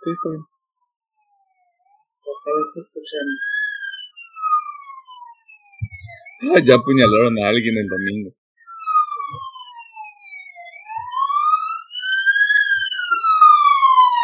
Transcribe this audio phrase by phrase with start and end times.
[0.00, 0.44] Sí, está bien.
[6.54, 8.30] Ah, ya apuñalaron a alguien el domingo.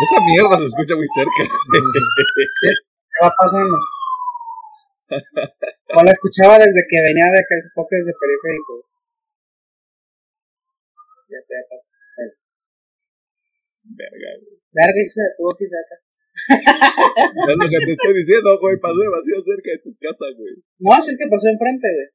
[0.03, 1.43] Esa mierda se escucha muy cerca.
[1.43, 3.77] ¿Qué va pasando?
[5.97, 8.85] O la escuchaba desde que venía de acá, poco desde periférico.
[11.29, 11.91] Ya te pasó.
[13.85, 14.64] Verga, güey.
[14.75, 15.97] Verga, y se detuvo que saca.
[16.35, 18.75] Es lo que te estoy diciendo, güey.
[18.83, 20.55] Pasó demasiado cerca de tu casa, güey.
[20.83, 22.09] No, si es que pasó enfrente, güey.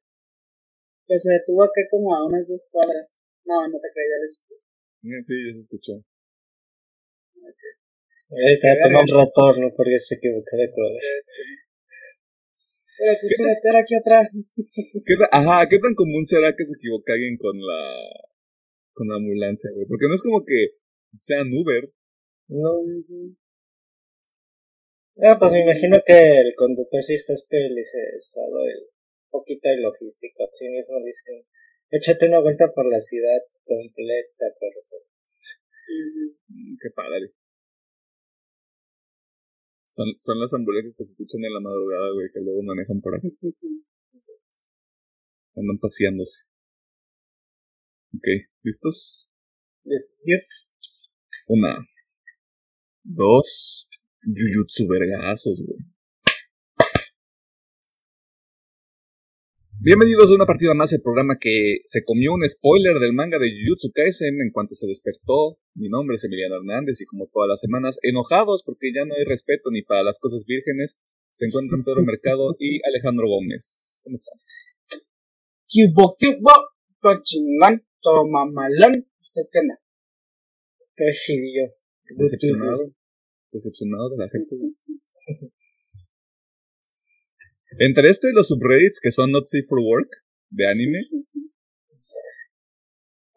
[1.08, 3.08] Pues se detuvo acá como a unas dos cuadras.
[3.48, 5.92] No, no te creí, ya les Sí, ya se escuchó.
[8.30, 11.00] Ahorita va a tomar un retorno porque se equivocó de cuadra.
[13.00, 14.26] Espérate, espérate, ahora aquí atrás.
[15.08, 17.82] ¿Qué ta- Ajá, ¿qué tan común será que se equivoque alguien con la
[18.92, 19.86] con la ambulancia, güey?
[19.88, 20.76] Porque no es como que
[21.14, 21.90] sean Uber.
[22.50, 22.82] No.
[25.22, 30.44] Ah, pues me imagino que el conductor sí está especializado en un poquito de logística.
[30.52, 31.44] Sí mismo dicen,
[31.90, 34.70] échate una vuelta por la ciudad completa, por
[35.90, 37.32] Mm, Qué padre.
[39.86, 43.14] Son, son las ambulancias que se escuchan en la madrugada, güey, que luego manejan por
[43.14, 43.20] ahí.
[45.56, 46.44] Andan paseándose.
[48.14, 48.26] Ok,
[48.62, 49.28] ¿listos?
[49.84, 50.42] Yep.
[51.48, 51.74] Una.
[53.02, 53.88] Dos.
[54.22, 55.80] Jujutsu vergazos, güey.
[59.82, 63.48] Bienvenidos a una partida más del programa que se comió un spoiler del manga de
[63.48, 65.58] Jujutsu Kaisen en cuanto se despertó.
[65.74, 69.24] Mi nombre es Emiliano Hernández y como todas las semanas, enojados porque ya no hay
[69.24, 71.00] respeto ni para las cosas vírgenes,
[71.32, 74.02] se encuentran Pedro Mercado y Alejandro Gómez.
[74.04, 74.38] ¿Cómo están?
[75.72, 76.52] Cubo, cubo,
[76.98, 79.06] cochingón, toma malón.
[79.34, 79.74] Es que no.
[80.94, 81.72] Toshio.
[82.16, 82.92] Decepcionado.
[83.52, 84.56] Decepcionado de la gente.
[87.78, 90.10] Entre esto y los subreddits que son not safe for work
[90.50, 90.98] de anime,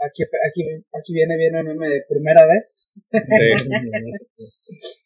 [0.04, 0.62] Aquí, aquí,
[0.92, 3.08] aquí viene bien un meme de primera vez.
[3.08, 3.14] sí.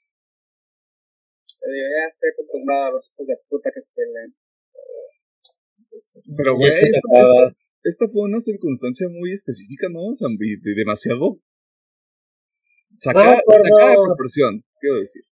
[1.59, 4.33] Te digo, ya estoy acostumbrado a los hijos de puta que se pelean.
[6.37, 6.71] Pero, güey,
[7.83, 10.07] esta, fue una circunstancia muy específica, ¿no?
[10.07, 10.29] O sea,
[10.75, 11.41] demasiado.
[12.97, 13.63] Sacada, No me acuerdo.
[13.63, 15.23] sacada de proporción, quiero decir.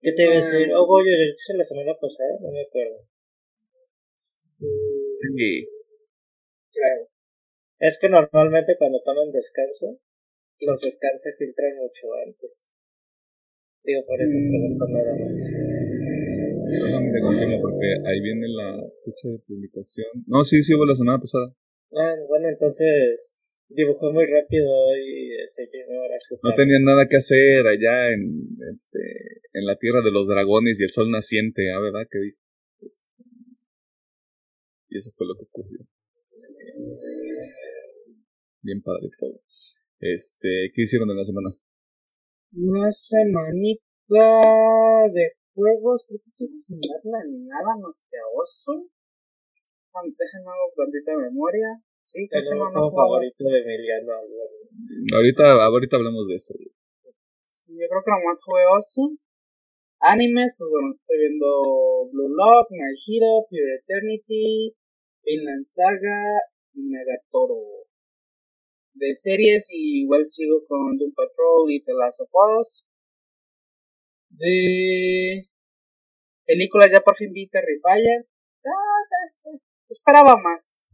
[0.00, 0.68] ¿Qué te iba a decir?
[0.74, 3.06] Oh, voy yo hice la semana pasada, no me acuerdo.
[4.58, 5.66] Sí.
[6.72, 7.08] Creo.
[7.78, 9.98] Es que normalmente cuando toman descanso,
[10.60, 12.72] los descansos se filtran mucho antes.
[13.84, 14.48] Digo, por eso Mm.
[14.50, 15.50] pregunto nada más.
[17.12, 20.06] Te confirmo porque ahí viene la fecha de publicación.
[20.26, 21.54] No, sí, sí hubo la semana pasada.
[21.96, 23.36] Ah, bueno, entonces
[23.74, 26.10] dibujó muy rápido y ese Junior
[26.42, 28.98] No tenían nada que hacer allá en, este,
[29.52, 32.06] en la tierra de los dragones y el sol naciente, ¿ah, verdad?
[32.10, 32.18] Que.
[32.86, 33.08] Este,
[34.88, 35.80] y eso fue lo que ocurrió.
[36.32, 36.72] Así que,
[38.62, 39.40] bien padre todo.
[40.00, 41.50] Este, ¿qué hicieron en la semana?
[42.54, 43.80] Una semanita
[45.12, 48.88] de juegos, creo que sigo sin darle ni nada más que a Oso.
[49.92, 51.82] Déjenme hago tantita memoria.
[52.04, 53.08] Sí, creo El que no, no juego jugaba.
[53.08, 54.12] favorito de Emiliano.
[55.14, 56.54] Ahorita, ahorita hablamos de eso.
[57.44, 59.16] Sí, yo creo que nomás jugué Oso.
[60.00, 61.46] Animes, pues bueno, estoy viendo
[62.10, 64.74] Blue Lock, My Hero, Pure Eternity,
[65.24, 66.42] Vinland Saga
[66.74, 67.86] y Megatoro.
[68.94, 72.84] De series, y igual sigo con Doom Patrol y The Last of Us.
[74.28, 75.48] De
[76.44, 78.26] películas, ya por fin vi Terrifier.
[78.64, 79.50] Ah, ya sé,
[79.88, 80.88] esperaba más.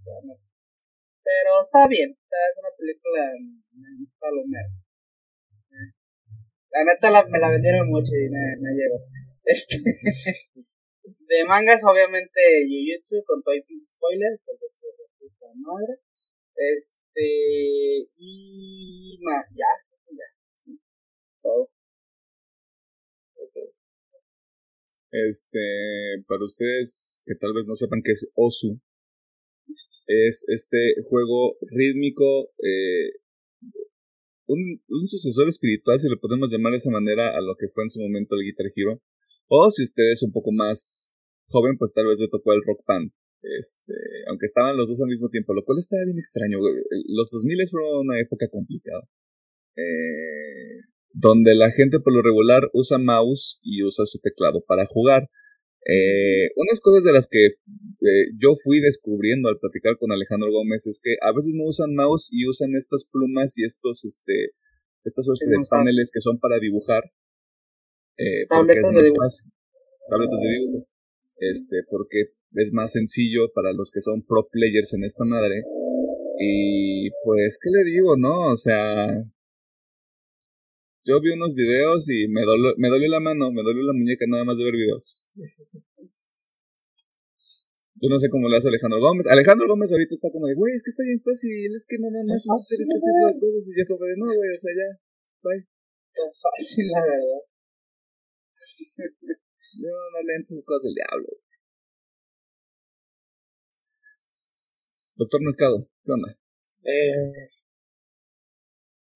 [1.29, 3.23] Pero está bien, es una película
[4.19, 4.69] palomera.
[6.71, 8.99] La neta la- me la vendieron mucho y me, me llegó.
[9.45, 9.77] Este,
[11.29, 14.87] de mangas, obviamente, Jujutsu con todo y pinche spoiler, porque su
[15.19, 15.95] puta madre.
[16.57, 20.25] Este, y ya, ya,
[20.57, 20.81] sí,
[21.43, 21.71] todo.
[25.11, 25.59] Este,
[26.27, 28.79] para ustedes que tal vez no sepan qué es Osu,
[30.09, 33.13] es este juego rítmico, eh,
[34.47, 37.91] un, sucesor espiritual, si le podemos llamar de esa manera, a lo que fue en
[37.91, 39.03] su momento el Guitar Hero.
[39.49, 41.13] O si usted es un poco más
[41.49, 43.13] joven, pues tal vez le tocó el Rock Band.
[43.43, 43.93] Este,
[44.29, 46.59] aunque estaban los dos al mismo tiempo, lo cual estaba bien extraño.
[47.09, 49.07] Los 2000 fueron una época complicada.
[49.77, 50.81] Eh,
[51.13, 55.29] donde la gente por lo regular usa mouse y usa su teclado para jugar.
[55.87, 60.87] Eh, unas cosas de las que eh, yo fui descubriendo al platicar con Alejandro Gómez
[60.87, 64.53] es que a veces no usan mouse y usan estas plumas y estos, este,
[65.05, 67.05] estas suerte de paneles que son para dibujar.
[68.19, 69.53] Eh, porque es más fácil.
[70.11, 70.89] Tabletas de dibujo.
[71.39, 75.63] Este, porque es más sencillo para los que son pro players en esta madre.
[76.41, 78.53] Y pues, ¿qué le digo, no?
[78.53, 79.25] O sea,
[81.09, 84.27] yo vi unos videos y me dolió, me dolió la mano, me dolió la muñeca
[84.29, 85.33] nada más de ver videos.
[88.01, 89.27] Yo no sé cómo le hace Alejandro Gómez.
[89.27, 92.23] Alejandro Gómez ahorita está como de, güey, es que está bien fácil, es que nada
[92.29, 93.65] más es hacer este tipo de cosas.
[93.67, 94.89] Y yo como de, no, güey, o sea, ya,
[95.43, 95.65] bye.
[96.13, 97.43] Está fácil, la verdad.
[99.79, 101.29] Yo no le entro esas cosas del diablo.
[105.19, 106.39] Doctor Mercado, ¿qué onda?
[106.83, 107.51] Eh,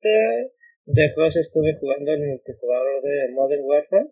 [0.02, 0.52] de,
[0.86, 4.08] de juegos estuve jugando el multijugador de Modern Warfare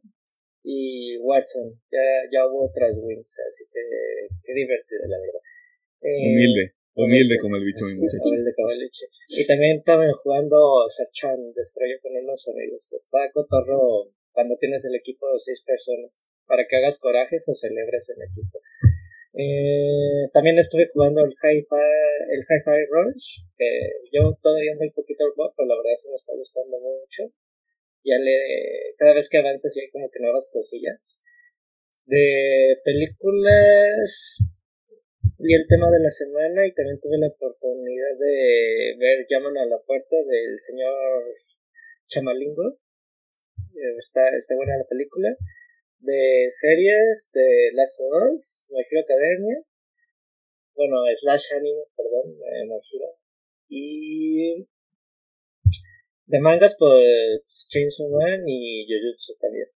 [0.62, 1.70] y Warzone.
[1.90, 3.80] Ya, ya hubo otras wins, así que
[4.44, 5.42] qué divertido, la verdad.
[6.02, 8.24] Eh, Humilde, humilde como el bicho, mi Sí, muchacho.
[8.24, 9.04] humilde como el bicho.
[9.38, 10.56] Y también estaba jugando
[10.88, 12.92] Search and Destroy con unos amigos.
[12.92, 18.08] Está cotorro cuando tienes el equipo de seis personas para que hagas corajes o celebres
[18.16, 18.60] el equipo.
[19.32, 23.68] Eh, también estuve jugando el Hi-Fi, el Hi-Fi Rush, que
[24.12, 27.32] yo todavía muy poquito el juego, pero la verdad sí me está gustando mucho.
[28.04, 31.22] Ya le, cada vez que avanzas sí hay como que nuevas cosillas.
[32.06, 34.38] De películas,
[35.38, 39.66] vi el tema de la semana y también tuve la oportunidad de ver Llaman a
[39.66, 40.94] la puerta del señor
[42.08, 42.78] Chamalingo.
[43.74, 45.36] Eh, Está, está buena la película
[46.00, 49.56] de series de Last of Us, My Hero Academia,
[50.74, 53.06] bueno, slash anime, perdón, eh, My Hero,
[53.68, 54.66] y
[56.26, 59.66] de mangas, pues Chainsaw Man y Jujutsu también.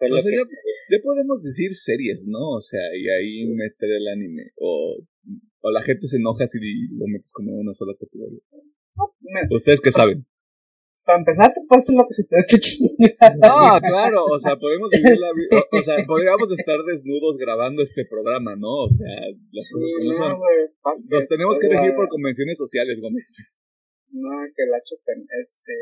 [0.00, 2.50] Lo O sea, ya- Ya podemos decir series, ¿no?
[2.50, 4.52] O sea, y ahí meter el anime.
[4.56, 4.96] O,
[5.60, 6.58] o la gente se enoja si
[6.92, 8.38] lo metes como en una sola categoría.
[9.50, 10.24] Ustedes que saben.
[11.08, 13.32] Para empezar, te puedes hacer lo que se te dé tu chingada.
[13.40, 15.56] No, claro, o sea, podemos vivir la vida.
[15.72, 18.84] O, o sea, podríamos estar desnudos grabando este programa, ¿no?
[18.84, 20.36] O sea, las cosas como no, son.
[20.84, 23.56] fuck Nos tenemos que regir por convenciones sociales, Gómez.
[24.12, 25.24] No, que la chupen.
[25.32, 25.72] Este.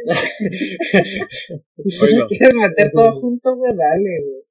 [1.82, 2.26] Si Oílo.
[2.28, 4.42] quieres meter todo junto, güey, dale, güey.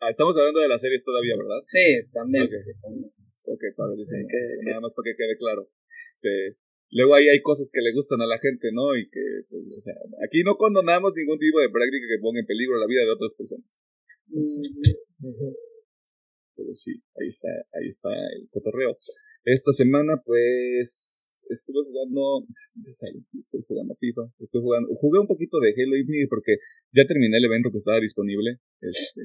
[0.00, 1.62] Ah, estamos hablando de las series todavía, ¿verdad?
[1.66, 2.44] Sí, también.
[2.44, 2.50] Ok.
[2.50, 3.12] sí, también.
[3.46, 4.26] Ok, padrísimo.
[4.28, 5.68] Que- Nada más para que quede claro.
[6.10, 6.58] Este,
[6.92, 8.96] luego ahí hay cosas que le gustan a la gente, ¿no?
[8.96, 9.94] Y que, pues, o sea,
[10.24, 13.34] aquí no condonamos ningún tipo de práctica que ponga en peligro la vida de otras
[13.34, 13.66] personas.
[14.28, 14.62] Mm,
[16.56, 18.98] Pero sí, ahí está, ahí está el cotorreo.
[19.44, 22.46] Esta semana, pues, estuve jugando,
[22.86, 26.56] estoy jugando FIFA, estoy jugando, jugué un poquito de Halo Infinite porque
[26.92, 29.22] ya terminé el evento que estaba disponible, este,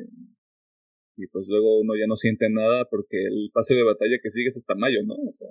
[1.17, 4.47] y pues luego uno ya no siente nada porque el pase de batalla que sigue
[4.47, 5.15] es hasta mayo, ¿no?
[5.15, 5.49] O sea,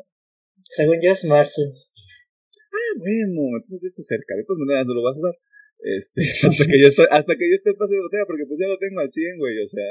[0.69, 1.63] Según yo es marzo.
[1.63, 5.35] ah, bueno, entonces ya está cerca, de todas maneras no lo voy a jugar.
[5.79, 8.69] Este, hasta que ya está, hasta que ya esté pase de batalla, porque pues ya
[8.69, 9.87] lo tengo al 100, güey, o sea,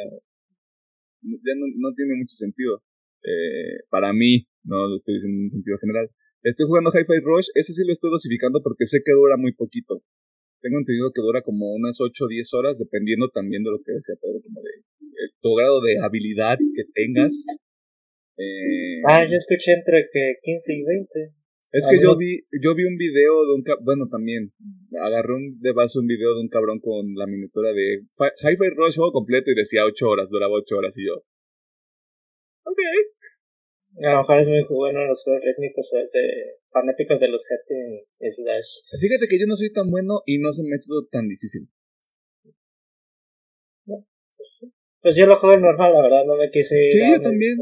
[1.23, 2.83] ya no, no tiene mucho sentido.
[3.25, 6.09] Eh, para mí, no lo estoy diciendo en un sentido general.
[6.43, 10.03] Estoy jugando Hi-Fi Rush, ese sí lo estoy dosificando porque sé que dura muy poquito.
[10.61, 13.93] Tengo entendido que dura como unas 8 o 10 horas, dependiendo también de lo que
[13.93, 17.45] decía Pedro, como de eh, tu grado de habilidad que tengas.
[18.37, 21.33] Eh, Ah, yo escuché entre que 15 y 20.
[21.71, 24.51] es que yo vi, yo vi un video de un ca- bueno también,
[24.99, 28.69] agarré un de vaso un video de un cabrón con la miniatura de Fi- Hi-Fi
[28.75, 31.15] Rush juego completo y decía 8 horas, duraba 8 horas y yo.
[32.63, 32.79] Ok.
[34.03, 37.45] A lo mejor es muy bueno los juegos rítmicos o es de fanáticos de los
[37.47, 38.99] Hatting Slash.
[38.99, 41.69] Fíjate que yo no soy tan bueno y no se me ha hecho tan difícil.
[45.01, 47.57] Pues yo lo juego normal, la verdad, no me quise Sí, yo también.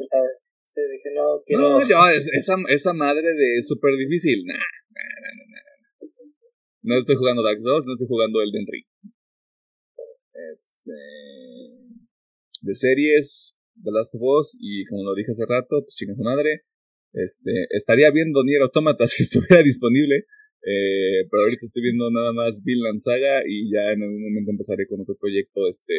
[0.65, 1.62] Sí, dije, no, quiero...
[1.62, 6.10] No, yo, es- esa, esa madre de súper difícil, nah, nah, nah, nah, nah.
[6.84, 8.86] No estoy jugando Dark Souls, no estoy jugando Elden Ring.
[10.53, 10.91] Este.
[12.62, 16.24] De series, The Last of Us, y como lo dije hace rato, pues chinga su
[16.24, 16.63] madre.
[17.13, 20.25] Este, estaría viendo Nier Automata si estuviera disponible.
[20.65, 24.88] Eh, pero ahorita estoy viendo nada más Vinland Saga y ya en algún momento empezaré
[24.88, 25.93] con otro proyecto este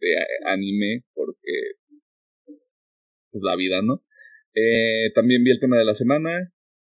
[0.00, 1.76] de anime porque
[3.34, 4.04] pues la vida, ¿no?
[4.54, 6.30] Eh, también vi el tema de la semana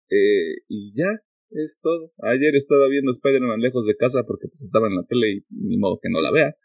[0.09, 2.11] eh, y ya es todo.
[2.25, 5.77] Ayer estaba viendo Spider-Man lejos de casa porque pues estaba en la tele y ni
[5.77, 6.57] modo que no la vea.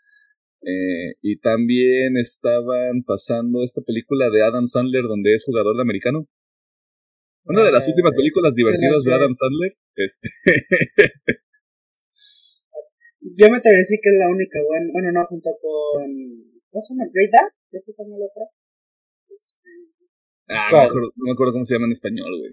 [0.64, 6.26] Eh, y también estaban pasando esta película de Adam Sandler donde es jugador de americano.
[7.44, 9.76] Una de las Ah, últimas películas divertidas de Adam Sandler.
[9.96, 10.30] Este,
[13.36, 14.88] Yo me atrevería a decir que es la única buena.
[14.92, 16.08] Bueno, no, junto con.
[16.70, 17.08] ¿Cómo se llama?
[17.12, 17.52] Great Dad.
[17.72, 18.44] ¿Ya se llama la otra?
[20.48, 22.52] Ah, no, me acuerdo, no me acuerdo cómo se llama en español, güey.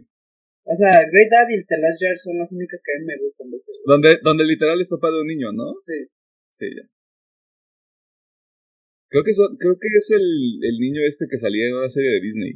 [0.63, 3.17] O sea, Great Dad y The Last Jar son las únicas que a mí me
[3.17, 3.71] gustan de ese.
[3.85, 5.73] Donde, donde literal es papá de un niño, ¿no?
[5.85, 5.99] Sí.
[6.53, 6.85] Sí, ya.
[9.09, 10.23] Creo que, eso- creo que es el,
[10.63, 12.53] el niño este que salía en una serie de Disney.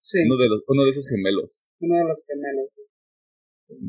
[0.00, 1.70] Sí, Uno, de los, uno de esos gemelos.
[1.80, 2.70] uno de los gemelos.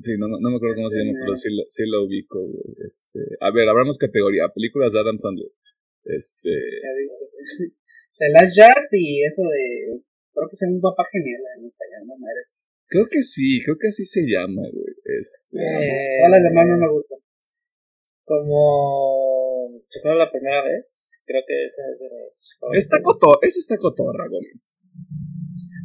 [0.01, 2.39] Sí, no, no, no me acuerdo cómo se llama, pero sí lo, sí lo ubico,
[2.41, 2.73] güey.
[2.87, 4.49] Este, a ver, abramos categoría.
[4.49, 5.51] Películas de Adam Sandler.
[6.05, 7.75] Este, Ya dije.
[8.19, 10.01] The Last Yard y eso de.
[10.37, 12.45] Creo que es un papá genial en español, no madre.
[12.45, 12.61] sí.
[12.85, 14.93] creo que sí, creo que así se llama, güey.
[15.01, 17.17] Este, Eh, Todas las demás no me gustan.
[18.21, 23.57] Como si fuera la primera vez, creo que esa es de mis está coto, esa
[23.57, 24.77] está cotorra, Gómez.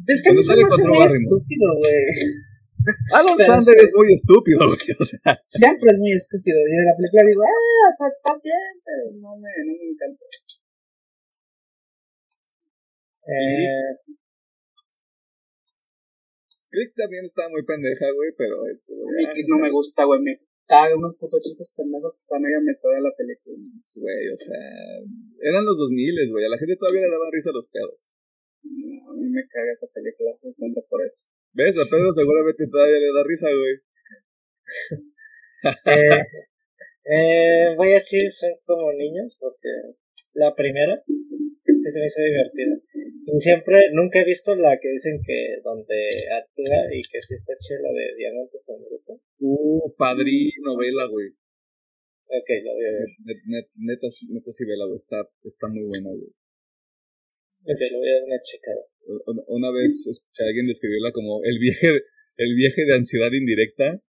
[0.04, 2.04] Es que a mí Cuando se sale me hace con muy estúpido, güey.
[3.14, 4.84] Adam Pero Sandler es muy estúpido, güey.
[5.00, 6.58] O sea, Siempre es muy estúpido.
[6.68, 9.86] Y en la película digo, ah, o sea, está bien, pero no me, no me
[9.96, 10.24] encanta.
[13.22, 14.12] Eh,
[16.72, 19.04] Click también está muy pendeja, güey, pero es como.
[19.04, 20.24] A mí ah, que no me gusta, güey.
[20.24, 23.60] Me caga unos putos chistes pendejos que están ahí a mitad de la película.
[23.60, 24.56] pues, Güey, o sea,
[25.44, 26.44] eran los 2000, güey.
[26.48, 28.08] A la gente todavía le daban risa los pedos.
[28.64, 31.28] No, a mí me caga esa película justamente por eso.
[31.52, 31.76] ¿Ves?
[31.76, 33.76] A Pedro seguramente todavía le da risa, güey.
[35.92, 36.24] eh,
[37.04, 39.68] eh, voy a decir son como niños porque
[40.34, 41.02] la primera
[41.64, 42.74] sí se me hizo divertida.
[43.24, 47.54] Y siempre, nunca he visto la que dicen que donde actúa y que sí está
[47.56, 49.20] chela de Diamantes en Bruto.
[49.38, 51.28] Uh, padrino, vela, güey.
[51.28, 53.08] Ok, la voy a ver.
[53.24, 54.96] Net- net- neta, sí- neta sí vela, güey.
[54.96, 56.30] Está, está muy buena, güey.
[57.64, 58.82] Ok, le voy a dar una checada.
[59.26, 62.02] Una, una vez escuché a alguien describirla como el viaje, de-
[62.36, 64.02] el viaje de ansiedad indirecta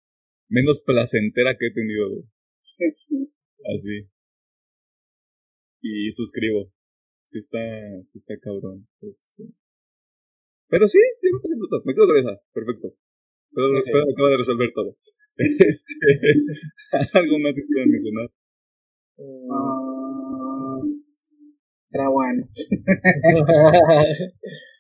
[0.48, 2.24] menos placentera que he tenido, güey.
[3.74, 4.06] Así.
[5.82, 6.72] Y suscribo.
[7.26, 7.58] Sí está,
[8.04, 8.88] sí está cabrón.
[9.00, 9.44] Este.
[10.68, 11.82] Pero sí, Diamantes en Pluto.
[11.84, 12.40] Me quedo con esa.
[12.52, 12.94] Perfecto.
[13.54, 13.84] Pedro, Ok.
[13.86, 14.96] Pedro acaba de resolver todo.
[15.40, 15.94] Este,
[17.14, 18.28] algo más que puedan mencionar.
[21.92, 22.44] Era bueno.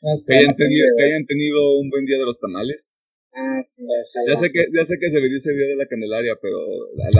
[0.02, 3.14] No Que hayan, no tenido, que hayan tenido un buen día de los tamales.
[3.32, 3.84] Ah, sí.
[4.26, 6.58] Ya sé que, ya sé que se le dice día de la Candelaria, pero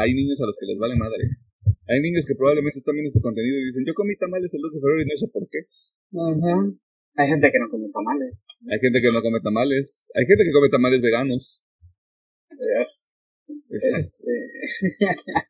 [0.01, 1.25] hay niños a los que les vale madre.
[1.89, 4.73] Hay niños que probablemente están viendo este contenido y dicen, yo comí tamales el 2
[4.75, 5.61] de febrero y no sé por qué.
[6.13, 6.79] Ujú.
[7.17, 8.43] Hay gente que no come tamales.
[8.71, 10.11] Hay gente que no come tamales.
[10.15, 11.65] Hay gente que come tamales veganos.
[12.51, 13.05] Exacto.
[13.69, 14.25] Este...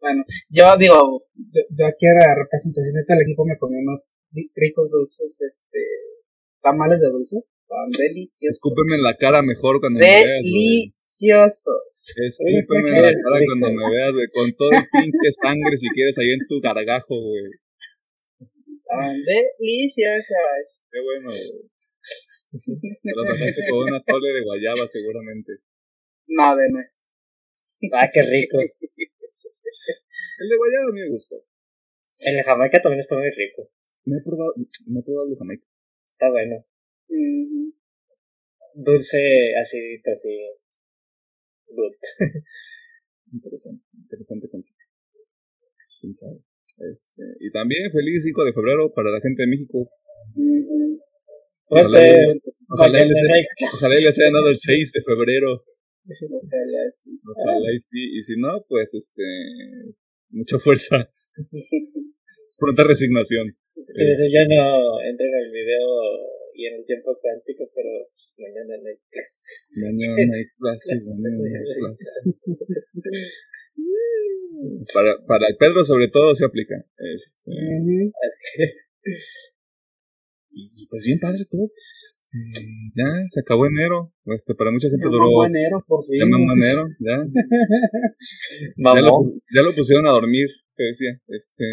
[0.00, 4.10] bueno, yo digo, yo, yo aquí era representación del equipo me comí unos
[4.54, 5.78] ricos dulces, este,
[6.62, 7.44] tamales de dulce,
[7.96, 8.56] deliciosos.
[8.56, 10.42] Escúpeme en la cara mejor cuando me veas.
[10.42, 12.14] Deliciosos.
[12.16, 14.28] Escúpeme en la cara cuando me veas, güey.
[14.32, 17.44] Con todo el pinche sangre si quieres ahí en tu gargajo, güey.
[18.86, 20.84] Tan deliciosos.
[20.90, 21.70] Qué bueno, güey.
[23.02, 25.52] Te lo pasaste con una tole de guayaba seguramente.
[26.28, 27.10] No, de nuez.
[27.92, 28.58] Ah, qué rico.
[28.58, 31.36] El de guayaba a mí me gustó.
[32.26, 33.70] El de Jamaica también está muy rico.
[34.04, 34.54] Me he probado,
[34.86, 35.66] me he probado el de Jamaica.
[36.08, 36.64] Está bueno.
[38.74, 40.38] Dulce, acidito, así.
[41.68, 41.94] Good.
[43.32, 44.84] Interesante, interesante concepto.
[46.90, 49.88] Este, y también feliz 5 de febrero para la gente de México.
[51.66, 55.64] Pues, Ojalá, eh, ojalá, hay ojalá les haya dado el 6 de febrero.
[56.06, 57.10] Ojalá sí.
[57.24, 58.18] Ojalá y sí.
[58.18, 59.22] Y si no, pues este.
[60.30, 61.10] Mucha fuerza.
[62.58, 63.56] Pronta resignación.
[63.74, 65.86] Que dice, ya no entro en el video
[66.54, 67.90] y en el tiempo cuántico, pero
[68.38, 69.84] mañana no hay clases.
[69.84, 72.44] Mañana hay clases, mañana hay clases.
[74.94, 76.74] Para, para el Pedro, sobre todo, se aplica.
[76.96, 77.50] Este.
[78.22, 78.44] Así.
[80.50, 81.62] y pues bien padre todo.
[81.64, 82.38] Este,
[82.94, 84.12] ya se acabó enero.
[84.26, 85.24] Este, para mucha gente Se duró.
[85.24, 86.20] mamó enero, por fin.
[86.20, 87.26] Ya mamó enero, ya.
[88.76, 89.20] Ya lo,
[89.54, 91.20] ya lo pusieron a dormir, te decía.
[91.26, 91.64] Este.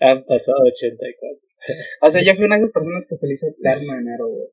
[0.00, 1.51] han pasado 84.
[2.00, 4.48] O sea, yo fui una de esas personas que se le hizo eterno enero, güey.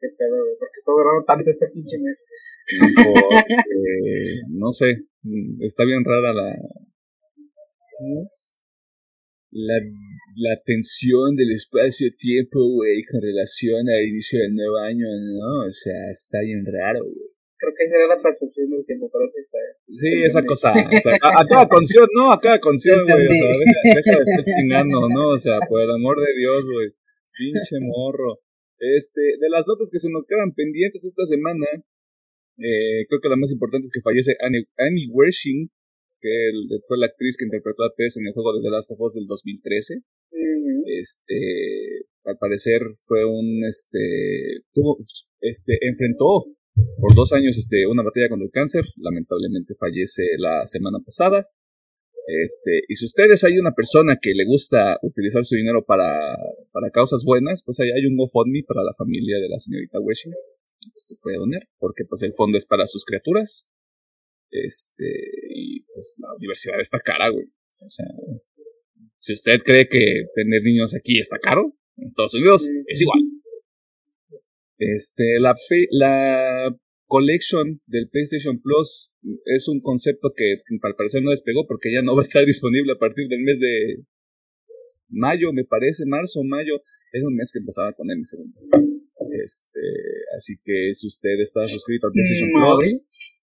[0.00, 0.56] Qué pedo, güey.
[0.58, 2.22] Porque está durando tanto este pinche mes.
[2.96, 3.56] Porque,
[4.50, 5.04] no sé,
[5.60, 6.56] está bien rara la.
[9.56, 9.78] La,
[10.36, 15.66] la tensión del espacio-tiempo, güey, con relación al inicio del nuevo año, ¿no?
[15.68, 17.34] O sea, está bien raro, güey.
[17.64, 19.56] Creo que esa era la percepción del tiempo, pero que está
[19.88, 20.72] Sí, esa cosa.
[20.76, 22.30] o sea, a, a cada canción, ¿no?
[22.30, 23.24] A cada canción, güey.
[23.24, 25.28] O sea, deja, deja de estar chingando, ¿no?
[25.32, 26.92] O sea, por el amor de Dios, güey.
[27.32, 28.40] Pinche morro.
[28.78, 31.64] Este, de las notas que se nos quedan pendientes esta semana,
[32.58, 35.70] eh, creo que la más importante es que fallece Annie, Annie Wershing,
[36.20, 36.30] que
[36.86, 39.14] fue la actriz que interpretó a Tess en el juego de The Last of Us
[39.14, 39.96] del 2013.
[39.96, 40.84] Ujú.
[40.86, 44.98] Este, al parecer fue un, este, tuvo,
[45.40, 46.44] este, enfrentó
[46.74, 51.48] por dos años, este, una batalla contra el cáncer, lamentablemente fallece la semana pasada.
[52.26, 56.36] Este, y si ustedes hay una persona que le gusta utilizar su dinero para,
[56.72, 60.30] para causas buenas, pues ahí hay un GoFundMe para la familia de la señorita Weshi.
[60.94, 63.68] Usted puede donar, porque pues el fondo es para sus criaturas.
[64.50, 65.12] Este,
[65.54, 67.46] y pues la universidad está cara, güey.
[67.80, 68.06] O sea,
[69.18, 73.20] si usted cree que tener niños aquí está caro, en Estados Unidos es igual.
[74.78, 75.54] Este, la,
[75.90, 76.76] la
[77.06, 79.12] Collection del PlayStation Plus
[79.44, 82.92] es un concepto que al parecer no despegó porque ya no va a estar disponible
[82.92, 84.04] a partir del mes de
[85.08, 86.82] mayo, me parece, marzo, mayo.
[87.12, 88.58] Es un mes que empezaba con él, segundo.
[89.44, 89.80] Este,
[90.36, 93.34] así que si usted está suscrito al PlayStation Plus,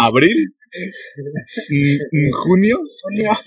[0.00, 0.54] ¿Abril?
[2.32, 2.78] ¿Junio?
[3.02, 3.30] Junio.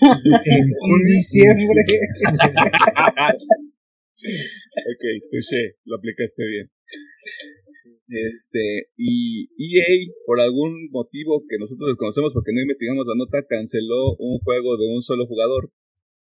[0.80, 1.06] ¿Junio?
[1.06, 1.84] diciembre.
[4.92, 6.70] ok, touché, lo aplicaste bien.
[8.08, 14.16] Este, y EA, por algún motivo que nosotros desconocemos porque no investigamos la nota, canceló
[14.18, 15.72] un juego de un solo jugador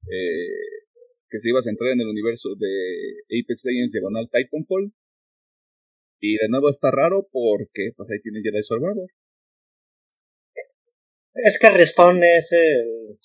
[0.06, 0.86] eh,
[1.30, 2.70] que se iba a centrar en el universo de
[3.26, 4.94] Apex Legends diagonal Titanfall
[6.20, 9.10] y de nuevo está raro porque pues ahí tiene Jedi Survivor.
[11.34, 13.18] Es que Respawn es el...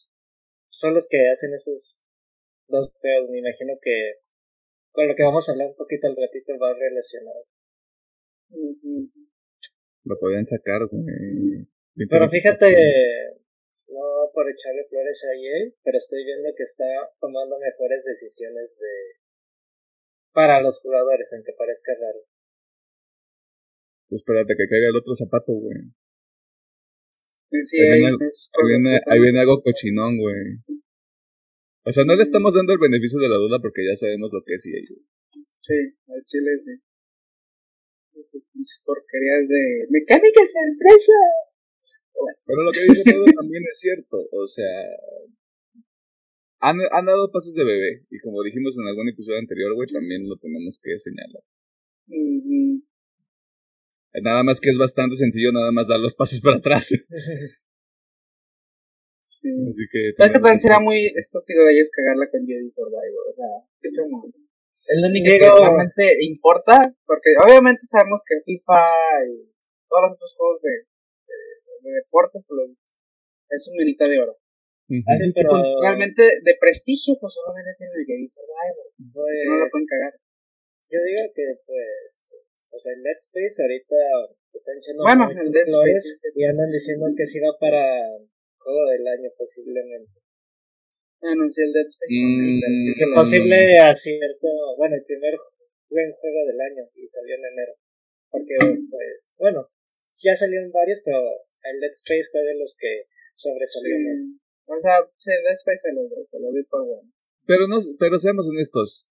[0.69, 2.05] Son los que hacen esos
[2.69, 3.29] dos juegos.
[3.31, 4.13] Me imagino que
[4.97, 7.45] con lo que vamos a hablar un poquito al ratito va relacionado.
[10.05, 11.69] Lo podían sacar, güey.
[12.09, 12.67] Pero fíjate,
[13.88, 19.26] no por echarle flores a EA, pero estoy viendo que está tomando mejores decisiones de
[20.33, 22.21] para los jugadores, aunque parezca raro.
[24.11, 25.93] Espérate que caiga el otro zapato, güey.
[27.62, 28.03] Sí, ahí,
[28.67, 30.61] viene, ahí, viene, algo cochinón, güey.
[31.87, 34.43] O sea, no le estamos dando el beneficio de la duda porque ya sabemos lo
[34.43, 34.83] que es EA.
[35.62, 35.78] Sí,
[36.09, 36.75] al chile sí.
[38.55, 41.12] Mis porquerías de mecánicas de empresa.
[42.45, 44.19] Pero lo que dice todo también es cierto.
[44.33, 44.66] O sea,
[46.58, 48.04] han, han dado pasos de bebé.
[48.11, 51.45] Y como dijimos en algún episodio anterior, güey, también lo tenemos que señalar.
[54.23, 56.91] Nada más que es bastante sencillo, nada más dar los pasos para atrás.
[59.47, 59.71] sí.
[59.71, 60.11] Así que.
[60.11, 63.25] Es que también será muy estúpido de ellos cagarla con Jedi Survivor.
[63.30, 63.47] O sea,
[63.80, 64.26] qué como.
[64.26, 68.82] Es lo único que realmente importa, porque obviamente sabemos que FIFA
[69.26, 69.50] y
[69.91, 70.75] todos los otros juegos de,
[71.82, 72.71] de, deportes pues,
[73.50, 74.39] es un milita de oro.
[75.11, 78.87] Así que pues, realmente de prestigio, pues solamente tiene el Jedi Survivor.
[79.11, 80.15] Pues, no lo pueden cagar.
[80.87, 82.39] Yo digo que, pues,
[82.71, 83.99] o sea, el Dead Space ahorita
[84.54, 87.82] están echando bueno, el Dead Space y andan diciendo que sí va para
[88.67, 90.19] juego del año posiblemente.
[91.23, 92.11] Anunció el Dead Space.
[92.11, 95.39] Mm, es posible acierto, bueno, el primer
[95.89, 97.75] buen juego del año y salió en enero.
[98.29, 98.59] Porque,
[98.91, 99.71] pues, bueno,
[100.21, 103.95] ya salieron varios, pero el Dead Space fue de los que sobresalió
[104.67, 107.09] O sea, el Dead Space se lo, se lo vi por bueno.
[107.47, 109.11] Pero, no, pero seamos honestos.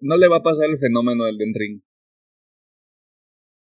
[0.00, 1.82] No le va a pasar el fenómeno del Den Ring.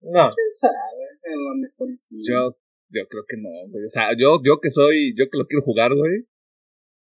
[0.03, 0.31] No.
[0.31, 0.77] ¿Quién sabe?
[0.77, 1.89] A lo mejor
[2.27, 2.59] Yo,
[2.93, 3.85] yo creo que no, güey.
[3.85, 6.29] O sea, yo, yo que soy, yo que lo quiero jugar, güey.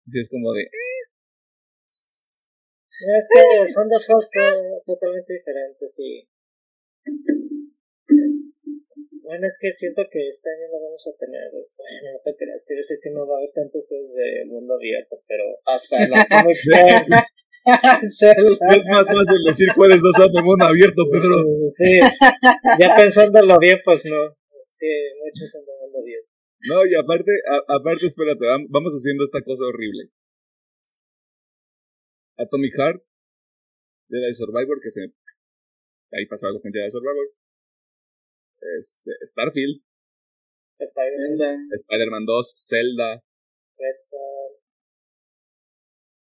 [0.07, 0.63] Si es como de.
[0.63, 1.03] Eh.
[3.03, 4.31] Es que son dos juegos
[4.87, 6.29] totalmente diferentes y.
[9.23, 11.51] Bueno, es que siento que este año no vamos a tener.
[11.51, 14.75] Bueno, no te creas, te decir que no va a haber tantos juegos de mundo
[14.75, 16.59] abierto, pero hasta la Comic
[18.03, 21.43] es más fácil decir cuáles no son de mundo abierto, Pedro.
[21.71, 22.01] Sí,
[22.79, 24.37] ya pensándolo bien, pues no.
[24.73, 24.89] Sí,
[25.21, 26.33] muchos son mundo abierto.
[26.65, 27.31] No, y aparte,
[27.69, 30.09] aparte, espérate, vamos haciendo esta cosa horrible.
[32.39, 33.05] Atomic Heart,
[34.09, 35.13] Jedi Survivor, que se.
[36.13, 37.35] Ahí pasó algo con Jedi Survivor.
[38.79, 39.83] Este, Starfield.
[40.79, 41.69] Spider-Man.
[41.71, 43.23] Spider-Man 2, Zelda.
[43.77, 44.57] Redfall.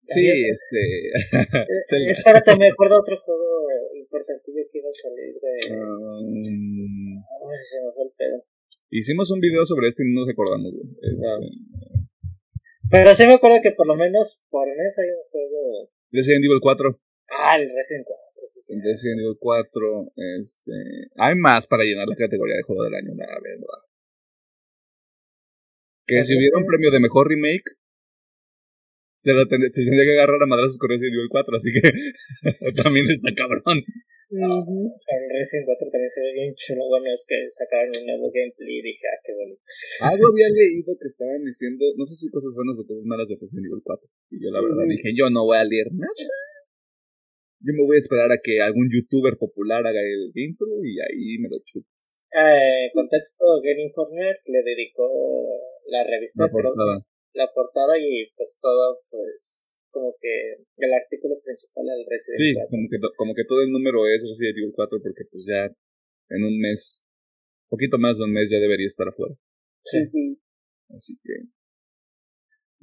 [0.02, 1.08] Sí, este.
[1.08, 5.74] Eh, espérate, me acuerdo otro juego importantillo que iba a salir de.
[5.74, 7.11] Um,
[7.41, 8.45] Ay, se me fue el pedo.
[8.89, 11.27] Hicimos un video sobre esto y no nos acordamos, este...
[12.91, 15.89] Pero sí me acuerdo que por lo menos por mes hay un juego.
[16.12, 16.99] Resident Evil 4.
[17.30, 18.21] Ah, el Resident 4.
[18.45, 20.12] Sí, sí, Resident Evil 4.
[20.41, 20.71] Este.
[21.15, 23.80] Hay más para llenar la categoría de juego del año, la verdad.
[26.06, 27.63] Que si hubiera un premio de mejor remake,
[29.21, 31.81] se, lo ten- se tendría que agarrar a madrazos con Resident Evil 4, así que
[32.81, 33.86] también está cabrón.
[34.31, 36.88] En Resident 4 también se ve bien chulo.
[36.88, 39.62] Bueno, es que sacaron un nuevo gameplay y dije, ah, qué bonito.
[40.07, 43.36] Algo había leído que estaban diciendo, no sé si cosas buenas o cosas malas de
[43.36, 44.07] Resident Evil 4.
[44.31, 46.15] Y yo la verdad dije, yo no voy a leer nada.
[47.62, 51.38] Yo me voy a esperar a que algún youtuber popular haga el intro y ahí
[51.38, 51.86] me lo chuto.
[52.31, 55.03] Eh, contexto, Game Informer le dedicó
[55.91, 57.03] la revista, La portada.
[57.34, 62.70] La portada y pues todo, pues, como que el artículo principal al Resident Sí, 4.
[62.70, 65.65] como que, como que todo el número es Resident Evil 4 porque pues ya
[66.30, 67.04] en un mes,
[67.70, 69.36] poquito más de un mes ya debería estar afuera.
[69.84, 70.00] Sí.
[70.89, 71.34] Así que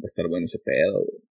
[0.01, 1.23] va a estar bueno ese pedo, güey.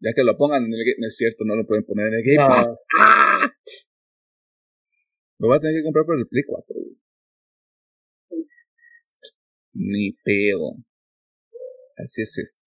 [0.00, 2.14] Ya que lo pongan en el game, no es cierto, no lo pueden poner en
[2.14, 2.68] el Game Pass.
[2.68, 3.50] No, ¡Ah!
[5.38, 6.96] Lo voy a tener que comprar por el Play 4, güey.
[9.74, 10.76] Ni feo.
[11.96, 12.60] Así es esto.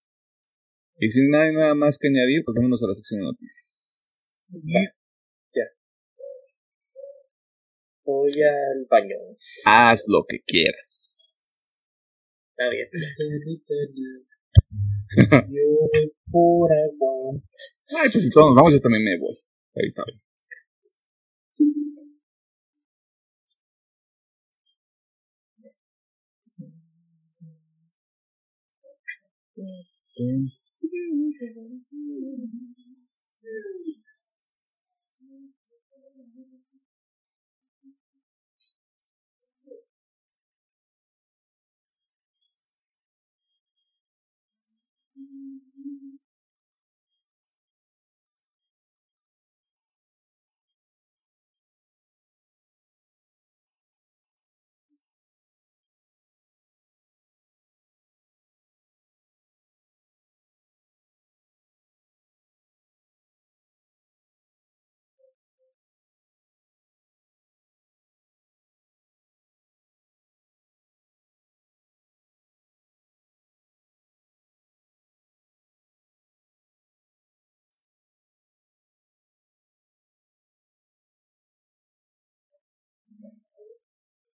[1.00, 4.50] Y sin nada, nada más que añadir, pues vámonos a la sección de noticias.
[8.08, 9.18] voy al baño.
[9.66, 11.84] Haz lo que quieras.
[12.52, 12.88] Está bien.
[15.50, 15.66] Yo
[16.32, 17.14] por agua.
[18.00, 19.36] Ay, pues si todos nos vamos, yo también me voy.
[19.76, 20.22] Ahí está bien.…
[30.20, 30.52] 嗯…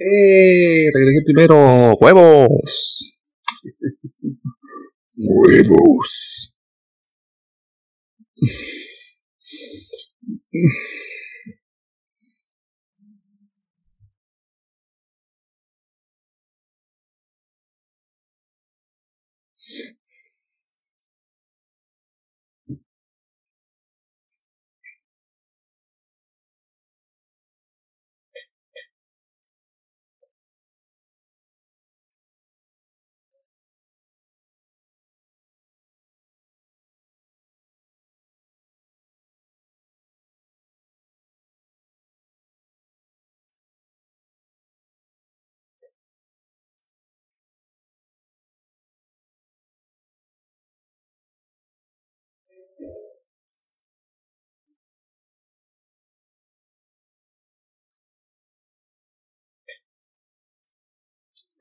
[0.00, 0.90] ¡Eh!
[0.92, 1.94] Regresé primero.
[2.00, 3.18] ¡Huevos!
[5.16, 6.54] ¡Huevos!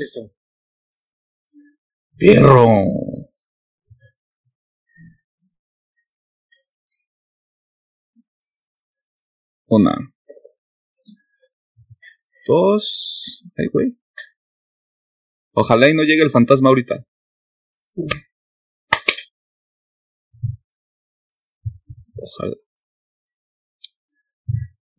[0.00, 0.32] Listo.
[9.66, 9.94] Una.
[12.46, 13.44] Dos.
[13.58, 13.98] Ay, güey.
[15.52, 17.06] Ojalá y no llegue el fantasma ahorita.
[22.16, 22.56] Ojalá.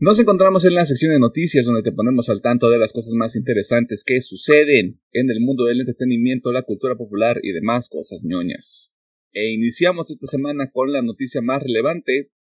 [0.03, 3.13] Nos encontramos en la sección de noticias donde te ponemos al tanto de las cosas
[3.13, 8.23] más interesantes que suceden en el mundo del entretenimiento, la cultura popular y demás cosas
[8.25, 8.91] ñoñas.
[9.31, 12.31] E iniciamos esta semana con la noticia más relevante.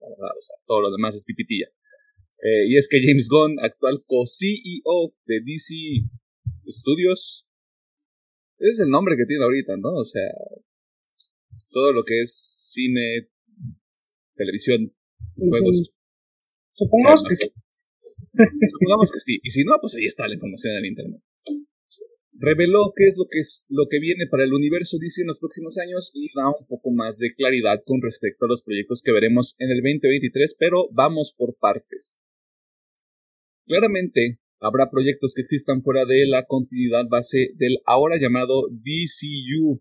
[0.00, 1.66] O sea, todo lo demás es pipitilla.
[2.42, 5.74] Eh, y es que James Gunn, actual co-CEO de DC
[6.66, 7.48] Studios,
[8.58, 9.94] ese es el nombre que tiene ahorita, ¿no?
[9.94, 10.26] O sea,
[11.70, 13.28] todo lo que es cine,
[14.34, 14.92] televisión,
[15.36, 15.94] juegos,
[16.74, 17.48] Supongamos que sí.
[18.74, 19.40] Supongamos que sí.
[19.42, 21.22] Y si no, pues ahí está la información en el internet.
[22.36, 25.38] Reveló qué es lo que es lo que viene para el universo DC en los
[25.38, 29.12] próximos años y da un poco más de claridad con respecto a los proyectos que
[29.12, 32.18] veremos en el 2023, pero vamos por partes.
[33.66, 39.80] Claramente, habrá proyectos que existan fuera de la continuidad base del ahora llamado DCU.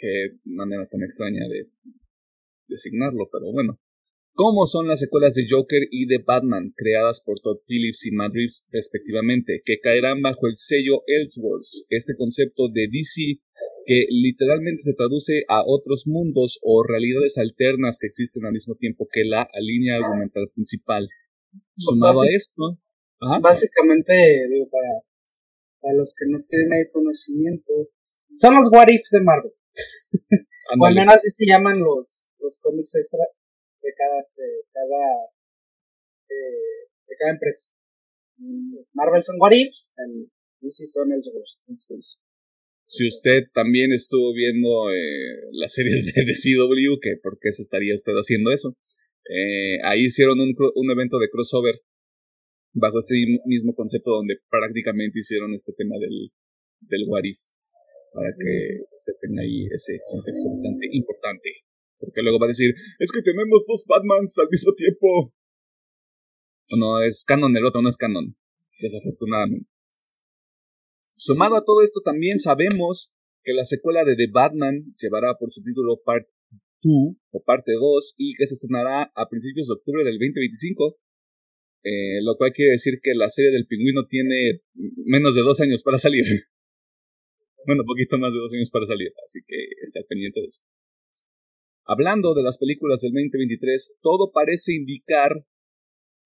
[0.00, 1.70] Qué manera tan extraña de
[2.66, 3.78] designarlo, pero bueno
[4.34, 8.32] como son las secuelas de Joker y de Batman, creadas por Todd Phillips y Matt
[8.34, 13.40] Reeves respectivamente, que caerán bajo el sello Elseworlds, este concepto de DC
[13.84, 19.08] que literalmente se traduce a otros mundos o realidades alternas que existen al mismo tiempo
[19.10, 21.08] que la línea argumental principal.
[21.76, 22.78] Sumado a esto,
[23.42, 24.12] básicamente,
[24.48, 25.02] digo, para,
[25.80, 27.72] para los que no tienen ahí conocimiento,
[28.34, 29.52] son los What If de Marvel.
[30.80, 33.24] o al menos así se llaman los, los cómics extra,
[33.82, 35.04] de cada, de cada,
[36.28, 37.68] eh, de cada empresa.
[38.92, 42.20] Marvel son What Ifs, y DC son Elseworlds.
[42.86, 47.94] Si usted también estuvo viendo eh, las series de, CW, que por qué se estaría
[47.94, 48.76] usted haciendo eso,
[49.28, 51.80] eh, ahí hicieron un, un evento de crossover
[52.72, 53.14] bajo este
[53.46, 56.32] mismo concepto donde prácticamente hicieron este tema del,
[56.80, 57.38] del what if
[58.12, 61.50] para que usted tenga ahí ese contexto bastante importante.
[62.00, 65.32] Porque luego va a decir, es que tenemos dos Batmans al mismo tiempo.
[66.72, 68.34] O no, es canon el otro, no es canon.
[68.80, 69.68] Desafortunadamente.
[71.16, 75.62] Sumado a todo esto, también sabemos que la secuela de The Batman llevará por su
[75.62, 76.26] título Part
[76.82, 80.98] 2 o Parte 2 y que se estrenará a principios de octubre del 2025.
[81.82, 84.60] Eh, lo cual quiere decir que la serie del pingüino tiene
[85.04, 86.24] menos de dos años para salir.
[87.66, 90.60] bueno, poquito más de dos años para salir, así que está pendiente de eso.
[91.90, 95.44] Hablando de las películas del 2023, todo parece indicar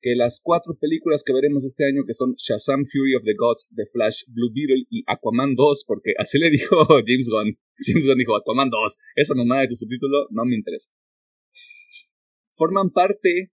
[0.03, 3.73] que las cuatro películas que veremos este año, que son Shazam Fury of the Gods,
[3.75, 7.57] The Flash, Blue Beetle y Aquaman 2, porque así le dijo James Gunn.
[7.79, 8.99] James Gunn dijo Aquaman 2.
[9.17, 10.91] Esa mamá de tu subtítulo no me interesa.
[12.53, 13.51] Forman parte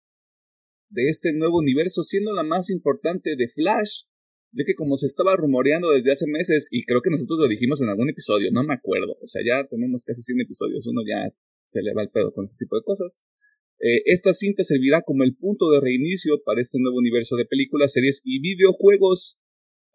[0.90, 4.04] de este nuevo universo, siendo la más importante de Flash,
[4.52, 7.82] ya que como se estaba rumoreando desde hace meses, y creo que nosotros lo dijimos
[7.82, 11.34] en algún episodio, no me acuerdo, o sea, ya tenemos casi 100 episodios, uno ya
[11.72, 13.22] se le va el pedo con este tipo de cosas.
[13.80, 17.94] Eh, esta cinta servirá como el punto de reinicio para este nuevo universo de películas,
[17.94, 19.40] series y videojuegos.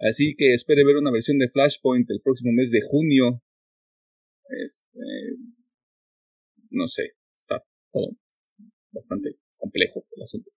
[0.01, 3.43] Así que espere ver una versión de Flashpoint el próximo mes de junio.
[4.65, 4.99] Este,
[6.71, 7.63] no sé, está
[7.93, 8.17] todo
[8.91, 10.51] bastante complejo el asunto.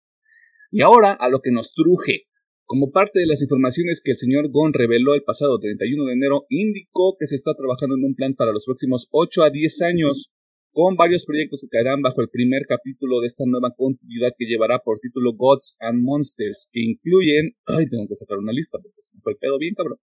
[0.71, 2.25] Y ahora a lo que nos truje.
[2.65, 6.45] Como parte de las informaciones que el señor Gon reveló el pasado 31 de enero,
[6.49, 10.31] indicó que se está trabajando en un plan para los próximos 8 a 10 años,
[10.71, 14.79] con varios proyectos que caerán bajo el primer capítulo de esta nueva continuidad que llevará
[14.79, 17.55] por título Gods and Monsters, que incluyen...
[17.65, 19.99] Ay, tengo que sacar una lista porque se me fue el pedo bien, cabrón.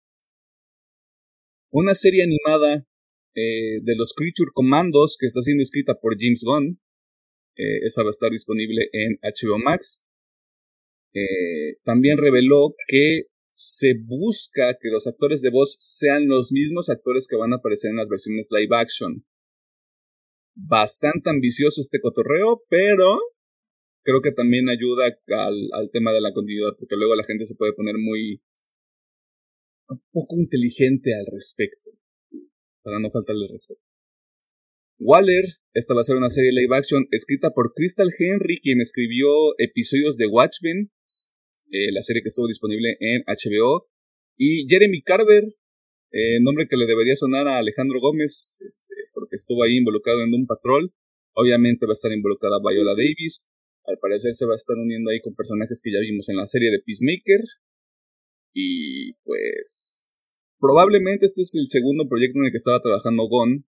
[1.71, 2.86] Una serie animada
[3.36, 6.80] eh, de los Creature Commandos que está siendo escrita por James Gunn.
[7.56, 10.04] Eh, esa va a estar disponible en HBO Max.
[11.13, 17.28] Eh, también reveló que se busca que los actores de voz sean los mismos actores
[17.28, 19.23] que van a aparecer en las versiones live action.
[20.55, 23.17] Bastante ambicioso este cotorreo, pero
[24.03, 27.55] creo que también ayuda al, al tema de la continuidad, porque luego la gente se
[27.55, 28.41] puede poner muy
[30.11, 31.91] poco inteligente al respecto,
[32.83, 33.81] para no faltarle respeto.
[34.99, 39.27] Waller, esta va a ser una serie live action escrita por Crystal Henry, quien escribió
[39.57, 40.91] episodios de Watchmen,
[41.71, 43.89] eh, la serie que estuvo disponible en HBO,
[44.37, 45.43] y Jeremy Carver,
[46.11, 48.93] eh, nombre que le debería sonar a Alejandro Gómez, este,
[49.36, 50.91] estuvo ahí involucrado en un patrol.
[51.36, 53.48] Obviamente va a estar involucrada Viola Davis.
[53.86, 56.46] Al parecer se va a estar uniendo ahí con personajes que ya vimos en la
[56.46, 57.41] serie de Peacemaker.
[58.54, 63.65] Y pues probablemente este es el segundo proyecto en el que estaba trabajando Gon.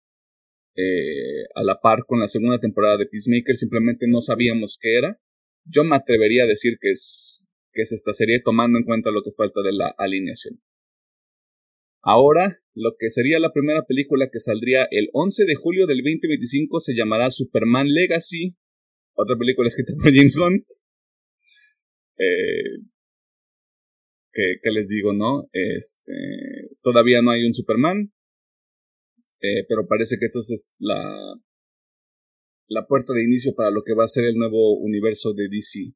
[0.81, 5.21] Eh, a la par con la segunda temporada de Peacemaker, simplemente no sabíamos qué era.
[5.65, 9.23] Yo me atrevería a decir que es, que es esta serie tomando en cuenta lo
[9.25, 10.61] que falta de la alineación.
[12.03, 16.81] Ahora, lo que sería la primera película que saldría el 11 de julio del 2025
[16.81, 18.57] se llamará Superman Legacy,
[19.15, 20.65] otra película escrita por James Gunn.
[22.19, 22.83] Eh,
[24.33, 25.49] ¿qué, les digo, no?
[25.53, 26.13] Este,
[26.83, 28.13] todavía no hay un Superman,
[29.41, 31.35] eh, pero parece que esta es la,
[32.69, 35.95] la puerta de inicio para lo que va a ser el nuevo universo de DC.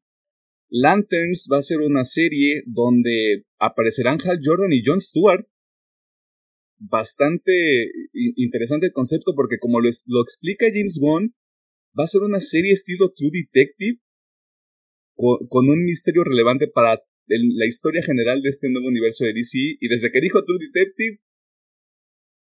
[0.70, 5.46] Lanterns va a ser una serie donde aparecerán Hal Jordan y Jon Stewart.
[6.84, 7.52] Bastante
[8.36, 11.34] interesante el concepto porque como lo, explica James Gunn,
[11.98, 14.00] va a ser una serie estilo True Detective
[15.14, 19.88] con un misterio relevante para la historia general de este nuevo universo de DC y
[19.88, 21.20] desde que dijo True Detective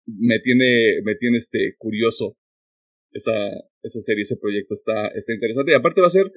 [0.05, 2.37] me tiene me tiene este curioso
[3.11, 3.33] esa
[3.83, 5.71] esa serie ese proyecto está está interesante.
[5.71, 6.31] Y aparte va a ser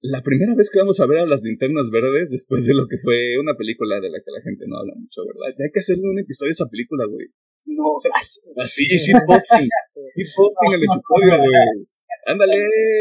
[0.00, 2.96] la primera vez que vamos a ver a las linternas verdes después de lo que
[2.98, 5.54] fue una película de la que la gente no habla mucho, ¿verdad?
[5.58, 7.26] Ya hay que hacerle un episodio de esa película, güey.
[7.66, 8.58] No, gracias.
[8.62, 9.68] Así, shitposting.
[10.16, 11.86] shitposting el episodio, güey.
[12.26, 12.54] Ándale,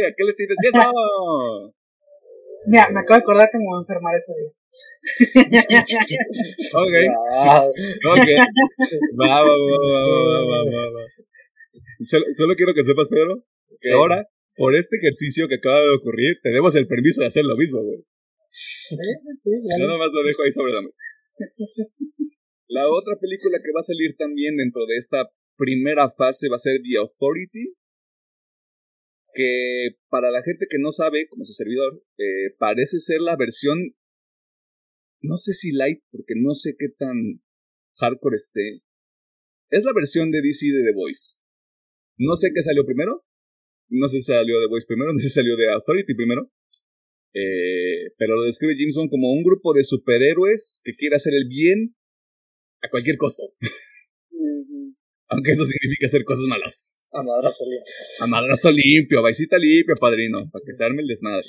[0.07, 1.73] ¿a qué le tienes miedo?
[2.65, 4.51] Mira, me acabo de acordar que me voy a enfermar ese día.
[6.73, 6.95] ok.
[8.11, 8.27] Ok.
[9.19, 9.77] Va, va, va,
[10.45, 11.01] va, va,
[12.03, 13.43] Solo, solo quiero que sepas, Pedro,
[13.81, 17.55] que ahora, por este ejercicio que acaba de ocurrir, tenemos el permiso de hacer lo
[17.55, 18.03] mismo, güey.
[19.79, 20.97] Yo nomás lo dejo ahí sobre la mesa.
[22.67, 26.59] La otra película que va a salir también dentro de esta primera fase va a
[26.59, 27.75] ser The Authority,
[29.33, 33.95] que para la gente que no sabe, como su servidor, eh, parece ser la versión,
[35.21, 37.41] no sé si light, porque no sé qué tan
[37.99, 38.81] hardcore esté.
[39.69, 41.37] Es la versión de DC de The Voice.
[42.17, 43.26] No sé qué salió primero.
[43.89, 46.51] No sé si salió The Voice primero, no sé si salió de Authority primero.
[47.33, 51.95] Eh, pero lo describe Jameson como un grupo de superhéroes que quiere hacer el bien
[52.81, 53.43] a cualquier costo.
[55.29, 57.09] Aunque eso significa hacer cosas malas.
[57.11, 57.93] A madrazo limpio.
[58.21, 61.47] A madrazo limpio, vaisita limpio, padrino, para que se arme el desmadre.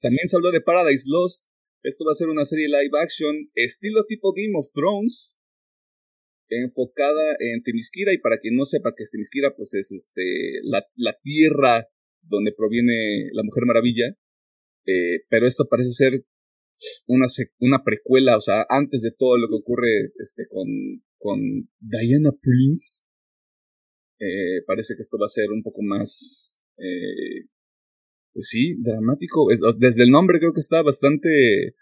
[0.00, 1.46] También se habló de Paradise Lost.
[1.82, 5.40] Esto va a ser una serie live action, estilo tipo Game of Thrones,
[6.62, 8.12] enfocada en Temisquira.
[8.12, 11.88] Y para quien no sepa que es Temisquira, pues es este, la, la tierra
[12.22, 14.16] donde proviene la Mujer Maravilla.
[14.86, 16.24] Eh, pero esto parece ser
[17.06, 17.26] una,
[17.60, 20.66] una precuela, o sea, antes de todo lo que ocurre este, con,
[21.18, 21.40] con
[21.78, 23.04] Diana Prince.
[24.18, 27.48] Eh, parece que esto va a ser un poco más, eh,
[28.32, 29.48] pues sí, dramático.
[29.78, 31.74] desde el nombre creo que está bastante,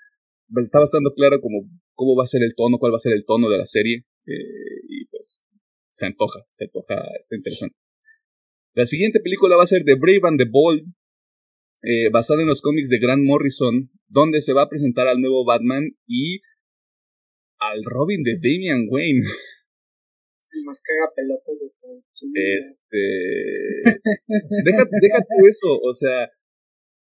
[0.56, 3.26] está bastante claro como cómo va a ser el tono, cuál va a ser el
[3.26, 4.06] tono de la serie.
[4.30, 5.42] Eh, y pues
[5.92, 7.76] se antoja, se antoja, está interesante.
[8.74, 10.84] La siguiente película va a ser The Brave and the Bold,
[11.82, 15.44] eh, basada en los cómics de Grant Morrison, donde se va a presentar al nuevo
[15.44, 16.40] Batman y
[17.58, 19.22] al Robin de Damian Wayne.
[20.66, 22.02] Más caga pelotas de todo.
[22.34, 22.98] Este.
[24.64, 26.30] deja, deja tú eso, o sea.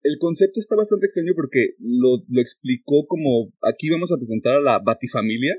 [0.02, 4.60] El concepto está bastante extraño porque lo, lo explicó como aquí vamos a presentar a
[4.60, 5.56] la Batifamilia.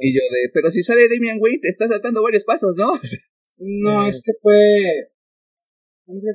[0.00, 2.92] Y yo de, pero si sale Damian Wayne, te está saltando varios pasos, ¿no?
[3.58, 5.10] no, es que fue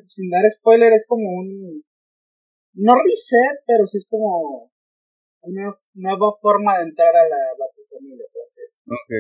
[0.08, 1.84] sin dar spoiler, es como un.
[2.76, 4.72] No reset, pero sí es como
[5.42, 8.26] una nueva forma de entrar a la Batifamilia.
[8.32, 8.80] Pues.
[8.88, 9.12] Ok.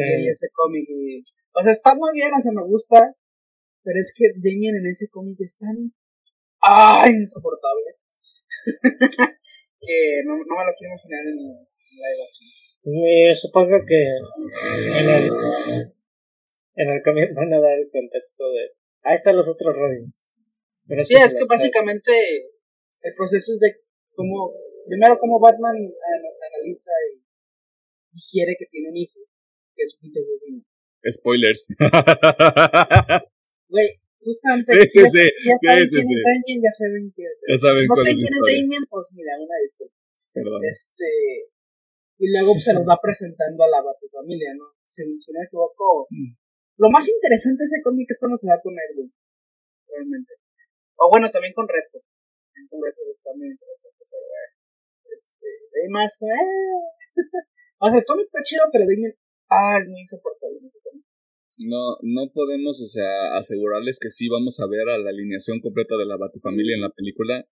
[0.00, 0.28] Eh.
[0.30, 1.22] ese cómic y.
[1.52, 3.14] O sea, está muy bien, o sea, me gusta.
[3.82, 5.76] Pero es que Damien en ese cómic es tan.
[6.60, 7.12] ¡Ay!
[7.12, 7.96] insoportable.
[9.80, 12.63] que no, no, me lo quiero imaginar en, live action.
[12.84, 15.30] Y supongo que en el,
[16.74, 18.72] en el cómic van a dar el contexto de.
[19.02, 20.34] Ahí están los otros Robins.
[20.86, 22.12] Pero sí, es que básicamente
[23.02, 23.80] el proceso es de
[24.12, 24.52] cómo.
[24.86, 27.24] Primero, cómo Batman analiza y
[28.12, 29.18] digiere que tiene un hijo,
[29.74, 30.62] que es un pinche asesino.
[31.10, 31.66] Spoilers.
[33.66, 33.88] Güey,
[34.20, 34.72] justamente.
[34.88, 35.24] Sí, sí, sí.
[35.48, 37.24] Ya, saben quién es Damien, ya saben que.
[37.48, 39.94] Ya saben si no saben quién es Damien, pues mira, una disculpa.
[40.34, 40.60] Perdón.
[40.70, 41.50] Este.
[42.18, 44.70] Y luego pues, se los va presentando a la Batifamilia, ¿no?
[44.86, 46.06] Si, si no me equivoco.
[46.10, 46.34] Mm.
[46.78, 49.10] Lo más interesante de ese cómic es cuando se va con Erwin.
[49.86, 50.32] Realmente.
[50.96, 52.02] O bueno, también con Reto.
[52.70, 54.50] Con Reto también interesante, pero eh,
[55.10, 55.46] Este.
[55.72, 56.18] De ahí más.
[56.22, 57.14] Eh.
[57.82, 59.14] o sea, el cómic está chido, pero Damien.
[59.50, 61.04] Ah, es muy insoportable ese cómic
[61.58, 65.96] no, no podemos, o sea, asegurarles que sí vamos a ver a la alineación completa
[65.96, 67.46] de la Batifamilia en la película,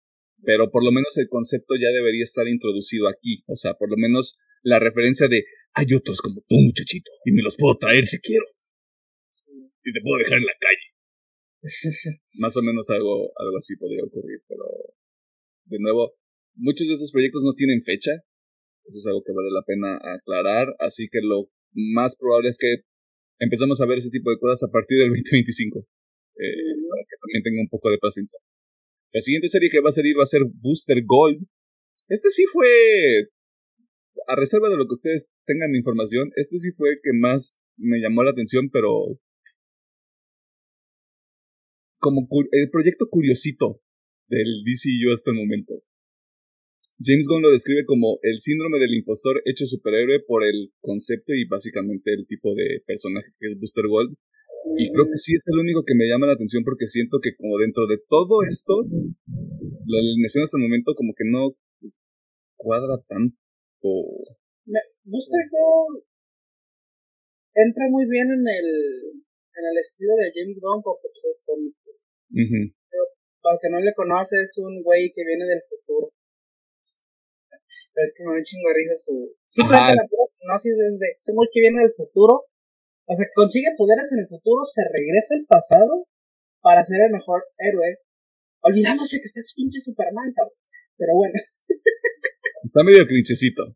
[0.43, 3.97] pero por lo menos el concepto ya debería estar introducido aquí, o sea, por lo
[3.97, 8.19] menos la referencia de hay otros como tú, muchachito, y me los puedo traer si
[8.19, 8.45] quiero.
[9.83, 10.87] Y te puedo dejar en la calle.
[12.39, 14.63] Más o menos algo, algo así podría ocurrir, pero
[15.65, 16.15] de nuevo,
[16.55, 18.11] muchos de estos proyectos no tienen fecha,
[18.85, 22.83] eso es algo que vale la pena aclarar, así que lo más probable es que
[23.39, 25.85] empezamos a ver ese tipo de cosas a partir del 2025.
[26.39, 28.39] Eh, para que también tenga un poco de paciencia.
[29.11, 31.43] La siguiente serie que va a salir va a ser Booster Gold.
[32.07, 33.29] Este sí fue,
[34.27, 37.99] a reserva de lo que ustedes tengan información, este sí fue el que más me
[37.99, 39.19] llamó la atención, pero
[41.99, 43.81] como el proyecto curiosito
[44.27, 45.83] del DCU hasta el momento.
[47.01, 51.47] James Gunn lo describe como el síndrome del impostor hecho superhéroe por el concepto y
[51.47, 54.15] básicamente el tipo de personaje que es Booster Gold.
[54.77, 57.35] Y creo que sí es el único que me llama la atención porque siento que
[57.35, 61.55] como dentro de todo esto, la alineación hasta el momento como que no
[62.57, 63.37] cuadra tanto.
[65.03, 66.03] Booster Gold
[67.55, 68.67] entra muy bien en el,
[69.55, 71.91] en el estilo de James Gunn porque pues es cómico.
[73.41, 76.13] para que no le conoce es un güey que viene del futuro
[77.93, 79.13] pero es que me da un chingo de risa su.
[79.47, 81.07] Simplemente la hipnosis es de.
[81.19, 82.45] Ese muy que viene del futuro.
[83.05, 86.05] O sea, que consigue poderes en el futuro, se regresa al pasado
[86.61, 87.97] para ser el mejor héroe.
[88.61, 90.53] Olvidándose que este es pinche Superman, cabrón.
[90.97, 91.33] Pero bueno.
[92.63, 93.75] Está medio crinchecito.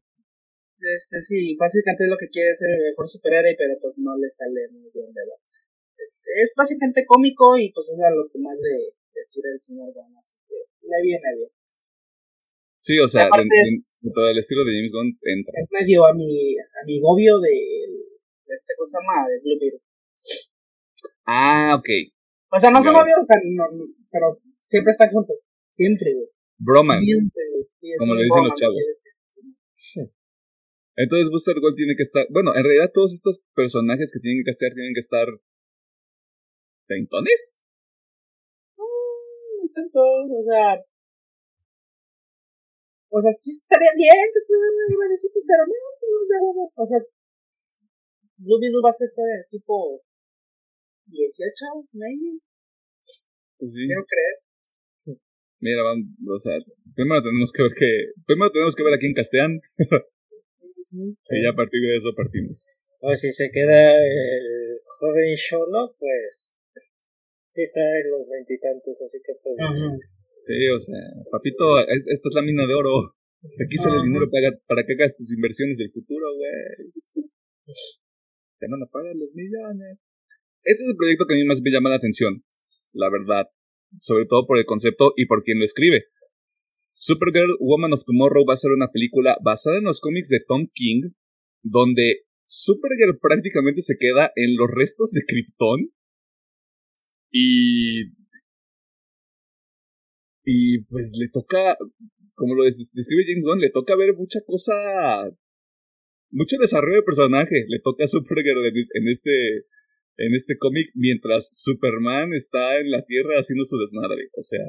[0.80, 4.30] Este, sí, básicamente es lo que quiere ser el mejor superhéroe, pero pues no le
[4.30, 5.40] sale muy bien, ¿verdad?
[5.96, 9.62] Este, es básicamente cómico y pues es a lo que más le, le tira el
[9.62, 11.50] señor Gunn, así que le viene bien.
[12.84, 13.60] Sí, o sea, de,
[14.14, 15.54] todo el estilo de James Gunn entra.
[15.56, 19.80] Es medio a mi, amigobio de, de este cosa más, de Blue Beetle.
[21.26, 21.88] Ah, ok.
[22.52, 23.64] O sea, no son novios, o sea, no,
[24.12, 25.38] pero siempre están juntos.
[25.72, 26.28] Siempre, güey.
[26.64, 27.30] Bromance.
[28.00, 28.82] como le dicen los chavos.
[30.96, 32.26] Entonces Booster Gold tiene que estar.
[32.30, 35.28] Bueno, en realidad todos estos personajes que tienen que estar tienen que estar.
[36.88, 37.64] ¿Tentones?
[38.78, 38.86] No,
[39.74, 40.84] tanto, o sea,
[43.10, 45.78] o sea, sí estaría bien que estuvieran grandecitos, pero no,
[46.54, 47.00] no, O sea,
[48.38, 49.10] Beetle va a ser
[49.50, 50.02] tipo
[51.06, 52.42] 18, maybe.
[53.58, 53.86] Pues sí.
[53.88, 54.43] Quiero creer.
[55.64, 56.60] Mira, vamos, o sea,
[56.92, 59.62] primero tenemos que ver que, primero tenemos que ver a quién castean.
[60.92, 62.68] y ya a partir de eso partimos.
[63.00, 66.60] O si se queda el joven Sherlock, pues
[67.48, 69.56] sí está en los veintitantos, así que pues.
[70.44, 71.00] Sí, o sea,
[71.32, 73.16] papito, esta es la mina de oro.
[73.64, 76.52] Aquí sale el dinero para, para que hagas tus inversiones del futuro, güey.
[78.60, 79.98] Te van a pagar los millones.
[80.64, 82.44] Este es el proyecto que a mí más me llama la atención,
[82.92, 83.48] la verdad.
[84.00, 86.06] Sobre todo por el concepto y por quien lo escribe.
[86.96, 90.68] Supergirl Woman of Tomorrow va a ser una película basada en los cómics de Tom
[90.74, 91.12] King,
[91.62, 95.92] donde Supergirl prácticamente se queda en los restos de Krypton
[97.32, 98.14] y
[100.46, 101.78] y pues le toca,
[102.36, 104.74] como lo describe James Gunn, le toca ver mucha cosa,
[106.32, 107.66] mucho desarrollo de personaje.
[107.68, 109.66] Le toca a Supergirl en este,
[110.18, 114.30] en este cómic mientras Superman está en la Tierra haciendo su desmadre.
[114.38, 114.64] O sea,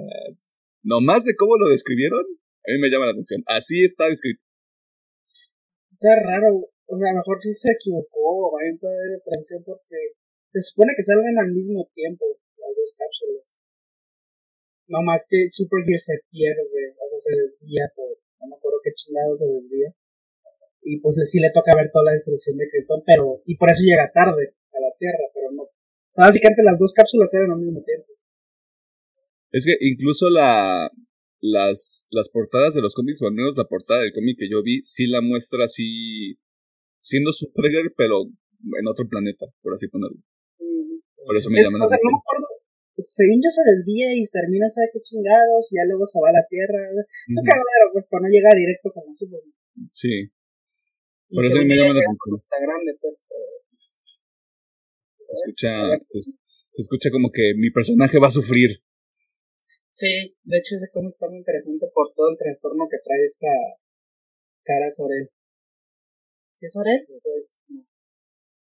[0.82, 3.42] nomás de cómo lo describieron, a mí me llama la atención.
[3.46, 4.40] Así está descrito.
[5.92, 6.72] Está raro.
[6.86, 8.56] O sea, a lo mejor sí se equivocó.
[8.56, 10.16] Un poder de transición porque
[10.52, 12.24] se supone que salgan al mismo tiempo
[12.56, 13.60] las dos cápsulas.
[14.88, 18.08] No más que Supergear se pierde, o sea, se desvía por,
[18.40, 19.92] no me acuerdo qué chingado se desvía.
[20.82, 23.80] Y pues sí le toca ver toda la destrucción de Krypton, pero, y por eso
[23.82, 25.62] llega tarde a la Tierra, pero no.
[25.62, 28.06] O sea, básicamente las dos cápsulas eran al mismo tiempo.
[29.50, 30.90] Es que incluso la,
[31.40, 34.62] las, las portadas de los cómics, o al menos la portada del cómic que yo
[34.62, 36.38] vi, sí la muestra así,
[37.00, 40.18] siendo Supergirl, pero en otro planeta, por así ponerlo.
[41.24, 42.46] Por eso me Es- llaman o sea, no me acuerdo.
[42.96, 45.66] Según yo se desvía y termina, ¿sabe qué chingados?
[45.72, 46.78] Y ya luego se va a la Tierra.
[47.02, 49.50] Es un cagadero, pues, pero no llega directo como Superman.
[49.90, 50.30] Sí.
[50.30, 52.38] Y Por eso me llama la atención.
[52.38, 53.26] Está grande, pues.
[53.26, 53.53] pero-
[55.24, 58.82] Se escucha, se, se escucha como que mi personaje va a sufrir.
[59.94, 63.48] Sí, de hecho ese cómic está muy interesante por todo el trastorno que trae esta
[64.64, 65.30] cara Sorel.
[66.54, 67.06] ¿Sí es Sorel?
[67.06, 67.86] Pues no.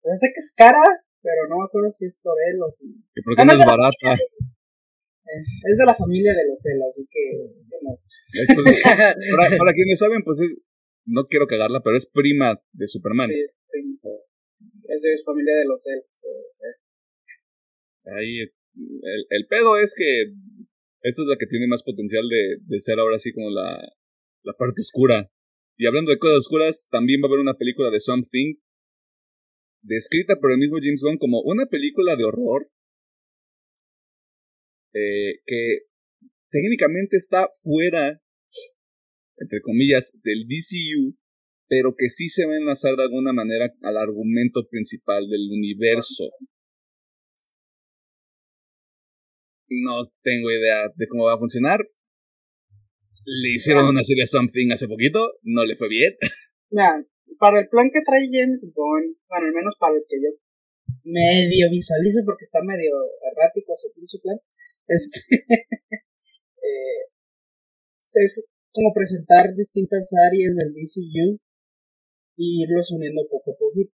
[0.02, 0.82] Pues sé que es cara,
[1.22, 2.90] pero no me acuerdo si es Sorel o si...
[2.90, 4.14] ¿Y por qué no es barata?
[4.14, 7.22] eh, es de la familia de los Cel, así que...
[7.70, 7.94] que no.
[8.34, 10.58] Es, pues, para, para quienes saben, pues es,
[11.06, 13.30] no quiero cagarla, pero es prima de Superman.
[13.30, 13.46] Sí,
[13.92, 14.08] sí,
[14.88, 16.02] es familia de los Cel.
[16.12, 16.76] sí, eh.
[18.16, 20.32] Ahí, el, el pedo es que
[21.02, 23.76] esta es la que tiene más potencial de, de ser ahora sí como la,
[24.44, 25.30] la parte oscura.
[25.76, 28.54] Y hablando de cosas oscuras, también va a haber una película de Something,
[29.82, 32.70] descrita por el mismo James Gunn como una película de horror,
[34.94, 35.78] eh, que
[36.50, 38.22] técnicamente está fuera,
[39.38, 41.16] entre comillas, del DCU,
[41.72, 46.28] pero que sí se va a enlazar de alguna manera al argumento principal del universo.
[49.70, 51.80] No tengo idea de cómo va a funcionar.
[53.24, 56.12] Le hicieron una serie Something hace poquito, no le fue bien.
[56.70, 57.06] Mira,
[57.38, 60.28] para el plan que trae James Gunn, bueno, al menos para el que yo
[61.04, 62.92] medio visualizo porque está medio
[63.32, 64.36] errático su plan,
[64.88, 67.02] este, eh,
[67.96, 71.40] es como presentar distintas áreas del DCU
[72.36, 73.92] y irlos uniendo poco a poquito.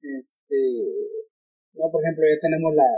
[0.00, 0.60] Este,
[1.74, 2.90] no, por ejemplo, ya tenemos la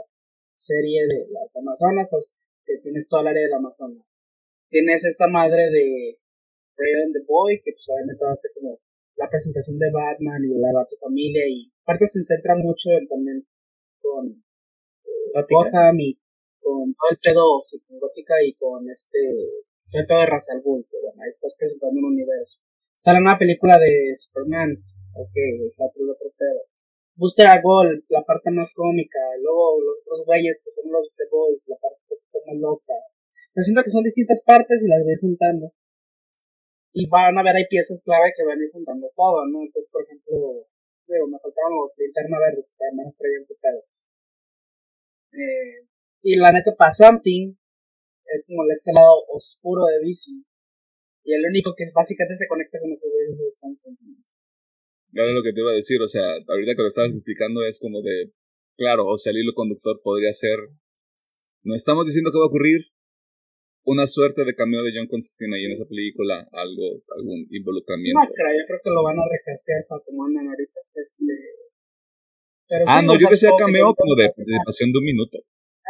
[0.57, 2.33] serie de las Amazonas, pues
[2.65, 4.07] que tienes toda el área del Amazonas.
[4.71, 6.19] Tienes esta madre de
[6.77, 8.81] Red and the Boy, que pues obviamente va a ser como
[9.17, 13.47] la presentación de Batman y la Familia y aparte se centra mucho en, también
[14.01, 15.47] con eh.
[15.49, 16.19] Gotham y
[16.59, 19.21] con todo el pedo, sí, con Gótica y con este
[19.91, 22.59] todo el pedo de Ra's al Ghul, que bueno, ahí estás presentando un universo.
[23.05, 24.81] Está la nueva película de Superman,
[25.13, 25.37] ok,
[25.69, 26.57] está el otro pedo.
[27.21, 31.29] Booster a Gold, la parte más cómica, luego los otros güeyes que son los The
[31.29, 32.97] Boys, la parte un poquito más loca.
[33.53, 35.69] Yo siento que son distintas partes y las voy juntando
[36.97, 39.61] y van a ver hay piezas clave que van a ir juntando todo, ¿no?
[39.61, 40.65] Entonces, por ejemplo,
[41.05, 43.85] digo, me faltaron los linterna verdes que también traían su pedo.
[45.29, 45.93] Eh,
[46.25, 47.53] y la neta, para Something,
[48.33, 50.54] es como el este lado oscuro de DC.
[51.25, 54.21] Y el único que básicamente se conecta con esos güeyes es Constantine.
[55.15, 57.79] Era lo que te iba a decir, o sea, ahorita que lo estabas explicando es
[57.81, 58.33] como de,
[58.77, 60.59] claro, o sea, el hilo conductor podría ser,
[61.63, 62.83] no estamos diciendo que va a ocurrir
[63.85, 68.19] una suerte de cameo de John Constantine ahí en esa película, algo, algún involucramiento.
[68.19, 70.81] No creo, yo creo que lo van a recastear para como andan ahorita.
[70.95, 71.35] Este,
[72.69, 75.39] pero ah, sí, no, yo sea, que cameo ahorita como de participación de un minuto.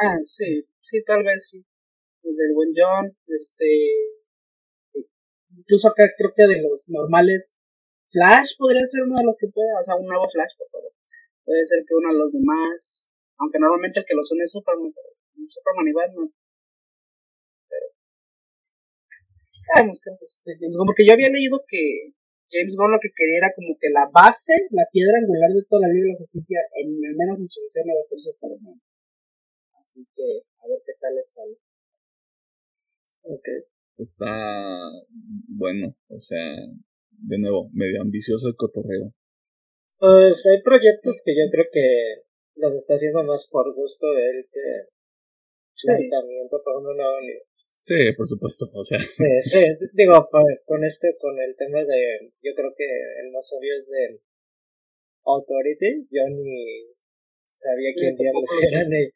[0.02, 1.64] Ah, sí, sí, tal vez sí.
[2.24, 4.23] El del buen John, este.
[5.56, 7.54] Incluso acá creo que de los normales,
[8.10, 10.92] Flash podría ser uno de los que pueda, o sea, un nuevo Flash, por favor.
[11.44, 14.92] Puede ser que uno de los demás, aunque normalmente el que lo son es Superman,
[14.94, 15.14] pero
[15.48, 16.30] Superman y Batman.
[17.68, 17.86] Pero.
[19.66, 22.14] Sabemos que este, James porque yo había leído que
[22.50, 25.88] James Gunn lo que quería era como que la base, la piedra angular de toda
[25.88, 28.78] la Liga de la Justicia, en al menos en su visión, iba a ser Superman.
[29.82, 31.56] Así que, a ver qué tal le sale.
[33.24, 33.73] Ok.
[33.96, 34.90] Está
[35.48, 36.56] bueno, o sea,
[37.10, 39.12] de nuevo, medio ambicioso el cotorreo.
[39.98, 42.24] Pues hay proyectos que yo creo que
[42.56, 44.94] los está haciendo más por gusto de él que
[45.76, 45.88] Sí.
[45.88, 47.80] planteamiento para un nuevo universo.
[47.82, 52.54] Sí, por supuesto, o sea, Sí, sí, digo, con este, con el tema de, yo
[52.54, 54.20] creo que el más obvio es de
[55.24, 56.94] Authority, yo ni
[57.56, 59.10] sabía quién diablos tampoco lo era ni...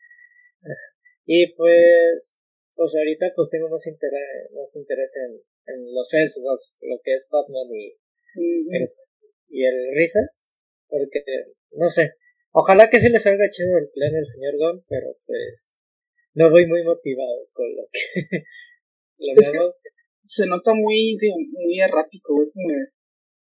[1.26, 2.37] Y pues,
[2.78, 5.34] pues ahorita pues tengo más interés, más interés en,
[5.74, 7.98] en los sesgos, lo que es Batman y,
[8.70, 8.88] el,
[9.48, 11.20] y el Risas, porque,
[11.72, 12.14] no sé,
[12.52, 15.76] ojalá que sí les salga chido el plan del señor Gon, pero pues,
[16.34, 17.98] no voy muy motivado con lo que...
[19.26, 19.58] lo Es que-.
[20.26, 22.94] Se nota muy, digo, muy errático, es como de-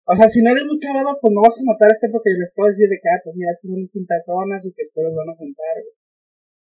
[0.04, 2.52] O sea, si no eres muy clavado, pues no vas a notar este porque les
[2.52, 5.06] puedo decir de que, ah, pues mira, es que son distintas zonas y que después
[5.06, 5.96] los van a juntar, güey.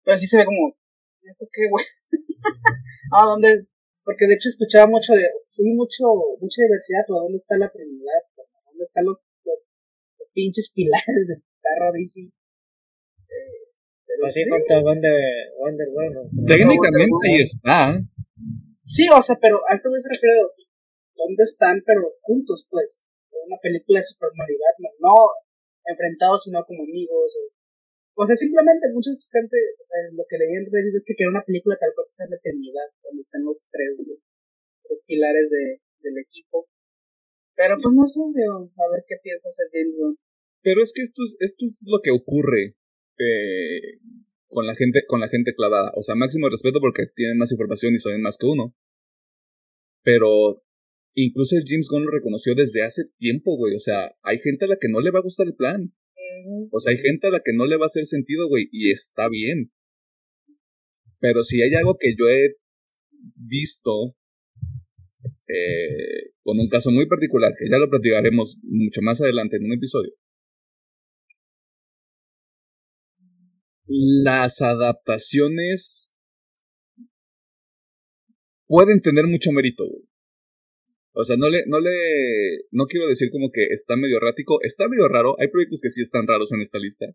[0.02, 0.77] Pero sí se ve como ¿y
[1.22, 1.84] esto qué, güey?
[3.12, 3.66] ah, ¿dónde?
[4.04, 6.04] Porque de hecho escuchaba mucho de, sí, mucho,
[6.40, 8.22] mucha diversidad, pero ¿dónde está la Trinidad?
[8.66, 9.60] ¿Dónde están los, los,
[10.32, 12.24] pinches pilares de perro DC?
[12.24, 13.68] Eh,
[14.20, 16.46] pues sí, falta Wonder, Wonder Woman.
[16.46, 18.00] Técnicamente ahí está.
[18.84, 20.34] Sí, o sea, pero a esto se refiere
[21.14, 23.04] dónde están, pero juntos, pues.
[23.46, 25.14] Una película de Superman y Batman, no
[25.84, 27.32] enfrentados, sino como amigos.
[27.32, 27.57] O,
[28.18, 31.46] o sea, simplemente mucha gente, eh, lo que leí en Reddit es que quiere una
[31.46, 36.18] película tal cual que sea de eternidad, donde están los tres, los pilares de, del
[36.18, 36.66] equipo.
[37.54, 40.18] Pero pues no sé, a ver qué piensas el James Bond.
[40.62, 42.74] Pero es que esto es, esto es lo que ocurre
[43.18, 44.02] eh,
[44.48, 45.92] con la gente, con la gente clavada.
[45.94, 48.74] O sea, máximo respeto porque tienen más información y saben más que uno.
[50.02, 50.62] Pero
[51.14, 53.74] incluso el James Gunn lo reconoció desde hace tiempo, güey.
[53.74, 55.94] O sea, hay gente a la que no le va a gustar el plan.
[56.70, 58.90] O sea, hay gente a la que no le va a hacer sentido, güey, y
[58.90, 59.72] está bien.
[61.20, 62.56] Pero si hay algo que yo he
[63.34, 64.16] visto
[65.48, 69.72] eh, con un caso muy particular, que ya lo platicaremos mucho más adelante en un
[69.74, 70.12] episodio.
[73.86, 76.14] Las adaptaciones
[78.66, 80.07] pueden tener mucho mérito, güey.
[81.20, 81.90] O sea, no le, no le,
[82.70, 86.00] no quiero decir como que está medio errático, está medio raro, hay proyectos que sí
[86.00, 87.06] están raros en esta lista,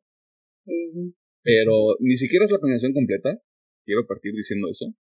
[1.42, 3.42] pero ni siquiera es la planeación completa,
[3.86, 4.94] quiero partir diciendo eso.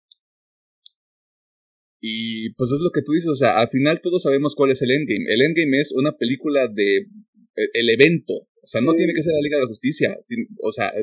[2.00, 4.82] Y pues es lo que tú dices, o sea, al final todos sabemos cuál es
[4.84, 5.34] el Endgame.
[5.34, 9.34] El Endgame es una película de e, el evento, o sea, no tiene que ser
[9.34, 10.16] la Liga de la Justicia,
[10.62, 10.94] o sea,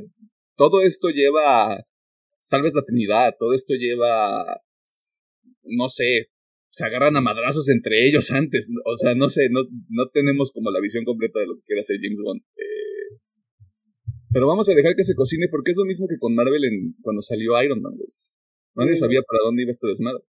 [0.57, 1.85] todo esto lleva
[2.49, 4.63] tal vez la Trinidad, todo esto lleva
[5.69, 6.29] no sé,
[6.71, 8.71] se agarran a madrazos entre ellos antes.
[8.85, 11.81] O sea, no sé, no, no tenemos como la visión completa de lo que quiere
[11.81, 12.41] hacer James Bond.
[12.57, 13.19] Eh,
[14.31, 16.95] pero vamos a dejar que se cocine porque es lo mismo que con Marvel en,
[17.01, 17.95] cuando salió Iron Man.
[18.75, 20.23] Nadie sabía para dónde iba este desmadre.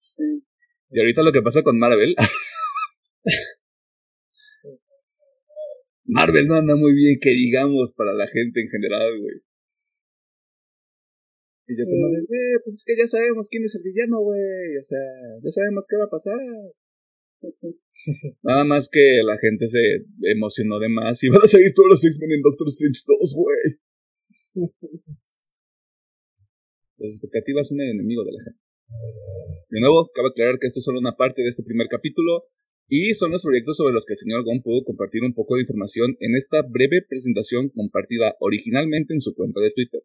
[0.00, 0.42] Sí.
[0.90, 2.14] Y ahorita lo que pasa con Marvel.
[6.04, 9.36] Marvel no anda muy bien, que digamos, para la gente en general, güey.
[11.66, 12.28] Y yo como, mm.
[12.28, 14.76] güey, pues es que ya sabemos quién es el villano, güey.
[14.76, 15.00] O sea,
[15.42, 16.36] ya sabemos qué va a pasar.
[18.42, 22.04] Nada más que la gente se emocionó de más y van a seguir todos los
[22.04, 23.80] X-Men en Doctor Strange 2, güey.
[26.98, 28.60] Las expectativas son el enemigo de la gente.
[29.70, 32.44] De nuevo, cabe aclarar que esto es solo una parte de este primer capítulo.
[32.88, 35.62] Y son los proyectos sobre los que el señor Gon pudo compartir un poco de
[35.62, 40.02] información en esta breve presentación compartida originalmente en su cuenta de Twitter.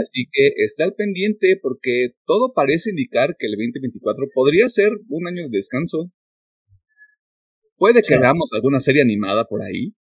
[0.00, 5.26] Así que está al pendiente porque todo parece indicar que el 2024 podría ser un
[5.26, 6.12] año de descanso.
[7.76, 9.94] Puede que veamos alguna serie animada por ahí.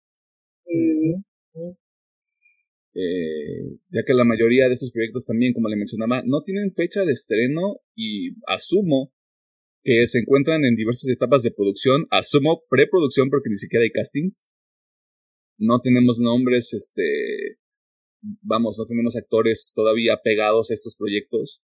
[2.95, 7.05] Eh, ya que la mayoría de esos proyectos también, como le mencionaba, no tienen fecha
[7.05, 9.13] de estreno y asumo
[9.89, 14.51] que se encuentran en diversas etapas de producción, asumo preproducción porque ni siquiera hay castings.
[15.57, 17.57] No tenemos nombres, este,
[18.43, 21.63] vamos, no tenemos actores todavía pegados a estos proyectos.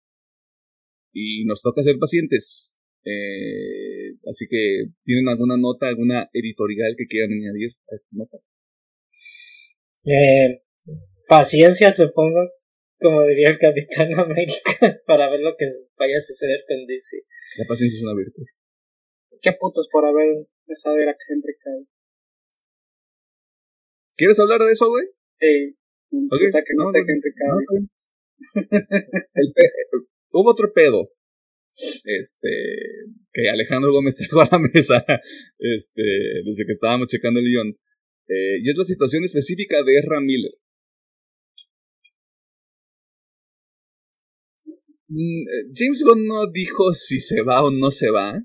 [1.12, 2.76] Y nos toca ser pacientes.
[3.04, 8.38] Eh, así que, ¿tienen alguna nota, alguna editorial que quieran añadir a esta nota?
[10.06, 10.60] Eh,
[11.28, 12.50] paciencia, supongo
[12.98, 14.70] como diría el Capitán América,
[15.06, 15.66] para ver lo que
[15.98, 17.22] vaya a suceder con DC.
[17.58, 18.44] La paciencia es una virtud.
[19.40, 21.88] Qué putos por haber dejado ir a Henry Cavill.
[24.16, 25.04] ¿Quieres hablar de eso, güey?
[25.38, 25.76] Sí.
[26.10, 26.50] Okay.
[26.50, 27.88] Que no, te Henry Cavill.
[29.34, 29.52] el
[30.30, 31.10] Hubo otro pedo.
[32.04, 32.48] Este,
[33.32, 35.04] que Alejandro Gómez trajo a la mesa,
[35.58, 36.02] este,
[36.44, 37.68] desde que estábamos checando el guion.
[38.28, 40.52] Eh, y es la situación específica de Ezra Miller.
[45.08, 48.38] James Gunn no dijo si se va o no se va.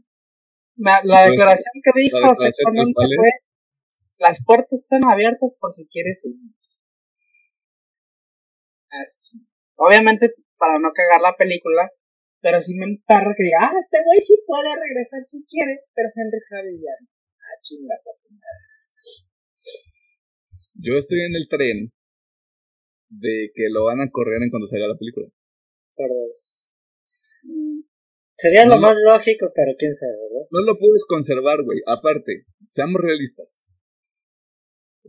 [0.76, 3.30] La, declaración que dijo exactamente fue:
[4.20, 6.56] las puertas están abiertas por si quieres seguir.
[8.90, 9.38] Así.
[9.76, 11.90] Obviamente, para no cagar la película,
[12.40, 16.10] pero si me emparra que diga, ah, este güey sí puede regresar si quiere, pero
[16.16, 16.96] Henry Cavill ya
[17.44, 18.12] Ah, chingas a
[20.76, 21.92] Yo estoy en el tren
[23.10, 25.28] de que lo van a correr en cuando salga la película.
[27.44, 27.82] Mm.
[28.38, 30.48] Sería lo más lógico, pero quién sabe, ¿verdad?
[30.52, 31.80] No lo puedes conservar, güey.
[31.86, 33.70] Aparte, seamos realistas.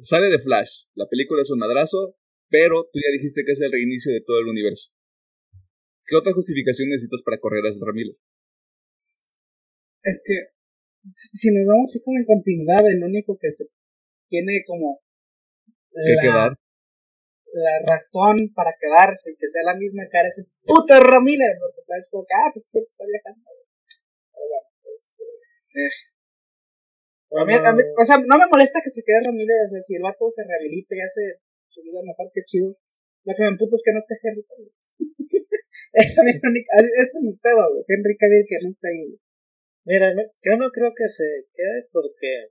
[0.01, 2.17] Sale de Flash, la película es un madrazo,
[2.49, 4.91] pero tú ya dijiste que es el reinicio de todo el universo.
[6.07, 8.17] ¿Qué otra justificación necesitas para correr a Ezra Miller?
[10.03, 10.35] Es que,
[11.15, 13.65] si nos vamos así como en continuidad, el único que se
[14.29, 15.01] tiene como...
[16.07, 16.59] ¿Qué quedar?
[17.55, 21.87] La razón para quedarse y que sea la misma cara es el puto Ramírez, porque
[21.99, 23.47] es como que, ah, pues sí, está viajando.
[24.35, 24.67] Pero bueno,
[24.99, 25.23] este.
[25.79, 25.95] Eh.
[27.35, 29.83] A mí, a mí, o sea, no me molesta que se quede Ramírez, o sea,
[29.83, 31.23] si el vato se rehabilita y hace
[31.71, 32.75] su vida mejor, que chido.
[33.25, 34.73] Lo que me emputa es que no esté Henry Cavill.
[35.95, 37.83] Esa es mi pedo, güey.
[37.89, 39.19] Henry Cavill que no está ahí.
[39.87, 42.51] Mira, yo no creo que se quede porque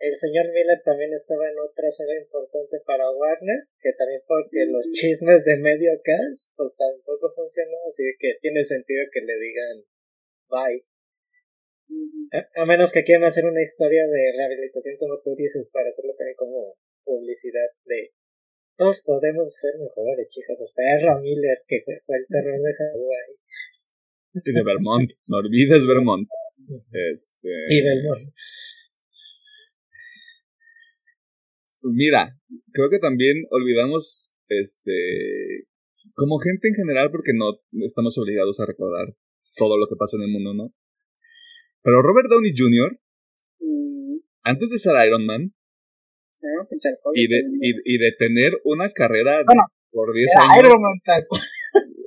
[0.00, 4.88] el señor Miller también estaba en otra serie importante para Warner, que también porque los
[4.88, 4.92] mm.
[4.92, 9.84] chismes de medio cash, pues tampoco funcionó, así que tiene sentido que le digan
[10.48, 10.84] bye.
[12.56, 16.36] A, menos que quieran hacer una historia de rehabilitación como tú dices, para hacerlo también
[16.36, 18.14] como publicidad de
[18.76, 23.36] todos podemos ser mejores, chicas, hasta Erra Miller, que fue el terror de Hawaii.
[24.32, 26.26] Y de Vermont, no olvides Vermont.
[26.90, 27.50] Este...
[27.68, 28.32] Y Vermont.
[31.82, 32.36] Mira,
[32.72, 35.66] creo que también olvidamos, este,
[36.14, 37.52] como gente en general, porque no
[37.84, 39.14] estamos obligados a recordar
[39.56, 40.74] todo lo que pasa en el mundo, ¿no?
[41.82, 43.00] Pero Robert Downey Jr.,
[43.60, 44.18] mm.
[44.42, 45.54] antes de ser Iron Man,
[47.14, 47.42] y, de,
[47.84, 49.44] y, de tener una carrera
[49.90, 50.58] por 10 años.
[50.58, 51.42] Iron Man tal cual.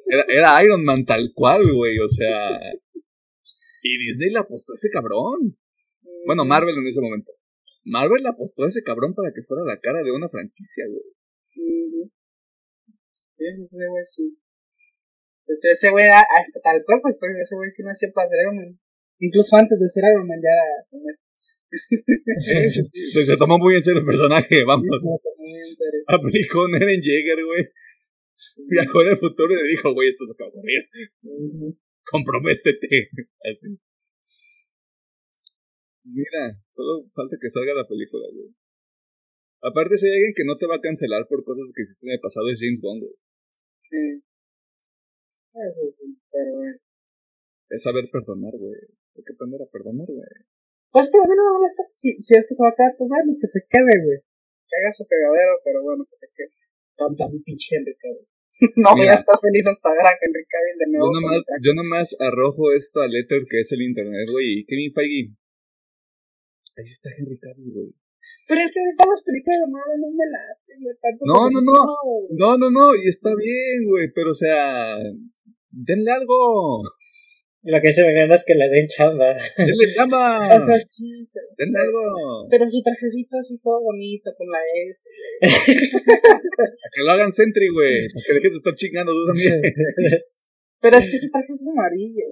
[0.07, 2.59] Era, era Iron Man tal cual, güey, o sea.
[3.85, 5.57] Y Disney le apostó a ese cabrón.
[6.25, 6.47] Bueno, mm.
[6.47, 7.33] Marvel en ese momento.
[7.85, 11.03] Marvel apostó a ese cabrón para que fuera la cara de una franquicia, güey.
[13.37, 14.37] Ese güey sí.
[15.47, 18.39] Entonces ese güey, ah, ah, tal cual, pues, pues ese güey sí nació para ser
[18.41, 18.79] Iron Man.
[19.19, 21.19] Incluso antes de ser Iron Man ya era.
[23.13, 24.87] se, se, tomó muy en serio el personaje, vamos.
[26.07, 27.65] Aplicó un Eren Jaeger, güey.
[28.69, 31.79] Viajó en el futuro y le dijo, güey, esto es lo que va a ocurrir.
[32.05, 33.09] Comproméstete.
[33.43, 33.79] Así.
[36.03, 38.51] Mira, solo falta que salga la película, güey.
[39.63, 42.19] Aparte, si hay alguien que no te va a cancelar por cosas que hiciste en
[42.19, 43.15] el pasado, es James Bond, güey.
[43.87, 44.19] Sí.
[45.55, 46.75] Eso sí, pero güey.
[47.69, 48.75] Es saber perdonar, güey.
[49.15, 50.27] Hay que aprender a perdonar, güey.
[50.91, 52.93] Pues tío, a mí no me molesta si, si es que se va a quedar,
[52.97, 54.19] pues bueno, que se quede, güey.
[54.67, 56.51] Que haga su pegadero, pero bueno, que se quede.
[56.99, 58.27] Tanta mi pinche Henry Cavill.
[58.77, 61.07] no voy a estar feliz hasta ver a Henry Cavill de nuevo.
[61.07, 64.59] Yo nomás, yo nomás arrojo esto al Ether que es el internet, güey.
[64.59, 65.33] Y Kevin Feige
[66.75, 67.93] Ahí está Henry Cavill, güey.
[68.47, 71.77] Pero es que ahorita las películas de Marvel no me laten, tanto No, no, no.
[72.31, 72.95] No, no, no.
[72.95, 74.07] Y está bien, güey.
[74.15, 74.97] Pero, o sea,
[75.69, 76.81] denle algo.
[77.65, 79.33] Lo que se me gana es que le den chamba.
[79.57, 80.55] Denle chamba.
[80.55, 81.27] o sea, sí.
[81.31, 82.47] Pero, denle algo.
[82.49, 84.59] Pero su trajecito así todo bonito con la
[84.89, 85.03] S.
[85.43, 88.07] a que lo hagan Sentry, güey.
[88.25, 89.61] Que dejes de estar chingando tú también.
[90.83, 92.27] Pero es que ese traje es amarillo.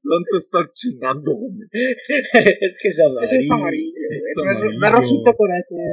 [0.00, 1.30] ¿Dónde está chingando,
[1.70, 3.36] Es que es amarillo.
[3.36, 4.96] Es amarillo, es amarillo.
[4.96, 5.84] rojito corazón.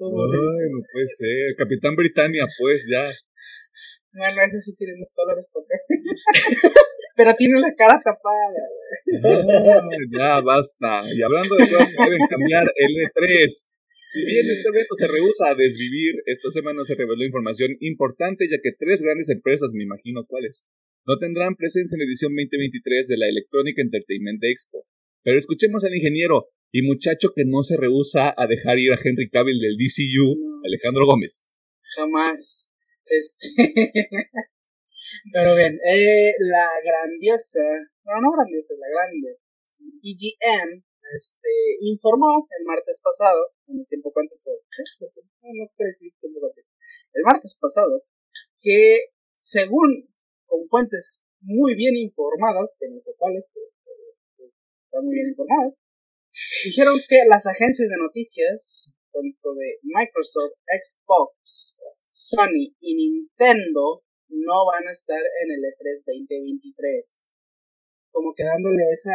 [0.00, 1.54] Ay, no puede ser.
[1.58, 3.04] Capitán Britannia, pues, ya.
[4.14, 5.44] Bueno, ese sí tiene los colores
[7.16, 8.64] Pero tiene la cara tapada.
[9.24, 11.02] Ah, ya, basta.
[11.14, 13.66] Y hablando de cosas que deben cambiar, el E3
[14.06, 18.58] si bien este evento se rehúsa a desvivir, esta semana se reveló información importante ya
[18.62, 20.64] que tres grandes empresas, me imagino cuáles,
[21.06, 24.86] no tendrán presencia en la edición 2023 de la Electronic Entertainment Expo.
[25.24, 29.28] Pero escuchemos al ingeniero y muchacho que no se rehúsa a dejar ir a Henry
[29.28, 31.56] Cavill del DCU, Alejandro Gómez.
[31.96, 32.70] Jamás.
[33.06, 33.48] Este...
[35.32, 37.60] Pero bien, eh, la grandiosa,
[38.06, 39.36] no, no grandiosa, la grande,
[40.02, 41.48] EGM este,
[41.80, 44.50] informó el martes pasado, en el tiempo cuántico,
[47.12, 48.02] el martes pasado,
[48.60, 50.08] que según
[50.46, 53.44] con fuentes muy bien informadas, que no totales,
[54.84, 55.74] están muy bien informadas,
[56.64, 61.74] dijeron que las agencias de noticias, tanto de Microsoft, Xbox,
[62.08, 67.32] Sony y Nintendo, no van a estar en el E3 2023.
[68.10, 69.12] Como que dándole esa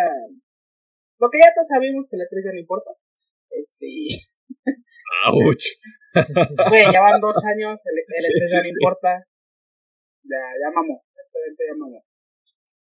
[1.22, 2.92] lo que ya todos sabemos que la 3 ya no importa.
[3.54, 3.88] Este.
[5.30, 5.66] ¡Auch!
[6.70, 9.10] Güey, ya van dos años, el, el E3 ya no importa.
[10.26, 11.06] Ya, ya mamó.
[11.14, 12.02] Ya mamó.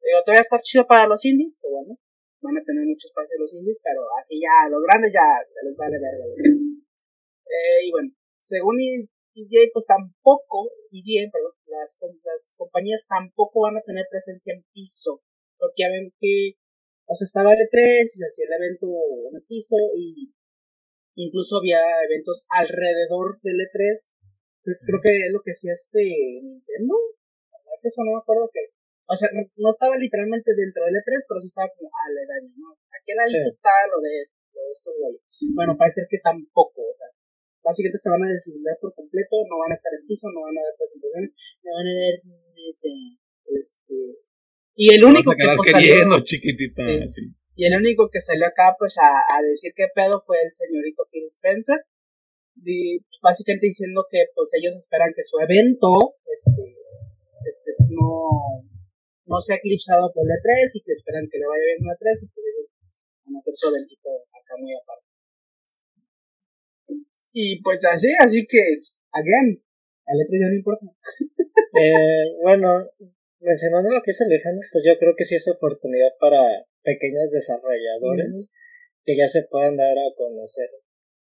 [0.01, 2.01] Digo, todavía está chido para los indies, que bueno.
[2.41, 5.21] Van a tener mucho espacio los indies, pero así ya, los grandes ya,
[5.63, 6.25] les vale verga.
[6.25, 8.09] Eh, y bueno,
[8.41, 14.65] según EJ, pues tampoco, EJ, perdón, las, las compañías tampoco van a tener presencia en
[14.73, 15.21] piso.
[15.59, 16.57] Porque ya ven que
[17.11, 20.31] o sea, estaba el E3 y se hacía el evento en el piso y
[21.19, 24.15] incluso había eventos alrededor del E3.
[24.63, 26.95] Creo que es lo que hacía este Nintendo.
[27.83, 28.71] Eso no me acuerdo que.
[29.11, 32.79] O sea, no estaba literalmente dentro del E3, pero sí estaba como aledaño, ¿no?
[32.95, 35.27] Aquí al lado está lo de, lo de estos güeyes.
[35.59, 37.11] Bueno, parece que tampoco, o sea,
[37.59, 40.55] básicamente se van a deslindar por completo, no van a estar en piso, no van
[40.55, 41.35] a dar presentaciones,
[41.67, 42.17] no van a ver
[43.59, 44.30] este
[44.81, 46.83] y el único que pues, salió, chiquitita,
[47.55, 51.05] y el único que salió acá pues a, a decir qué pedo fue el señorito
[51.13, 51.85] Phil Spencer.
[52.65, 58.65] Y básicamente diciendo que pues ellos esperan que su evento este este no
[59.27, 62.25] no sea eclipsado por el E3 y que esperan que le vaya bien el E3
[62.25, 62.41] y que
[63.25, 63.95] van a hacer su evento
[64.33, 65.07] acá muy aparte.
[67.33, 68.59] Y pues así, así que,
[69.13, 69.63] again,
[70.07, 70.87] a letra ya no importa.
[71.79, 72.91] eh, bueno,
[73.41, 78.51] mencionando lo que es Alejandro, pues yo creo que sí es oportunidad para pequeños desarrolladores
[79.05, 80.69] que ya se puedan dar a conocer.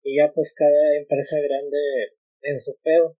[0.02, 1.78] Y ya pues cada empresa grande
[2.42, 3.16] en su pedo.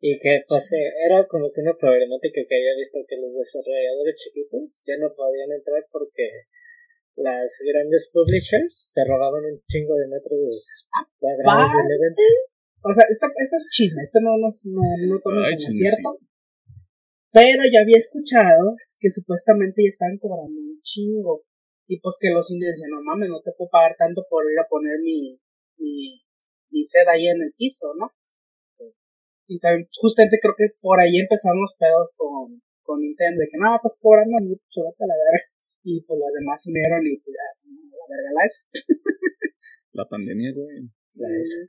[0.00, 0.70] Y que pues
[1.06, 5.50] era como que una problemática que había visto que los desarrolladores chiquitos ya no podían
[5.52, 6.46] entrar porque
[7.16, 10.86] las grandes publishers se robaban un chingo de metros
[11.18, 12.22] cuadrados del evento.
[12.82, 16.20] O sea, esto, esto es chisme, esto no, no, no, no como cierto.
[17.38, 21.46] Pero ya había escuchado que supuestamente ya estaban cobrando un chingo.
[21.86, 24.58] Y pues que los indios decían, no mames, no te puedo pagar tanto por ir
[24.58, 25.38] a poner mi,
[25.78, 26.20] mi,
[26.70, 28.10] mi seda ahí en el piso, ¿no?
[29.46, 33.56] Y también, justamente creo que por ahí empezaron los pedos con, con Nintendo, de que
[33.56, 35.46] no, estás cobrando mucho, vete a la verga
[35.84, 38.60] y pues los demás unieron y pues ya, la verga la ESO.
[39.92, 40.90] la pandemia, güey.
[41.14, 41.60] La ESO.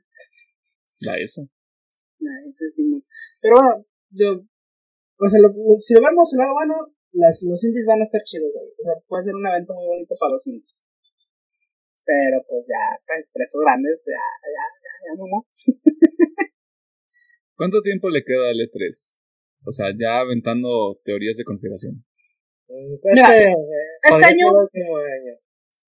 [1.00, 1.48] La ESO.
[2.18, 3.04] La ESO, sí.
[3.40, 4.44] Pero bueno, yo,
[5.20, 6.74] o sea, lo, si lo vemos al lado bueno,
[7.12, 8.68] las, los indies van a estar chidos, güey.
[8.72, 10.84] O sea, puede ser un evento muy bonito para los indies.
[12.04, 15.38] Pero pues ya, para expresos grandes, ya, ya, ya, ya, no, no.
[17.56, 19.20] ¿Cuánto tiempo le queda al E3?
[19.66, 22.02] O sea, ya aventando teorías de conspiración.
[22.66, 24.46] Este, este año,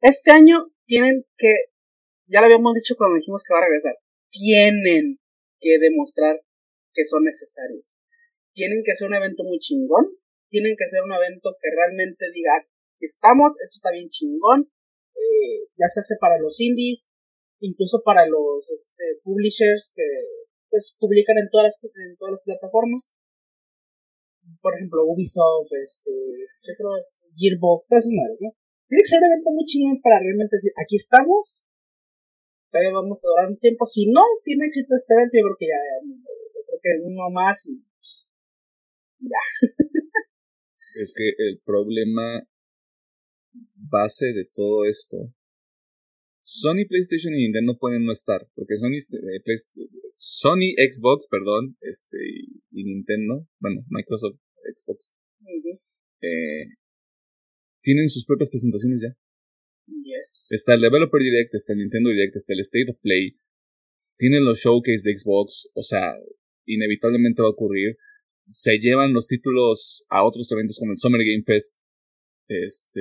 [0.02, 1.54] este año tienen que,
[2.26, 3.94] ya lo habíamos dicho cuando dijimos que va a regresar,
[4.30, 5.18] tienen
[5.60, 6.42] que demostrar
[6.92, 7.84] que son necesarios.
[8.52, 10.06] Tienen que ser un evento muy chingón,
[10.48, 12.52] tienen que ser un evento que realmente diga
[12.98, 14.70] que estamos, esto está bien chingón,
[15.14, 17.06] eh, ya se hace para los indies,
[17.60, 20.04] incluso para los este, publishers que
[20.68, 23.14] pues publican en todas las, en todas las plataformas
[24.60, 26.10] por ejemplo, Ubisoft, este,
[26.62, 26.90] ¿qué creo?
[27.34, 28.50] Gearbox, todas esas madres, ¿no?
[28.88, 31.64] Tiene que ser un evento muy chingón para realmente decir, aquí estamos,
[32.70, 33.86] todavía vamos a durar un tiempo.
[33.86, 37.64] Si no tiene éxito este evento, yo creo que ya, yo creo que uno más
[37.66, 37.80] y,
[39.22, 39.42] ya.
[40.94, 42.46] es que el problema
[43.74, 45.34] base de todo esto
[46.44, 49.42] Sony, PlayStation y Nintendo pueden no estar, porque Sony, eh,
[50.12, 52.18] Sony Xbox, perdón, este,
[52.72, 54.38] y Nintendo, bueno, Microsoft
[54.74, 55.14] Xbox,
[56.20, 56.66] eh,
[57.80, 59.16] tienen sus propias presentaciones ya.
[59.86, 60.48] Yes.
[60.50, 63.38] Está el Developer Direct, está el Nintendo Direct, está el State of Play,
[64.18, 66.12] tienen los showcase de Xbox, o sea,
[66.66, 67.96] inevitablemente va a ocurrir.
[68.44, 71.76] Se llevan los títulos a otros eventos como el Summer Game Fest,
[72.48, 73.00] este,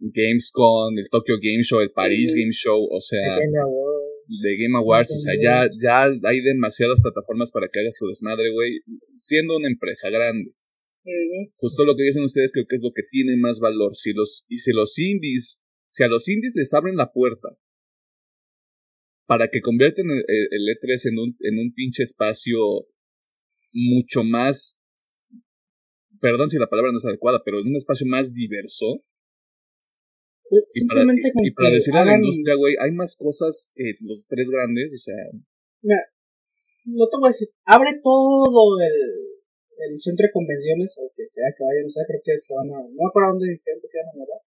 [0.00, 5.18] Gamescom, el Tokyo Game Show, el Paris Game Show, o sea, de Game Awards, o
[5.18, 8.80] sea, ya, ya hay demasiadas plataformas para que hagas tu desmadre, güey,
[9.14, 10.52] siendo una empresa grande.
[11.54, 13.94] Justo lo que dicen ustedes creo que es lo que tiene más valor.
[13.94, 17.48] Si los, y si los indies, si a los indies les abren la puerta
[19.26, 22.86] para que convierten el, el E3 en un, en un pinche espacio
[23.72, 24.78] mucho más,
[26.20, 29.02] perdón si la palabra no es adecuada, pero en un espacio más diverso,
[30.50, 34.50] y para, y para decirle a la industria, güey, hay más cosas que los tres
[34.50, 35.14] grandes, o sea.
[35.82, 36.02] Mira,
[36.86, 38.98] no te voy a decir, abre todo el,
[39.78, 42.66] el centro de convenciones, o que sea que vayan, o sea, creo que se van
[42.66, 44.42] a, no me acuerdo dónde se van a mudar.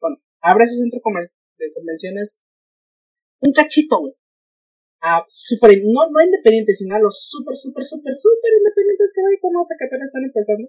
[0.00, 2.38] Bueno, abre ese centro de convenciones
[3.40, 4.14] un cachito, güey.
[5.00, 9.40] A super, no, no independientes, sino a los super, super, super, super independientes que nadie
[9.40, 10.68] conoce, que apenas están empezando.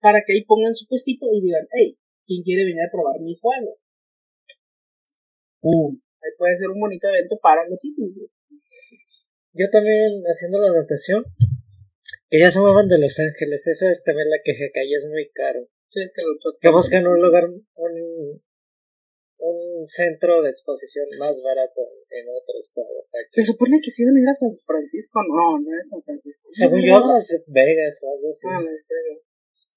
[0.00, 3.36] Para que ahí pongan su puestito y digan, hey, ¿Quién quiere venir a probar mi
[3.40, 3.78] juego?
[5.62, 8.10] Ahí puede ser un bonito evento para los sitios.
[9.52, 11.24] Yo también, haciendo la anotación,
[12.30, 13.66] ellas se muevan de Los Ángeles.
[13.66, 15.68] Esa es también la queja, que ahí es muy caro.
[15.90, 18.42] Sí, es que, lo que buscan un lugar, un,
[19.42, 23.06] un centro de exposición más barato en otro estado.
[23.32, 26.42] Se supone que si iban a ir a San Francisco, no, no es San Francisco.
[26.46, 28.46] Según yo, Las Vegas o algo así.
[28.48, 29.18] Ah, Las Vegas.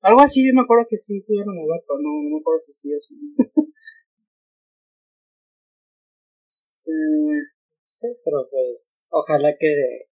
[0.01, 2.59] Algo así, me acuerdo que sí, sí iban a mover, pero no, no me acuerdo
[2.59, 3.15] si sí o si
[6.85, 7.41] eh,
[7.85, 10.09] sí, pero pues, ojalá que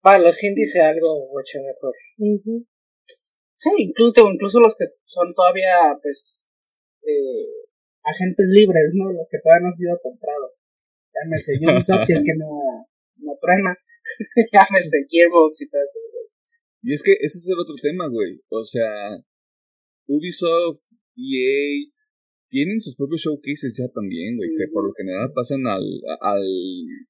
[0.00, 1.92] para los indies sea algo mucho mejor.
[3.56, 6.46] Sí, incluso, incluso los que son todavía, pues,
[7.02, 7.62] eh,
[8.04, 9.12] agentes libres, ¿no?
[9.12, 10.52] Los que todavía no han sido comprados.
[11.12, 13.76] Ya llámese Ubisoft, si es que no, no truena,
[14.52, 15.98] llámese Gearbox y todo eso.
[16.82, 18.40] Y es que ese es el otro tema, güey.
[18.48, 19.16] O sea,
[20.06, 20.82] Ubisoft,
[21.16, 21.92] EA,
[22.48, 25.84] tienen sus propios showcases ya también, güey, que por lo general pasan al,
[26.20, 26.44] al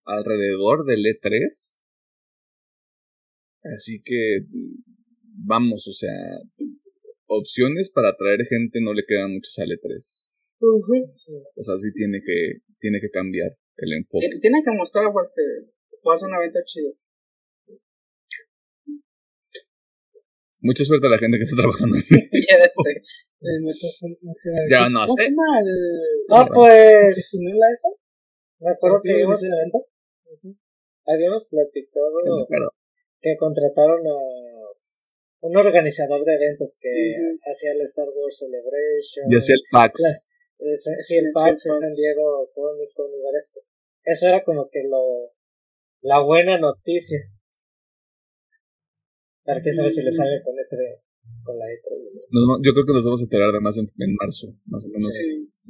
[0.05, 1.81] alrededor del E3.
[3.75, 4.45] Así que,
[5.47, 6.11] vamos, o sea,
[7.27, 10.32] opciones para atraer gente no le quedan muchas al E3.
[11.57, 14.29] O sea, sí tiene que, tiene que cambiar el enfoque.
[14.41, 15.43] Tiene que mostrar, pues, que
[16.07, 16.93] va a ser un evento chido.
[20.63, 21.97] Mucha suerte a la gente que está trabajando.
[21.99, 22.93] ya sé.
[24.71, 25.35] ya no sé.
[26.29, 27.31] No, pues.
[27.31, 27.99] ¿Simula eso?
[28.61, 29.87] Me acuerdo que habíamos, evento?
[31.05, 32.47] habíamos platicado
[33.21, 34.19] que contrataron a
[35.41, 36.91] un organizador de eventos que
[37.51, 39.27] hacía el Star Wars Celebration.
[39.29, 40.29] Y hacía el PAX.
[41.01, 43.07] Sí, el PAX San Diego Comic Con
[44.05, 45.33] Eso era como que lo
[46.03, 47.19] la buena noticia.
[49.45, 50.77] Para que sabe si le sale con este
[51.45, 52.13] con la E3.
[52.31, 55.13] No, yo creo que nos vamos a enterar además en, en marzo, más o menos.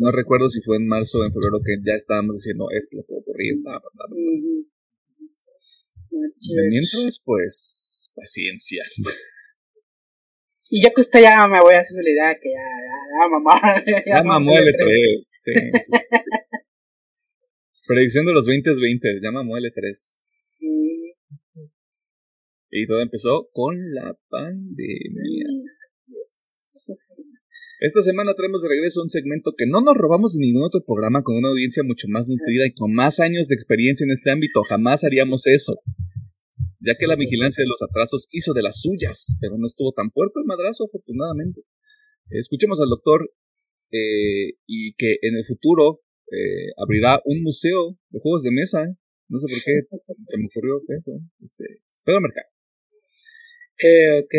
[0.01, 3.05] No recuerdo si fue en marzo o en febrero que ya estábamos diciendo esto lo
[3.05, 3.57] puedo ocurrir.
[6.71, 8.85] Mientras, pues, paciencia.
[10.75, 13.61] Y ya que usted ya me voy haciendo la idea que ya, ya, ya mamá.
[13.87, 15.19] Ya, ya mamó el E3.
[15.29, 15.93] Sí, sí.
[17.87, 20.23] Predicción de los 2020, ya mamó el E3.
[22.71, 25.45] Y todo empezó con la pandemia.
[27.81, 31.23] Esta semana traemos de regreso un segmento que no nos robamos de ningún otro programa
[31.23, 34.63] con una audiencia mucho más nutrida y con más años de experiencia en este ámbito.
[34.63, 35.83] Jamás haríamos eso.
[36.85, 40.11] Ya que la vigilancia de los atrasos hizo de las suyas, pero no estuvo tan
[40.11, 41.63] puerto el madrazo, afortunadamente.
[42.31, 43.31] Escuchemos al doctor
[43.93, 46.01] eh, y que en el futuro
[46.33, 48.89] eh, abrirá un museo de juegos de mesa.
[49.29, 49.73] No sé por qué
[50.27, 51.13] se me ocurrió eso.
[51.41, 52.49] Este, Pedro Mercado.
[53.83, 54.35] Eh, ok,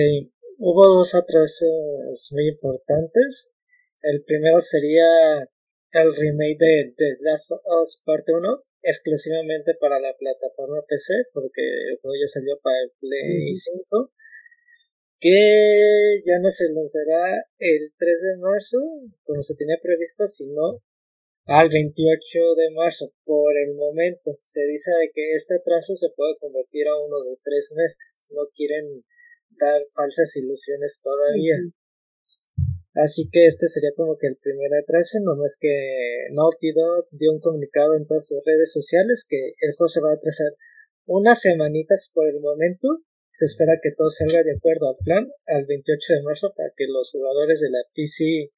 [0.58, 3.54] hubo dos atrasos muy importantes.
[4.02, 5.06] El primero sería
[5.92, 11.64] el remake de The Last of Us Parte 1, exclusivamente para la plataforma PC, porque
[11.90, 14.14] el juego ya salió para el Play 5,
[15.20, 18.78] que ya no se lanzará el 3 de marzo,
[19.24, 20.84] como se tenía previsto, sino
[21.46, 23.14] al 28 de marzo.
[23.24, 27.74] Por el momento, se dice que este atraso se puede convertir a uno de tres
[27.76, 28.28] meses.
[28.32, 29.04] No quieren
[29.60, 31.56] dar falsas ilusiones todavía.
[32.94, 35.74] Así que este sería como que el primer atraso, nomás que
[36.32, 40.12] Naughty Dog dio un comunicado en todas sus redes sociales que el juego se va
[40.12, 40.54] a atrasar
[41.06, 42.88] unas semanitas por el momento.
[43.32, 46.86] Se espera que todo salga de acuerdo al plan al 28 de marzo para que
[46.88, 48.54] los jugadores de la PC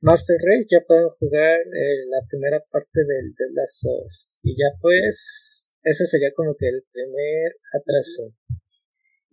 [0.00, 5.74] Master Race ya puedan jugar eh, la primera parte del de las y ya pues
[5.82, 8.32] ese sería como que el primer atraso.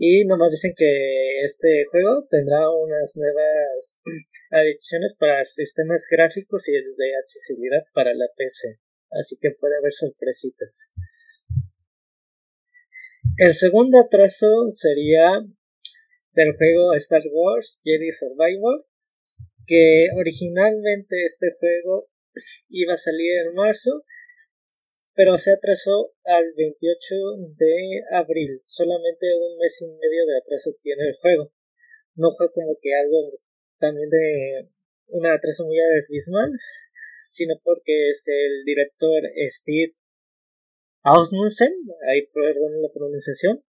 [0.04, 4.00] Y nomás dicen que este juego tendrá unas nuevas
[4.50, 6.80] adiciones para sistemas gráficos y de
[7.22, 8.80] accesibilidad para la PC.
[9.12, 10.92] Así que puede haber sorpresitas.
[13.38, 15.40] El segundo atraso sería
[16.34, 18.88] del juego Star Wars Jedi Survivor,
[19.68, 22.10] que originalmente este juego
[22.70, 24.04] iba a salir en marzo,
[25.14, 27.16] pero se atrasó al 28
[27.58, 28.62] de abril.
[28.64, 31.52] Solamente un mes y medio de atraso tiene el juego.
[32.16, 33.40] No fue como que algo
[33.80, 34.70] también de
[35.08, 36.52] un atraso muy abismal,
[37.32, 39.96] sino porque este, el director Steve
[41.04, 41.74] Asmussen,
[42.08, 43.64] ahí perdón la pronunciación,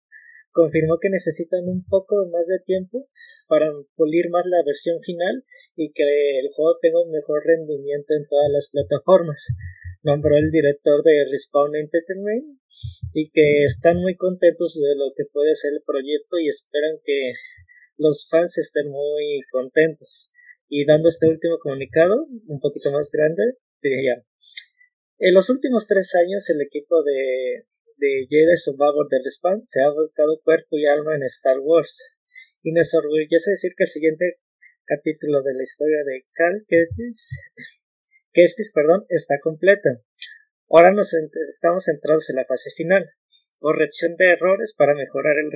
[0.52, 3.08] confirmó que necesitan un poco más de tiempo
[3.48, 5.44] para pulir más la versión final
[5.76, 6.04] y que
[6.40, 9.48] el juego tenga un mejor rendimiento en todas las plataformas.
[10.02, 12.58] Nombró el director de Respawn Entertainment
[13.12, 17.32] y que están muy contentos de lo que puede ser el proyecto y esperan que
[17.96, 20.32] los fans estén muy contentos.
[20.68, 23.42] Y dando este último comunicado, un poquito más grande,
[23.82, 24.24] diría,
[25.18, 27.66] en los últimos tres años el equipo de
[28.00, 32.16] de Jedi Survivor del Respawn se ha volcado cuerpo y alma en Star Wars.
[32.62, 34.40] Y nos orgullece decir que el siguiente
[34.86, 36.64] capítulo de la historia de Cal
[38.32, 39.90] Kestis, perdón, está completo.
[40.70, 43.10] Ahora nos estamos centrados en la fase final.
[43.58, 45.50] Corrección de errores para mejorar el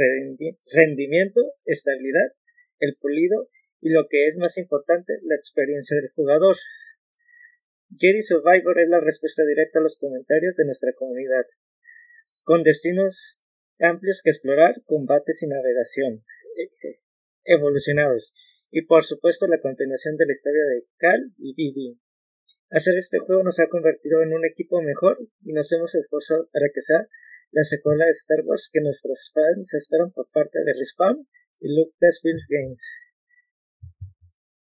[0.74, 2.36] rendimiento, estabilidad,
[2.78, 3.49] el pulido
[3.80, 6.57] y lo que es más importante, la experiencia del jugador.
[7.99, 11.45] Jedi Survivor es la respuesta directa a los comentarios de nuestra comunidad
[12.45, 13.42] con destinos
[13.80, 16.24] amplios que explorar, combates y navegación
[16.57, 17.01] eh,
[17.45, 18.34] evolucionados,
[18.70, 21.99] y por supuesto la continuación de la historia de Cal y BD.
[22.70, 26.66] Hacer este juego nos ha convertido en un equipo mejor y nos hemos esforzado para
[26.72, 27.09] que sea
[27.51, 31.28] la secuela de Star Wars que nuestros fans esperan por parte de Respawn
[31.61, 32.90] y Lucasfilm Games.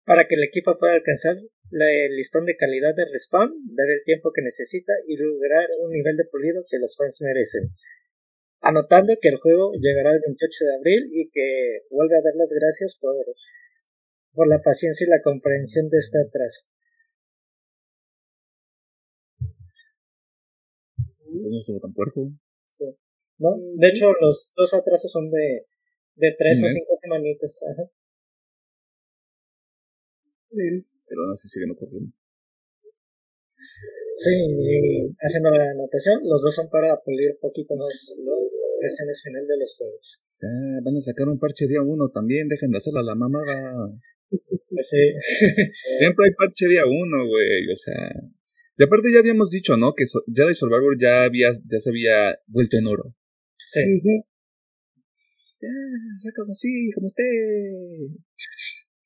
[0.05, 1.37] Para que el equipo pueda alcanzar
[1.71, 6.17] el listón de calidad de Respawn, dar el tiempo que necesita y lograr un nivel
[6.17, 7.69] de pulido que los fans merecen.
[8.61, 12.51] Anotando que el juego llegará el 28 de abril y que vuelve a dar las
[12.51, 13.15] gracias por,
[14.33, 16.67] por la paciencia y la comprensión de este atraso.
[21.31, 22.31] No estuvo tan puerco.
[22.65, 22.85] Sí.
[23.37, 23.55] ¿No?
[23.75, 25.65] De hecho, los dos atrasos son de,
[26.15, 27.61] de tres o cinco semanitas.
[27.71, 27.89] Ajá.
[31.09, 32.13] Pero aún así siguen ocurriendo.
[34.15, 34.35] Sí,
[35.17, 38.51] haciendo la anotación, los dos son para pulir un poquito más las
[38.81, 40.23] versiones final de los juegos.
[40.43, 43.89] Ah, van a sacar un parche día uno también, dejen de hacerla la mamada.
[44.77, 45.13] Sí.
[45.99, 48.11] Siempre hay parche día uno, güey, o sea.
[48.77, 49.93] Y aparte ya habíamos dicho, ¿no?
[49.95, 53.15] Que so Jedi Survivor ya, había, ya se había vuelto en oro.
[53.57, 53.81] Sí.
[55.61, 55.69] Ya,
[56.23, 57.23] ya como así, como esté.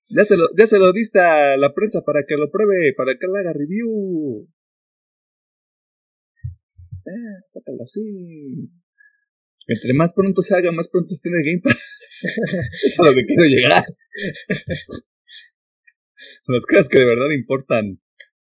[0.09, 3.13] Ya se lo, ya se lo diste a la prensa para que lo pruebe, para
[3.13, 4.47] que le haga review.
[7.05, 8.69] Eh, sácalo así.
[9.67, 12.25] Entre más pronto se haga, más pronto esté en el Game Pass.
[12.85, 13.83] es a lo que quiero llegar.
[16.47, 18.01] Las cosas que de verdad importan.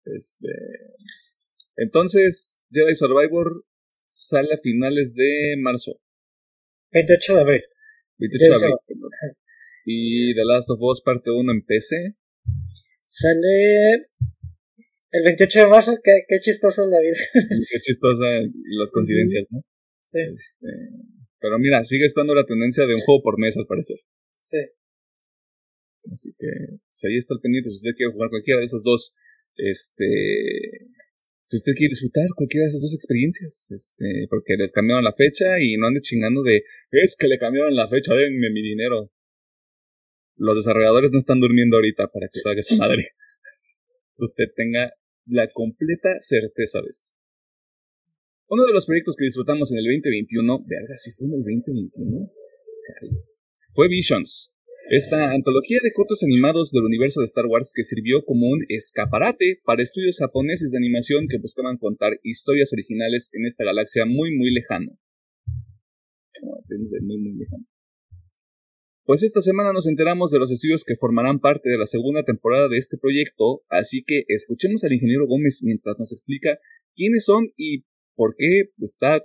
[0.05, 0.49] Este.
[1.76, 3.64] Entonces, Jedi Survivor
[4.09, 6.01] sale a finales de marzo.
[6.92, 7.62] 28 de abril.
[8.18, 8.76] 28 de abril.
[9.87, 12.16] Y The Last of Us parte 1 en PC.
[13.05, 14.03] Sale
[15.12, 15.97] el 28 de marzo.
[16.03, 17.16] Qué, qué chistosa es la vida.
[17.70, 18.24] qué chistosa
[18.78, 19.62] las coincidencias, ¿no?
[20.03, 20.18] Sí.
[20.20, 20.66] Este,
[21.39, 23.99] pero mira, sigue estando la tendencia de un juego por mes al parecer.
[24.32, 24.59] Sí.
[26.11, 26.47] Así que,
[26.91, 27.70] pues ahí está el pendiente.
[27.70, 29.14] Si usted quiere jugar cualquiera de esas dos,
[29.55, 30.91] este,
[31.45, 35.61] si usted quiere disfrutar cualquiera de esas dos experiencias, este, porque les cambiaron la fecha
[35.61, 39.12] y no ande chingando de, es que le cambiaron la fecha, denme mi dinero.
[40.37, 43.11] Los desarrolladores no están durmiendo ahorita para que salga esa madre.
[44.18, 44.93] usted tenga
[45.26, 47.12] la completa certeza de esto.
[48.49, 52.30] Uno de los proyectos que disfrutamos en el 2021, verga, si fue en el 2021,
[53.74, 54.55] fue Visions,
[54.89, 59.59] esta antología de cortos animados del universo de Star Wars que sirvió como un escaparate
[59.64, 64.53] para estudios japoneses de animación que buscaban contar historias originales en esta galaxia muy muy
[64.53, 64.93] lejana.
[67.03, 67.66] Muy muy lejano.
[69.07, 72.68] Pues esta semana nos enteramos de los estudios que formarán parte de la segunda temporada
[72.68, 76.59] de este proyecto, así que escuchemos al ingeniero Gómez mientras nos explica
[76.96, 77.84] quiénes son y
[78.16, 79.24] por qué está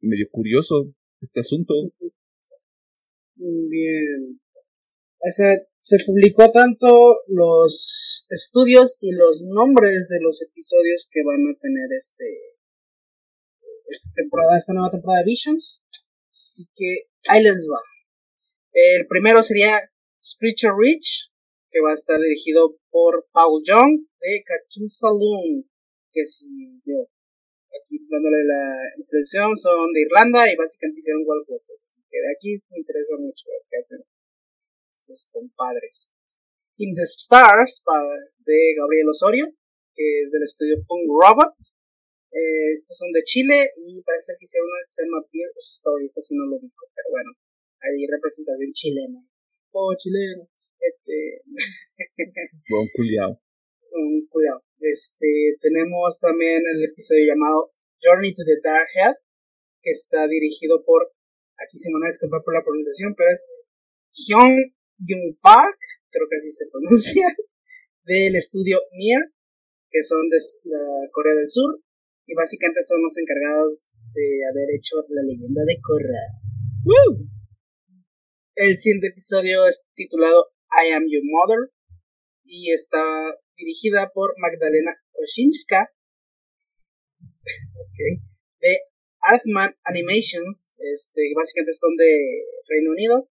[0.00, 1.74] medio curioso este asunto.
[3.34, 4.40] Bien,
[5.18, 11.52] o sea, se publicó tanto los estudios y los nombres de los episodios que van
[11.52, 12.26] a tener este
[13.88, 15.82] esta temporada, esta nueva temporada de Visions.
[16.46, 17.80] Así que ahí les va.
[18.76, 19.80] El primero sería
[20.20, 21.32] Screecher Rich,
[21.72, 25.64] que va a estar dirigido por Paul Young de Cartoon Saloon,
[26.12, 26.44] que si
[26.84, 27.08] yo
[27.72, 31.24] aquí dándole la introducción son de Irlanda y básicamente hicieron.
[31.24, 34.04] Así que de aquí me interesa mucho ver qué hacen
[34.92, 36.12] estos compadres.
[36.76, 37.82] In the Stars
[38.44, 39.56] de Gabriel Osorio,
[39.94, 41.54] que es del estudio Punk Robot.
[42.28, 43.56] Eh, estos son de Chile
[43.88, 46.76] y parece que hicieron una que se llama Beer Story, esta sí no lo digo,
[46.92, 47.32] pero bueno,
[47.86, 49.20] ahí representación chilena.
[49.70, 50.48] Oh, chileno.
[50.78, 51.42] Este.
[52.68, 53.40] Buen culiao.
[53.92, 54.62] Un culiao.
[54.80, 59.16] Este, tenemos también el episodio llamado Journey to the Dark Head,
[59.82, 61.12] que está dirigido por,
[61.56, 63.46] aquí se me van a disculpar por la pronunciación, pero es
[64.12, 65.78] Hyun Jung Park,
[66.10, 67.26] creo que así se pronuncia,
[68.04, 69.20] del estudio Mir,
[69.90, 71.80] que son de la Corea del Sur,
[72.26, 76.24] y básicamente son los encargados de haber hecho la leyenda de Korra.
[78.56, 81.70] El siguiente episodio es titulado I Am Your Mother
[82.42, 83.04] y está
[83.54, 85.92] dirigida por Magdalena Oshinska
[87.42, 88.16] okay,
[88.60, 88.78] de
[89.20, 93.28] Artman Animations, este, básicamente son de Reino Unido,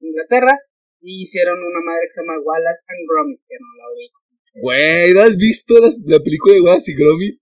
[0.00, 0.58] Inglaterra
[1.00, 4.20] y hicieron una madre que se llama Wallace and Gromit, que no la ubico.
[4.62, 7.40] Güey, ¿no has visto la, película de Wallace y Gromit?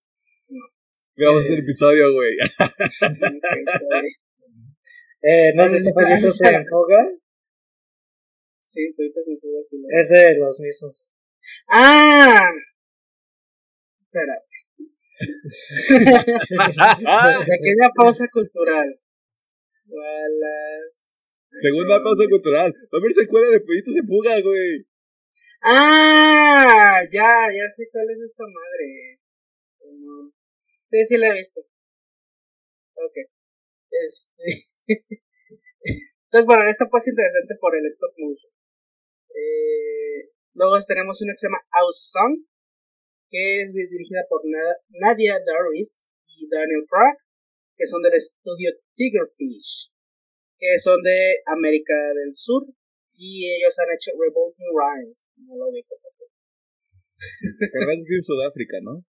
[0.49, 0.67] No.
[1.25, 2.37] Vamos a hacer episodio, güey.
[5.27, 7.11] eh, ¿No sé si Pollitos en Fuga?
[8.63, 9.83] Sí, Pollitos en Fuga, sí.
[9.89, 11.11] Es de los mismos.
[11.69, 12.51] ¡Ah!
[14.03, 14.43] Espera.
[17.47, 19.01] Pequeña pausa cultural.
[19.87, 21.25] Wallace.
[21.53, 22.71] Segunda pausa cultural.
[22.73, 24.87] Va a haber secuela de Pollitos en Fuga, güey.
[25.63, 29.21] Ah, ya, ya sé cuál es esta madre.
[30.91, 31.63] Sí, sí la he visto.
[32.95, 33.17] Ok.
[33.91, 34.74] Este.
[34.87, 38.53] Entonces, bueno, esta pues interesante por el stop motion.
[39.35, 42.47] Eh, luego tenemos una que se llama House Song,
[43.31, 44.43] que es dirigida por
[44.89, 47.19] Nadia Darvis y Daniel Craig,
[47.77, 49.93] que son del estudio Tigerfish,
[50.59, 52.67] que son de América del Sur,
[53.13, 55.19] y ellos han hecho Revolting Rhymes.
[55.37, 55.75] No lo vas
[57.89, 59.05] a decir Sudáfrica, ¿no?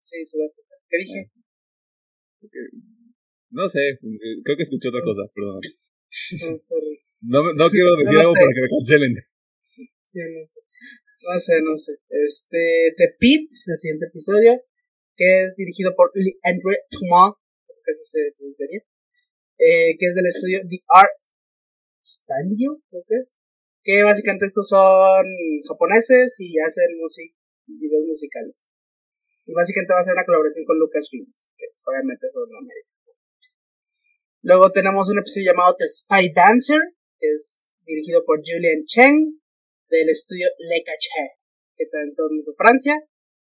[0.00, 0.76] Sí, Sudáfrica.
[0.88, 1.30] ¿Qué dije?
[3.54, 3.98] No sé,
[4.42, 5.62] creo que escuché otra cosa, perdón.
[7.22, 9.14] No, no, quiero decir algo para que me cancelen.
[10.04, 10.60] Sí, no sé.
[11.22, 11.92] No sé, no sé.
[12.10, 14.60] Este, The Pit, el siguiente episodio,
[15.14, 16.10] que es dirigido por
[16.42, 18.82] André Thomas, que así se pronunciaría,
[19.58, 21.14] eh, que es del estudio The Art
[22.02, 23.38] Studio, creo que es.
[23.84, 25.24] Que básicamente estos son
[25.68, 28.68] japoneses y hacen música, videos musicales.
[29.46, 32.93] Y básicamente va a ser una colaboración con Lucasfilms, que obviamente son de América.
[34.44, 36.76] Luego tenemos un episodio llamado The Spy Dancer,
[37.18, 39.40] que es dirigido por Julian Cheng,
[39.88, 41.40] del estudio Le Caché,
[41.74, 42.92] que también son de Francia.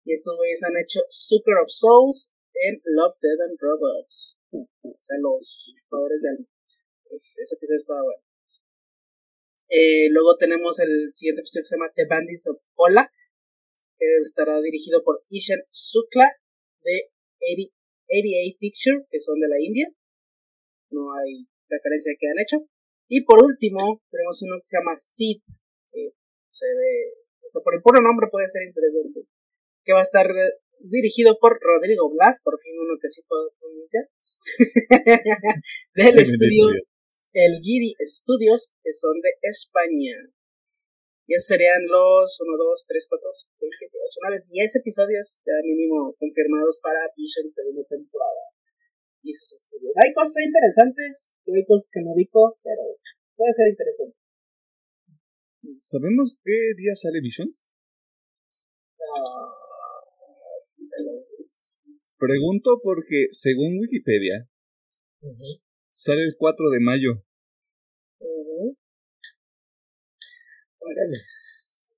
[0.05, 4.37] Y estos güeyes han hecho Super of Souls en Love, Dead and Robots.
[4.51, 6.45] O sea, los jugadores de alma.
[7.09, 8.21] Ese episodio estaba bueno.
[9.69, 13.11] Eh, luego tenemos el siguiente episodio que se llama The Bandits of Pola,
[13.97, 16.29] que estará dirigido por Ishan Sukla
[16.83, 17.09] de
[17.39, 19.91] 88 Picture, que son de la India.
[20.91, 22.57] No hay referencia que han hecho.
[23.07, 25.43] Y por último, tenemos uno que se llama Sid,
[25.91, 26.15] que
[26.51, 26.93] se ve,
[27.43, 29.27] o sea, por el puro nombre puede ser interesante,
[29.83, 30.27] que va a estar
[30.79, 34.07] dirigido por Rodrigo Blas, por fin uno que sí puedo pronunciar,
[35.95, 36.71] del estudio
[37.33, 40.15] El Giri Studios, que son de España.
[41.27, 45.53] Y esos serían los 1, 2, 3, 4, 6, 7, 8, 9, 10 episodios ya
[45.63, 48.51] mínimo confirmados para Vision segunda temporada.
[49.23, 49.93] Y sus estudios.
[49.97, 52.81] Hay cosas interesantes, hay cosas que no digo, pero
[53.35, 54.17] puede ser interesante.
[55.77, 57.71] ¿Sabemos qué día sale Visions?
[62.17, 64.49] Pregunto porque, según Wikipedia,
[65.91, 67.23] sale el 4 de mayo.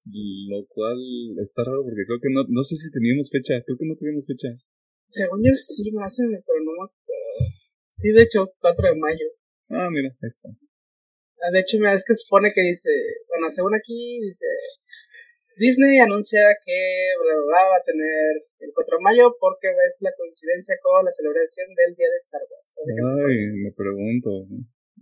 [0.05, 0.99] Lo cual
[1.41, 4.27] está raro porque creo que no, no sé si teníamos fecha, creo que no teníamos
[4.27, 4.49] fecha.
[5.09, 6.91] Según yo sí me hacen, pero no.
[7.93, 9.27] Sí, de hecho, 4 de mayo.
[9.69, 10.49] Ah, mira, ahí está.
[10.49, 12.89] Ah, de hecho, mira, es que supone que dice,
[13.29, 14.49] bueno, según aquí, dice,
[15.57, 16.79] Disney anuncia que
[17.21, 21.05] bla, bla, bla, va a tener el 4 de mayo porque ves la coincidencia con
[21.05, 22.73] la celebración del día de Star Wars.
[22.81, 24.49] Ay, me pregunto.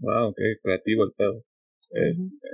[0.04, 1.46] Wow, qué creativo el pedo.
[1.92, 2.50] Este,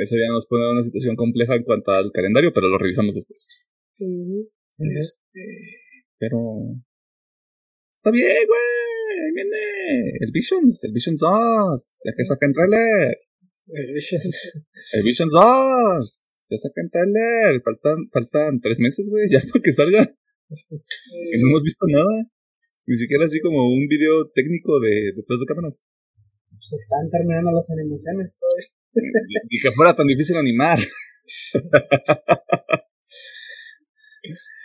[0.00, 3.14] eso ya nos pone en una situación compleja en cuanto al calendario, pero lo revisamos
[3.14, 3.68] después.
[4.78, 5.44] Este,
[6.18, 6.38] pero
[7.92, 8.97] está bien, güey.
[9.08, 9.58] Ahí viene
[10.20, 13.16] el Visions, el Visions 2, ya que sacan trailer.
[13.68, 14.52] El Visions.
[14.92, 16.40] El Visions 2.
[16.50, 17.62] Ya sacan trailer.
[17.62, 20.02] Faltan, faltan tres meses, güey, ya para que salga.
[20.02, 22.30] y no hemos visto nada.
[22.86, 25.82] Ni siquiera así como un video técnico de detrás de cámaras.
[26.60, 28.68] Se están terminando las animaciones todavía.
[29.48, 30.78] y que fuera tan difícil animar.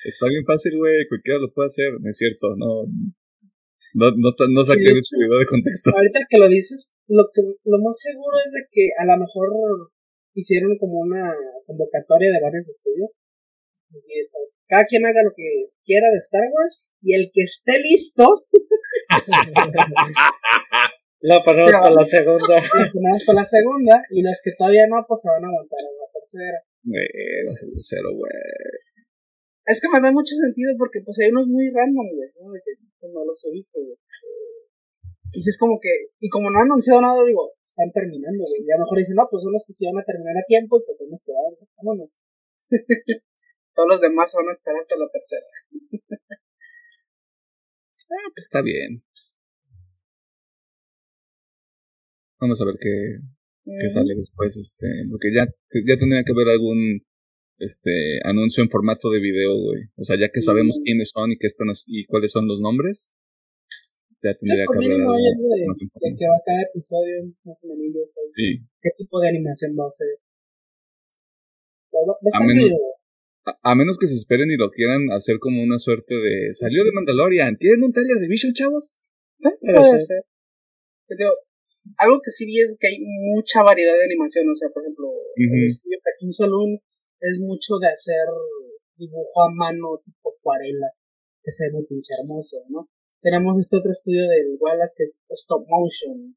[0.06, 2.84] Está bien fácil, güey, cualquiera lo puede hacer, no es cierto, no.
[3.94, 5.92] No, no, no saqué de este video de contexto.
[5.94, 9.50] Ahorita que lo dices, lo que lo más seguro es de que a lo mejor
[10.34, 11.34] hicieron como una
[11.66, 13.12] convocatoria de varios estudios.
[13.94, 14.26] Y
[14.68, 18.26] cada quien haga lo que quiera de Star Wars y el que esté listo
[21.24, 22.56] La ponemos para la segunda.
[22.60, 25.80] La ponemos para la segunda y los que todavía no, pues se van a aguantar
[25.80, 26.60] en la tercera.
[26.84, 27.08] Güey,
[27.80, 28.30] cero, güey.
[29.66, 32.52] Es que me da mucho sentido porque pues hay unos muy random, güey, ¿no?
[33.04, 34.00] Pues, no los ubico, güey.
[35.34, 35.90] Y si es como que,
[36.22, 38.64] y como no han anunciado nada, digo, están terminando, güey.
[38.64, 40.84] Ya mejor dicen, no, pues son los que se van a terminar a tiempo y
[40.86, 42.22] pues son los que van, vámonos.
[43.76, 45.46] Todos los demás van a esperar hasta la tercera.
[48.08, 49.04] ah, pues está bien.
[52.40, 53.20] Vamos a ver qué,
[53.66, 57.04] qué sale después, este, porque ya, ya tendría que haber algún
[57.60, 59.82] este anuncio en formato de video, güey.
[59.96, 63.12] O sea, ya que sabemos quiénes son y qué están y cuáles son los nombres,
[64.24, 68.16] ya tendría que haber algo de, más de que va cada episodio más o menos,
[68.36, 68.64] sí.
[68.82, 70.08] qué tipo de animación va a ser.
[72.34, 72.72] A menos,
[73.46, 76.92] a, menos que se esperen y lo quieran hacer como una suerte de salió de
[76.92, 79.02] Mandalorian, ¿tienen un trailer de Vision, chavos?
[79.38, 80.24] Sí, puede ser.
[81.08, 81.30] Pero
[81.98, 85.06] algo que sí vi es que hay mucha variedad de animación, o sea, por ejemplo,
[85.36, 86.80] el estudio Cartoon Saloon
[87.24, 88.28] es mucho de hacer
[89.00, 90.92] dibujo a mano tipo acuarela,
[91.42, 92.90] que se ve muy pinche hermoso, ¿no?
[93.24, 96.36] Tenemos este otro estudio del Wallace que es stop motion.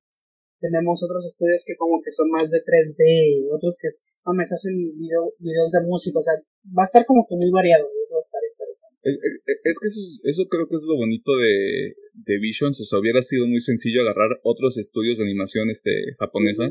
[0.62, 3.90] Tenemos otros estudios que como que son más de 3D, otros que
[4.32, 6.34] me hacen video, videos de música, o sea,
[6.72, 8.96] va a estar como que muy variado, eso va a estar interesante.
[9.68, 13.20] Es, que eso, eso creo que es lo bonito de, de Visions, o sea, hubiera
[13.20, 16.70] sido muy sencillo agarrar otros estudios de animación este japonesa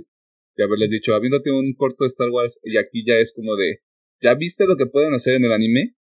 [0.58, 3.84] y haberles dicho, habiéndote un corto de Star Wars, y aquí ya es como de,
[4.22, 5.96] ¿ya viste lo que pueden hacer en el anime?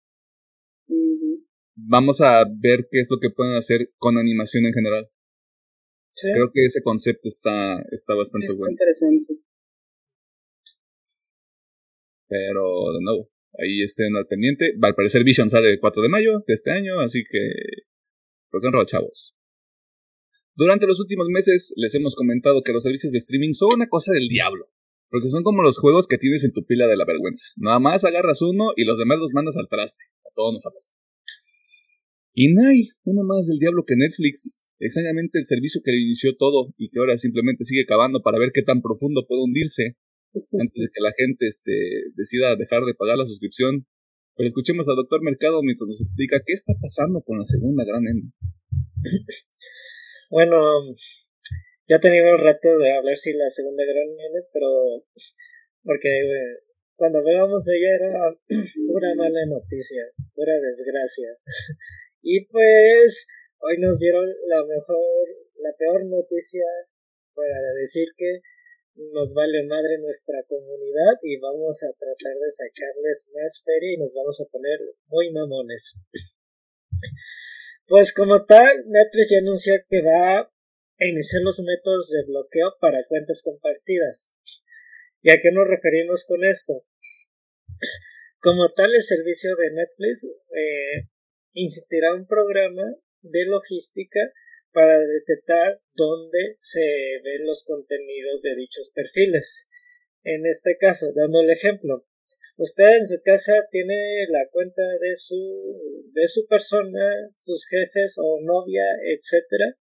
[1.76, 5.10] Vamos a ver qué es lo que pueden hacer con animación en general.
[6.22, 8.72] Creo que ese concepto está, está bastante es bueno.
[8.72, 9.34] interesante.
[12.27, 13.30] Pero, de nuevo,
[13.60, 14.73] ahí estén al pendiente.
[14.81, 17.85] Al parecer Vision sale el 4 de mayo de este año, así que...
[18.52, 19.35] Rock and roll, chavos.
[20.56, 24.14] Durante los últimos meses les hemos comentado que los servicios de streaming son una cosa
[24.14, 24.69] del diablo.
[25.14, 27.45] Porque son como los juegos que tienes en tu pila de la vergüenza.
[27.57, 30.10] Nada más agarras uno y los demás los mandas al traste.
[30.26, 30.98] A todos nos ha pasado.
[32.34, 34.72] Y no hay uno más del diablo que Netflix.
[34.80, 38.49] Extrañamente el servicio que le inició todo y que ahora simplemente sigue cavando para ver
[38.56, 39.98] qué tan profundo puede hundirse
[40.34, 43.85] antes de que la gente este, decida dejar de pagar la suscripción.
[44.35, 48.02] Pero escuchemos al doctor Mercado mientras nos explica qué está pasando con la segunda gran
[48.02, 48.34] N.
[50.31, 50.57] bueno,
[51.88, 55.05] ya tenía un rato de hablar sin la segunda gran N, pero
[55.84, 56.64] porque eh,
[56.95, 58.14] cuando veamos ella era
[58.88, 60.03] pura mala noticia,
[60.34, 61.38] pura desgracia.
[62.22, 63.27] y pues
[63.60, 66.65] hoy nos dieron la mejor, la peor noticia
[67.35, 68.39] para decir que
[68.95, 74.14] nos vale madre nuestra comunidad y vamos a tratar de sacarles más feria y nos
[74.14, 75.99] vamos a poner muy mamones.
[77.85, 80.52] Pues como tal, Netflix ya anunció que va
[81.05, 84.35] iniciar los métodos de bloqueo para cuentas compartidas.
[85.21, 86.85] ¿Y a qué nos referimos con esto?
[88.39, 91.09] Como tal, el servicio de Netflix eh,
[91.53, 92.84] incitirá un programa
[93.21, 94.19] de logística
[94.71, 99.67] para detectar dónde se ven los contenidos de dichos perfiles.
[100.23, 102.05] En este caso, dando el ejemplo,
[102.57, 103.95] usted en su casa tiene
[104.30, 109.77] la cuenta de su de su persona, sus jefes o novia, etcétera,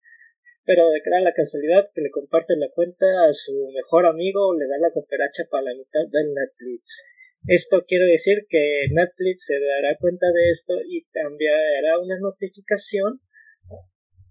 [0.69, 4.67] pero de da la casualidad que le comparte la cuenta a su mejor amigo le
[4.69, 7.05] da la cooperacha para la mitad del Netflix.
[7.47, 13.23] Esto quiere decir que Netflix se dará cuenta de esto y cambiará una notificación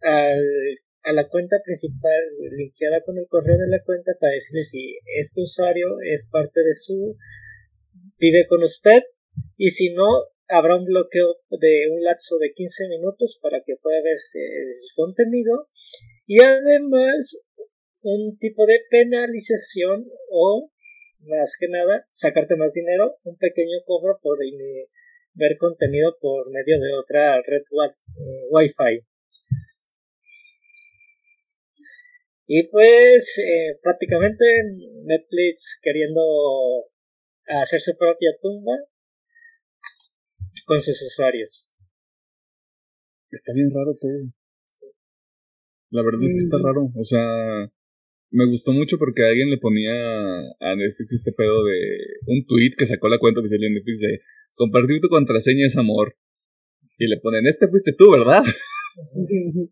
[0.04, 2.22] a la cuenta principal
[2.56, 6.76] linkeada con el correo de la cuenta para decirle si este usuario es parte de
[6.76, 7.18] su
[8.20, 9.02] vive con usted
[9.58, 10.06] y si no
[10.50, 15.66] habrá un bloqueo de un lapso de 15 minutos para que pueda verse el contenido
[16.28, 17.38] y además
[18.02, 20.70] un tipo de penalización o
[21.22, 24.38] más que nada sacarte más dinero un pequeño cobro por
[25.34, 29.06] ver contenido por medio de otra red eh, wifi
[32.50, 34.46] Y pues eh, prácticamente
[35.04, 36.22] Netflix queriendo
[37.46, 38.74] hacer su propia tumba
[40.66, 41.76] con sus usuarios.
[43.30, 44.37] Está bien raro todo.
[45.90, 46.92] La verdad es que está raro.
[46.96, 47.72] O sea,
[48.32, 49.94] me gustó mucho porque alguien le ponía
[50.60, 51.80] a Netflix este pedo de
[52.28, 54.22] un tweet que sacó la cuenta oficial de Netflix de
[54.56, 56.16] compartir tu contraseña es amor.
[56.98, 58.44] Y le ponen, este fuiste tú, ¿verdad?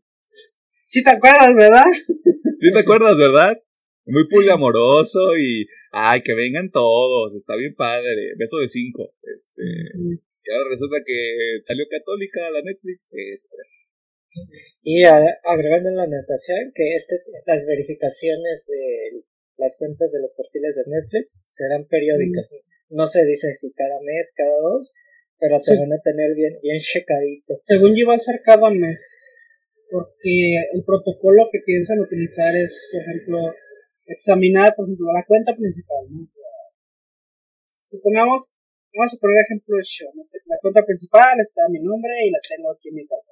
[0.87, 1.85] Sí te acuerdas, ¿verdad?
[2.59, 3.59] Sí te acuerdas, ¿verdad?
[4.05, 9.13] Muy poliamoroso y ay, que vengan todos, está bien padre, beso de cinco.
[9.23, 9.63] Este,
[10.45, 13.09] y ahora resulta que salió católica la Netflix.
[14.81, 19.23] Y agregando en la anotación que este, las verificaciones de
[19.57, 22.51] las cuentas de los perfiles de Netflix serán periódicas.
[22.89, 24.93] No se dice si cada mes, cada dos,
[25.39, 27.59] pero te van a tener bien, bien checadito.
[27.63, 29.01] Según yo va a ser cada mes
[29.89, 33.53] porque el protocolo que piensan utilizar es, por ejemplo,
[34.05, 36.27] examinar, por ejemplo, la cuenta principal, ¿no?
[37.89, 38.51] Supongamos,
[38.93, 40.11] vamos a poner ejemplo de show,
[40.45, 43.31] La cuenta principal está mi nombre y la tengo aquí en mi casa.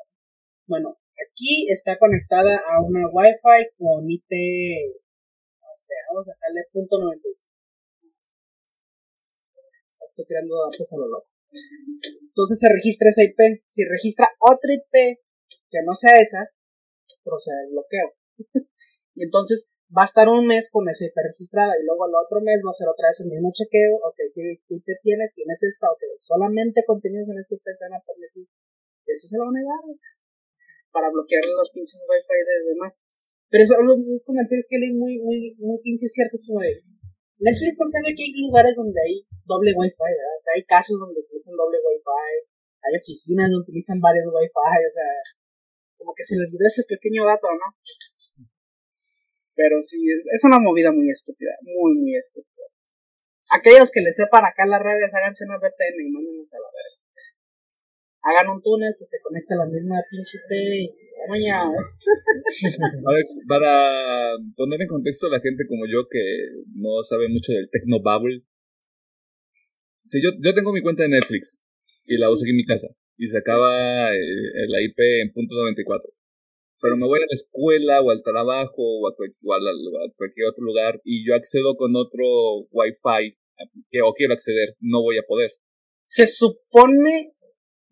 [0.65, 4.31] Bueno, aquí está conectada a una Wi-Fi con IP,
[5.59, 7.51] no sé, vamos a dejarle punto 95.
[10.07, 11.27] Estoy creando datos a lo loco.
[12.21, 13.65] Entonces se registra esa IP.
[13.67, 15.19] Si registra otra IP
[15.69, 16.47] que no sea esa,
[17.23, 18.13] procede el bloqueo.
[19.15, 22.39] y entonces va a estar un mes con esa IP registrada y luego al otro
[22.39, 25.33] mes va a ser otra vez el mismo chequeo, ok, ¿qué IP tienes?
[25.33, 25.91] ¿Tienes esta?
[25.91, 28.47] Ok, solamente contenidos en este IP se van a permitir.
[29.05, 29.81] Eso se lo van a negar
[30.91, 32.93] para bloquear los pinches wifi de demás.
[33.49, 36.81] Pero es algo, un comentario que leí muy, muy, muy pinche cierto, es como de,
[37.43, 40.37] Netflix no sabe que hay lugares donde hay doble wifi, ¿verdad?
[40.39, 42.49] O sea, hay casos donde utilizan doble wifi,
[42.81, 45.11] hay oficinas donde utilizan varios wifi, o sea,
[45.97, 47.67] como que se le olvidó ese pequeño dato, ¿no?
[49.55, 52.65] Pero sí, es, es una movida muy estúpida, muy, muy estúpida.
[53.51, 57.02] Aquellos que le sepan acá las redes, háganse una VPN y mándenos a la verga.
[58.23, 60.89] Hagan un túnel que se conecte a la misma pinche T
[61.29, 61.71] mañana.
[63.07, 66.19] Alex, para poner en contexto a la gente como yo que
[66.75, 68.43] no sabe mucho del Techno Bubble.
[70.03, 71.63] Si yo, yo tengo mi cuenta de Netflix
[72.05, 72.87] y la uso aquí en mi casa
[73.17, 76.13] y se acaba eh, la IP en punto 94
[76.83, 81.25] pero me voy a la escuela o al trabajo o a, cualquier otro lugar y
[81.25, 83.37] yo accedo con otro wifi
[83.89, 85.51] que o quiero acceder, no voy a poder.
[86.03, 87.31] Se supone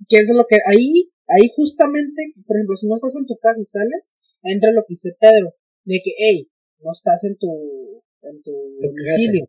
[0.07, 3.60] que es lo que ahí, ahí justamente, por ejemplo, si no estás en tu casa
[3.60, 4.11] y sales,
[4.44, 5.53] entra lo que dice Pedro,
[5.86, 8.52] de que, hey, no estás en tu, en tu
[8.82, 9.48] domicilio.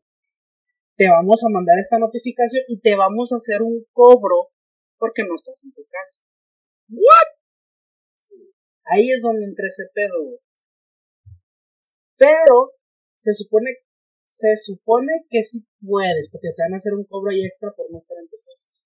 [0.97, 4.51] Te vamos a mandar esta notificación y te vamos a hacer un cobro
[4.99, 6.21] porque no estás en tu casa.
[6.89, 7.43] ¿What?
[8.85, 10.41] Ahí es donde entra ese pedo,
[12.17, 12.73] Pero,
[13.19, 13.71] se supone,
[14.29, 17.91] se supone que sí puedes, porque te van a hacer un cobro ahí extra por
[17.91, 18.82] no estar en tu casa.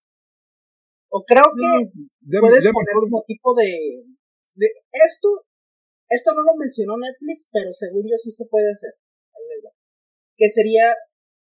[1.08, 4.04] O creo que puedes poner como tipo de,
[4.54, 4.66] de,
[5.06, 5.28] esto,
[6.08, 8.94] esto no lo mencionó Netflix, pero según yo sí se puede hacer.
[10.36, 10.94] Que sería,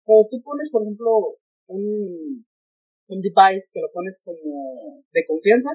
[0.02, 2.44] cuando tú pones, por ejemplo, un,
[3.08, 5.70] un device que lo pones como de confianza,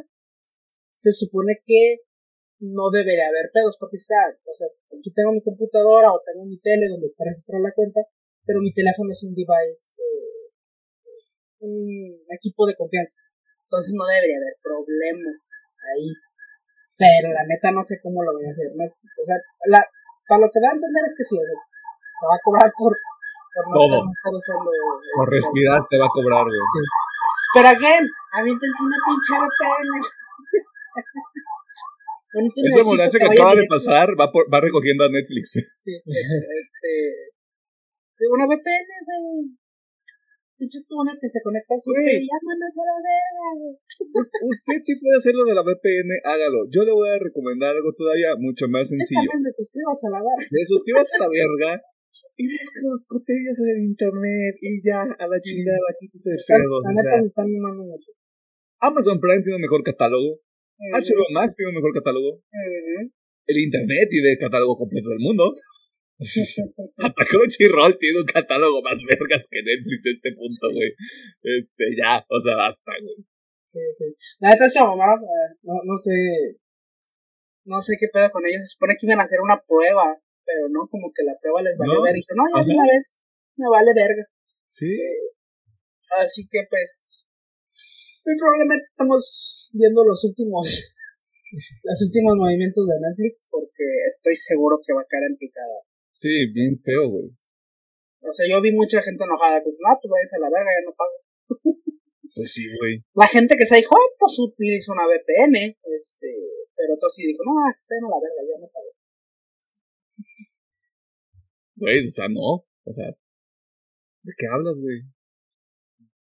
[0.91, 1.99] se supone que
[2.59, 4.39] no debería haber pedos, porque ¿sabes?
[4.45, 4.67] o sea,
[4.97, 8.01] aquí tengo mi computadora o tengo mi tele donde está registrada la cuenta,
[8.45, 10.53] pero mi teléfono es un device, eh,
[11.59, 13.17] un equipo de confianza.
[13.65, 15.29] Entonces no debería haber problema
[15.93, 16.09] ahí.
[16.97, 18.71] Pero la neta no sé cómo lo voy a hacer.
[18.71, 19.35] O sea,
[19.67, 19.83] la,
[20.27, 23.65] para lo que da a entender es que sí, te va a cobrar por, por
[23.67, 23.97] no, Todo.
[24.11, 24.71] estar usando.
[24.71, 26.61] Por respirar te va a cobrar, güey.
[26.61, 26.79] Sí.
[27.55, 29.89] Pero again, a mí te una pinche VPN.
[32.35, 35.51] Esa ambulancia que, acaba de pasar va, por, va recogiendo a Netflix.
[35.79, 37.31] Sí, este.
[38.31, 39.64] Una VPN, güey.
[40.56, 43.48] Dicho tú una que se conecta a su llámanos a la verga,
[44.48, 46.64] Usted si puede hacer lo de la VPN, hágalo.
[46.72, 49.27] Yo le voy a recomendar algo todavía mucho más sencillo.
[49.27, 50.48] Te suscribas a la verga.
[50.48, 51.72] Te suscribas a la verga
[52.40, 56.80] y busca los cotillas en el internet y ya, a la chingada, quítese de pedos.
[56.88, 58.15] La neta se están mamando mucho.
[58.80, 60.40] Amazon Prime tiene un mejor catálogo.
[60.80, 62.40] HBO Max tiene un mejor catálogo.
[63.48, 65.53] El Internet tiene el catálogo completo del mundo.
[66.17, 70.95] Hasta Crunchyroll tiene un catálogo más vergas que Netflix a este punto, güey.
[71.43, 73.15] Este, ya, o sea, basta, güey.
[73.73, 74.05] Sí, sí.
[74.39, 76.55] La neta es mamá, eh, no, no sé.
[77.65, 78.63] No sé qué pedo con ellos.
[78.63, 80.15] Se supone que iban a hacer una prueba,
[80.45, 82.15] pero no, como que la prueba les valió ver.
[82.15, 83.21] Y no, ya una vez,
[83.57, 84.23] me vale verga.
[84.71, 84.95] Sí.
[86.19, 87.27] así que pues.
[88.23, 90.65] Muy probablemente estamos viendo los últimos
[91.83, 95.83] los últimos movimientos de Netflix porque estoy seguro que va a caer en picada.
[96.26, 97.30] Sí, bien feo, güey.
[98.22, 100.85] O sea, yo vi mucha gente enojada, pues no, pues vayas a la verga, ya
[100.89, 101.18] no pago.
[102.35, 103.02] Pues sí, güey.
[103.14, 105.56] La gente que se dijo, pues utiliza una VPN,
[105.95, 106.27] este,
[106.76, 108.91] pero otro sí dijo, no, que se a la verga, ya no pago.
[111.76, 113.06] Güey, o sea, no, o sea,
[114.23, 115.03] ¿de qué hablas, güey?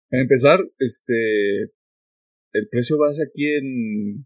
[0.10, 1.70] Para empezar, este,
[2.54, 4.26] el precio base aquí en,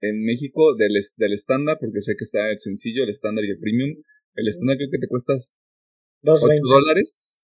[0.00, 3.58] en México del, del estándar, porque sé que está el sencillo, el estándar y el
[3.58, 3.96] premium.
[4.34, 5.56] El estándar creo que te cuestas
[6.24, 7.42] 8 dólares.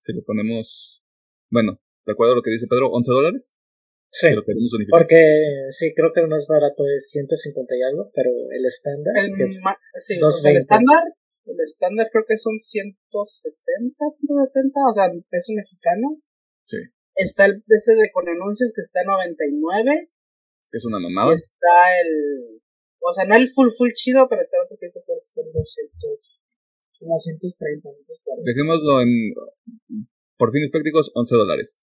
[0.00, 1.02] Si le ponemos,
[1.50, 3.56] bueno, de acuerdo a lo que dice Pedro, 11 dólares.
[4.12, 4.28] Sí,
[4.90, 5.24] porque
[5.70, 9.14] sí, creo que el más barato es 150 y algo, pero el estándar.
[9.16, 9.32] El,
[10.00, 11.04] sí, el estándar,
[11.46, 16.20] el estándar creo que son 160, 170, o sea, peso mexicano.
[16.66, 16.76] Sí.
[17.14, 20.08] Está el ese de con anuncios que está en 99.
[20.72, 21.34] Es una mamada.
[21.34, 22.61] Está el.
[23.04, 26.42] O sea, no el full full chido, pero está otro que que está en 200.
[27.00, 27.88] 230.
[28.44, 29.08] Dejémoslo en.
[30.36, 31.80] Por fines prácticos, 11 dólares.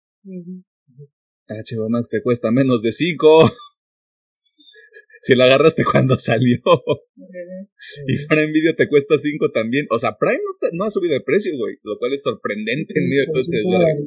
[1.48, 3.50] HBO Max te cuesta menos de 5.
[5.26, 6.60] si lo agarraste cuando salió.
[8.08, 9.88] Y Prime Video te cuesta 5 también.
[9.90, 10.40] O sea, Prime
[10.74, 11.76] no, ha subido de precio, güey.
[11.84, 13.58] Lo cual es sorprendente en medio de todo este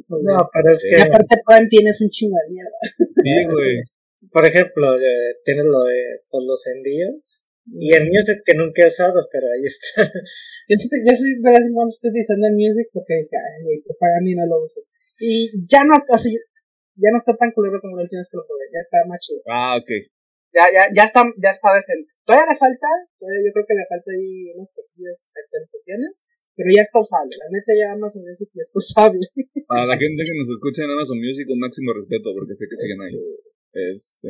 [0.09, 1.01] No, pero es que.
[1.01, 2.79] aparte, Prime tienes un chingo de mierda.
[2.97, 3.98] Sí, güey.
[4.31, 7.45] Por ejemplo, eh, tienes lo de pues, los envíos.
[7.71, 10.01] Y el Music que nunca he usado, pero ahí está.
[10.69, 13.77] Yo, sí, yo sí de vez en cuando estoy utilizando el Music porque ay, güey,
[13.99, 14.81] para mí no lo uso.
[15.19, 16.33] Y ya no, así,
[16.95, 18.65] ya no está tan culero como la última vez que lo probé.
[18.73, 19.41] Ya está más chido.
[19.45, 19.89] Ah, ok
[20.53, 22.09] ya, ya, ya está, ya está decente.
[22.25, 22.87] todavía le falta,
[23.17, 26.13] todavía yo creo que le falta ahí unas pequeñas actualizaciones,
[26.57, 27.33] pero ya está usable.
[27.37, 29.23] La neta ya Amazon Music ya está usable.
[29.69, 32.77] Para la gente que nos escucha en Amazon Music, un máximo respeto, porque sé que
[32.77, 33.15] siguen ahí.
[33.73, 34.29] Este.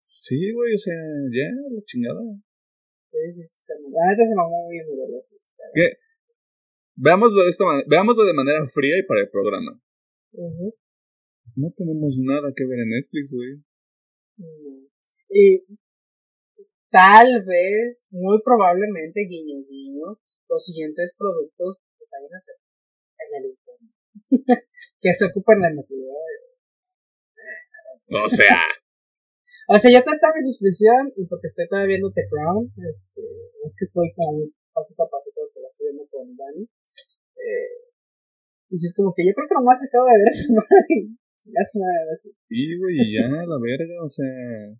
[0.00, 0.94] Sí, güey, o sea,
[1.32, 2.20] ya, la chingada.
[3.12, 5.24] La neta se mamó bien, ¿verdad?
[5.74, 5.98] ¿Qué?
[6.96, 9.80] Veámoslo de esta manera, veámoslo de manera fría y para el programa.
[11.56, 13.62] No tenemos nada que ver en Netflix, güey.
[15.30, 15.64] Y
[16.90, 20.18] tal vez, muy probablemente, guiño guiño,
[20.48, 22.56] los siguientes productos que vayan a ser
[23.18, 23.90] en el internet.
[25.00, 26.29] que se ocupan de la natividad.
[28.10, 28.58] O sea,
[29.68, 33.22] O sea, yo tengo mi suscripción y porque estoy todavía viendo The Crown, este,
[33.66, 36.62] es que estoy como pasito a pasito que la estoy viendo con Dani.
[36.64, 37.74] Eh,
[38.70, 40.46] y si es como que yo creo que no me ha sacado de ver esa
[40.54, 40.96] madre.
[41.40, 41.86] Ya es una-
[42.48, 44.74] sí, güey, y ya, la verga, o sea.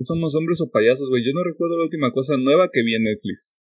[0.00, 1.22] Somos hombres o payasos, güey.
[1.24, 3.56] Yo no recuerdo la última cosa nueva que vi en Netflix.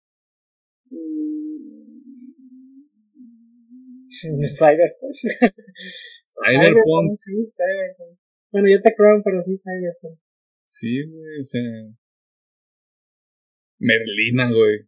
[4.60, 5.16] Cyberpunk.
[6.46, 7.18] Cyberpunk.
[7.18, 8.20] Sí, Cyberpunk.
[8.52, 10.20] Bueno, yo The Crown, pero sí Cyberpunk.
[10.68, 11.62] Sí, güey, o sea.
[13.80, 14.88] Merlina, güey.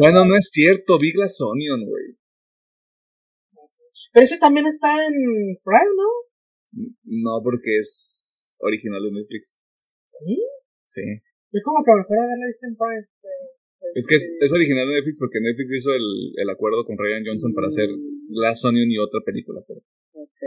[0.00, 2.18] Bueno, no es cierto, vi Glass Onion, güey.
[4.12, 5.14] Pero ese también está en
[5.64, 6.88] Prime, ¿no?
[7.04, 9.60] No, porque es original de Netflix.
[10.08, 10.42] Sí.
[10.86, 11.02] Sí.
[11.52, 13.06] Yo como que me fuera a ver la vista en Prime.
[13.22, 13.57] pero,
[13.94, 17.24] Es que es, es original de Netflix porque Netflix hizo el, el acuerdo con Ryan
[17.26, 17.88] Johnson para hacer
[18.28, 19.60] Glass Onion y otra película.
[19.66, 19.80] Pero
[20.12, 20.40] Ok.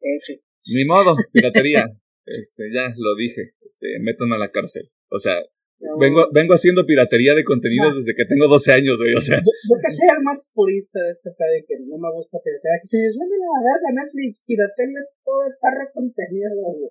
[0.00, 0.40] F.
[0.74, 1.86] ni modo, piratería.
[2.26, 3.54] este, ya lo dije.
[3.60, 4.90] Este, metan a la cárcel.
[5.10, 5.42] O sea,
[5.82, 7.96] No, vengo, vengo haciendo piratería de contenidos No.
[7.98, 9.14] desde que tengo 12 años, güey.
[9.14, 11.98] O sea, Yo, yo que soy el más purista de este pedo y que no
[11.98, 12.78] me gusta piratear.
[12.80, 16.90] Que si les venden a la verga Netflix, piratenle todo el perro contenido, güey.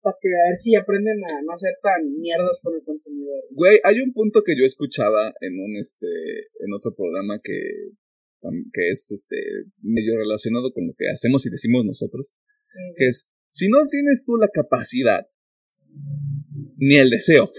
[0.00, 3.44] Para que a ver si aprenden a no ser tan mierdas con el consumidor.
[3.50, 6.06] güey, hay un punto que yo escuchaba en un, este,
[6.60, 7.60] en otro programa que,
[8.72, 9.36] que es, este,
[9.80, 12.34] medio relacionado con lo que hacemos y decimos nosotros.
[12.96, 15.26] que es, si no tienes tú la capacidad,
[16.76, 17.50] ni el deseo,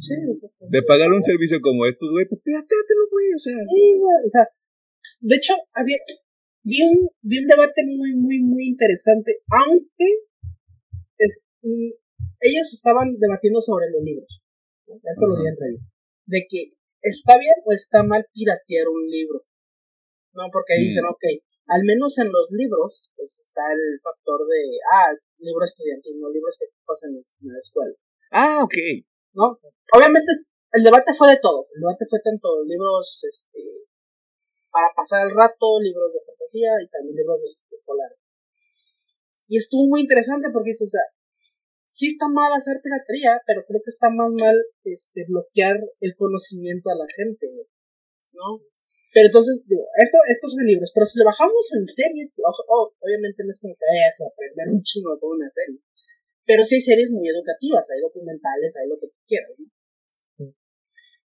[0.00, 3.52] Sí, de pagar un servicio como estos, güey, pues pirateatelo, güey, o sea.
[3.52, 4.48] Sí, güey, o sea,
[5.20, 5.98] de hecho, había,
[6.62, 10.08] vi un, vi un debate muy, muy, muy interesante, aunque
[11.62, 11.90] mm,
[12.40, 14.42] ellos estaban debatiendo sobre los libros.
[14.86, 14.96] ¿no?
[14.96, 15.82] Esto lo vi en Reddit.
[16.26, 16.72] De que
[17.02, 19.40] está bien o está mal piratear un libro.
[20.32, 20.88] No, porque ahí Mm.
[20.88, 21.24] dicen, ok,
[21.66, 24.60] al menos en los libros, pues está el factor de,
[24.92, 27.22] ah, libro estudiantil, no libros que pasan en
[27.52, 27.94] la escuela.
[28.30, 28.74] Ah, ok.
[29.32, 29.58] ¿no?
[29.94, 30.32] Obviamente
[30.72, 33.62] el debate fue de todos, el debate fue tanto libros este
[34.70, 38.10] para pasar el rato, libros de fantasía y también libros de escolar.
[39.48, 41.02] Y estuvo muy interesante porque dice, o sea,
[42.00, 44.56] sí está mal hacer piratería, pero creo que está más mal
[44.88, 47.44] este bloquear el conocimiento a la gente,
[48.32, 48.64] ¿no?
[49.12, 52.94] Pero entonces, digo, esto, estos son libros, pero si lo bajamos en series, que, oh,
[53.04, 55.76] obviamente no es como que vayas a aprender un chingo con una serie.
[56.48, 59.68] Pero sí hay series muy educativas, hay documentales, hay lo que quieras, ¿no?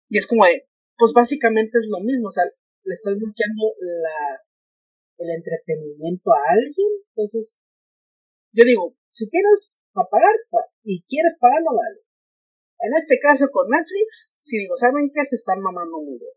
[0.09, 4.43] Y es como de, pues básicamente es lo mismo, o sea, le estás bloqueando la,
[5.23, 7.57] el entretenimiento a alguien, entonces,
[8.51, 12.03] yo digo, si tienes para pagar pa- y quieres pagarlo, vale.
[12.83, 15.23] En este caso con Netflix, si digo, ¿saben qué?
[15.23, 16.35] Se están mamando muy bien.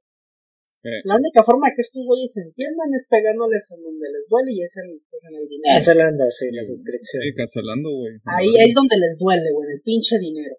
[0.87, 1.03] Eh.
[1.03, 4.63] La única forma que estos güeyes se entiendan es pegándoles en donde les duele y
[4.63, 5.75] es en, pues, en el dinero.
[5.75, 7.19] Cancelando, sí, la suscripción.
[7.27, 8.15] Sí, cancelando, güey.
[8.31, 10.55] Ahí es donde les duele, güey, el pinche dinero.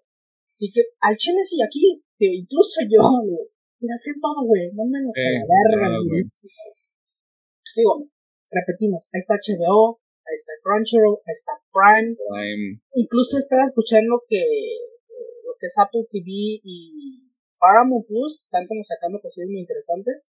[0.52, 3.48] Así que al chile sí, aquí, que incluso yo, digo,
[3.80, 6.20] mira, hacen todo, güey, mándanos a la Eh, verga, claro, güey.
[7.80, 7.92] Digo,
[8.52, 10.00] repetimos, ahí está HBO,
[10.36, 12.80] está Crunchyroll, ahí está Prime, Prime.
[12.94, 16.28] incluso estaba escuchando que eh, lo que es Apple TV
[16.62, 17.24] y
[17.60, 20.26] Paramount Plus están como sacando cosillas muy interesantes.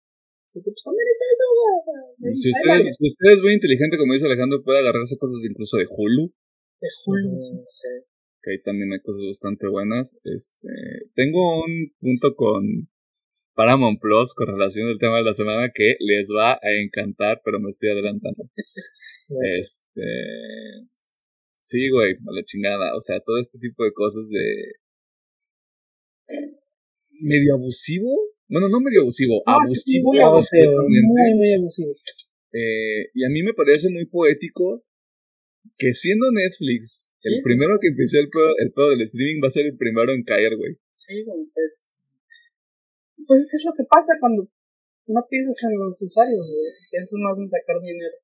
[0.48, 2.32] Así que pues también está eso, güey.
[2.32, 5.52] Si usted, es, si usted es muy inteligente, como dice Alejandro, puede agarrarse cosas de
[5.52, 6.32] incluso de Hulu,
[6.80, 7.52] De Hulu, sí.
[7.52, 7.92] Mm, sí.
[8.40, 10.16] que ahí también hay cosas bastante buenas.
[10.24, 10.72] Este,
[11.14, 12.88] tengo un punto con
[13.58, 17.58] Paramount Plus con relación al tema de la semana que les va a encantar, pero
[17.58, 18.44] me estoy adelantando.
[19.58, 20.06] Este,
[21.64, 22.96] sí, güey, a la chingada.
[22.96, 24.46] O sea, todo este tipo de cosas de
[27.20, 28.14] medio abusivo.
[28.48, 30.12] Bueno, no medio abusivo, No, es que sí, abusivo.
[30.12, 30.82] muy abusivo.
[30.88, 31.92] Muy, muy abusivo.
[32.52, 34.84] Eh, y a mí me parece muy poético
[35.76, 39.50] que siendo Netflix el primero que empezó el pedo, el pedo del streaming va a
[39.50, 40.76] ser el primero en caer, güey.
[40.92, 41.44] Sí, güey,
[43.26, 43.26] pues.
[43.26, 44.46] Pues, ¿qué es lo que pasa cuando
[45.08, 46.72] no piensas en los usuarios, güey?
[46.90, 48.16] Piensas más en sacar dinero.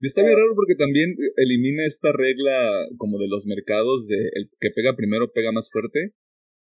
[0.00, 4.46] Y está bien raro porque también elimina esta regla como de los mercados de el
[4.60, 6.14] que pega primero pega más fuerte.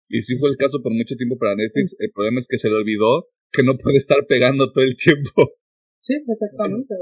[0.08, 1.96] Y sí fue el caso por mucho tiempo para Netflix.
[1.98, 5.52] El problema es que se le olvidó que no puede estar pegando todo el tiempo.
[6.00, 6.94] Sí, exactamente.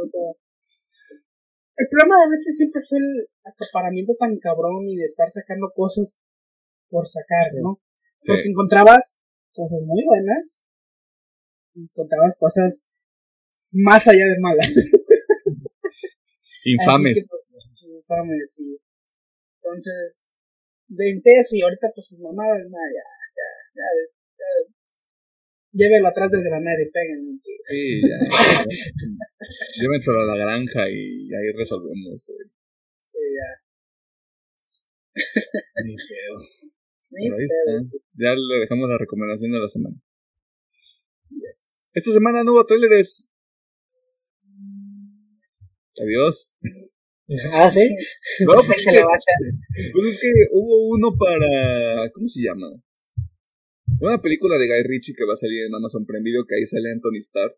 [1.77, 6.17] El problema de Netflix siempre fue el acaparamiento tan cabrón y de estar sacando cosas
[6.89, 7.81] por sacar, ¿no?
[8.27, 9.19] Porque encontrabas
[9.55, 10.67] cosas muy buenas
[11.75, 12.83] y encontrabas cosas
[13.71, 14.69] más allá de malas.
[16.65, 17.25] Infames.
[17.29, 17.45] Pues,
[17.83, 18.79] infames, sí.
[19.63, 20.37] Entonces,
[20.89, 23.05] vente eso y ahorita pues es mamada, nada, ya,
[23.37, 23.89] ya, ya,
[24.39, 24.75] ya,
[25.75, 27.41] llévelo atrás del granero y peguen.
[27.69, 28.19] Sí, ya.
[29.83, 32.31] Llévenselo a la granja y ahí resolvemos.
[32.99, 33.51] Sí, ya.
[35.85, 36.74] Ni pedo.
[37.17, 37.99] Pero ahí está.
[38.15, 39.97] Ya le dejamos la recomendación de la semana.
[41.95, 43.31] Esta semana no hubo trailers.
[46.01, 46.55] Adiós.
[47.55, 47.89] Ah, sí.
[48.45, 52.11] No, pues, que, pues es que hubo uno para.
[52.13, 52.69] ¿Cómo se llama?
[54.03, 56.67] Una película de Guy Ritchie que va a salir en Amazon Prime Video, que ahí
[56.67, 57.57] sale Anthony Starr.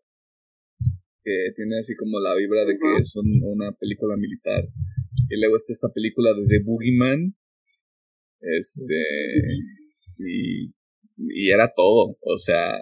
[1.21, 4.63] Que tiene así como la vibra de que es una película militar.
[5.29, 7.35] Y luego está esta película de The Boogeyman.
[8.41, 8.95] Este.
[10.19, 10.73] Y.
[11.17, 12.17] Y era todo.
[12.21, 12.79] O sea.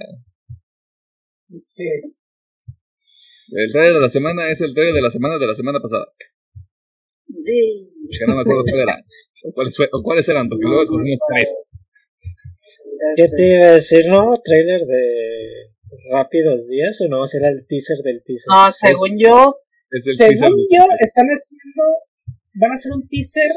[3.52, 6.08] El trailer de la semana es el trailer de la semana de la semana pasada.
[7.28, 7.90] Sí.
[8.18, 9.06] Que no me acuerdo cuál era.
[9.44, 11.50] O cuáles, o cuáles eran, porque luego escogimos tres.
[13.16, 14.34] ¿Qué te iba a decir, no?
[14.44, 15.72] ¿Trailer de
[16.12, 17.26] Rápidos Días o no?
[17.28, 18.48] ¿Será el teaser del teaser?
[18.50, 19.60] No, según yo.
[19.92, 21.84] según yo, están haciendo.
[22.56, 23.52] Van a hacer un teaser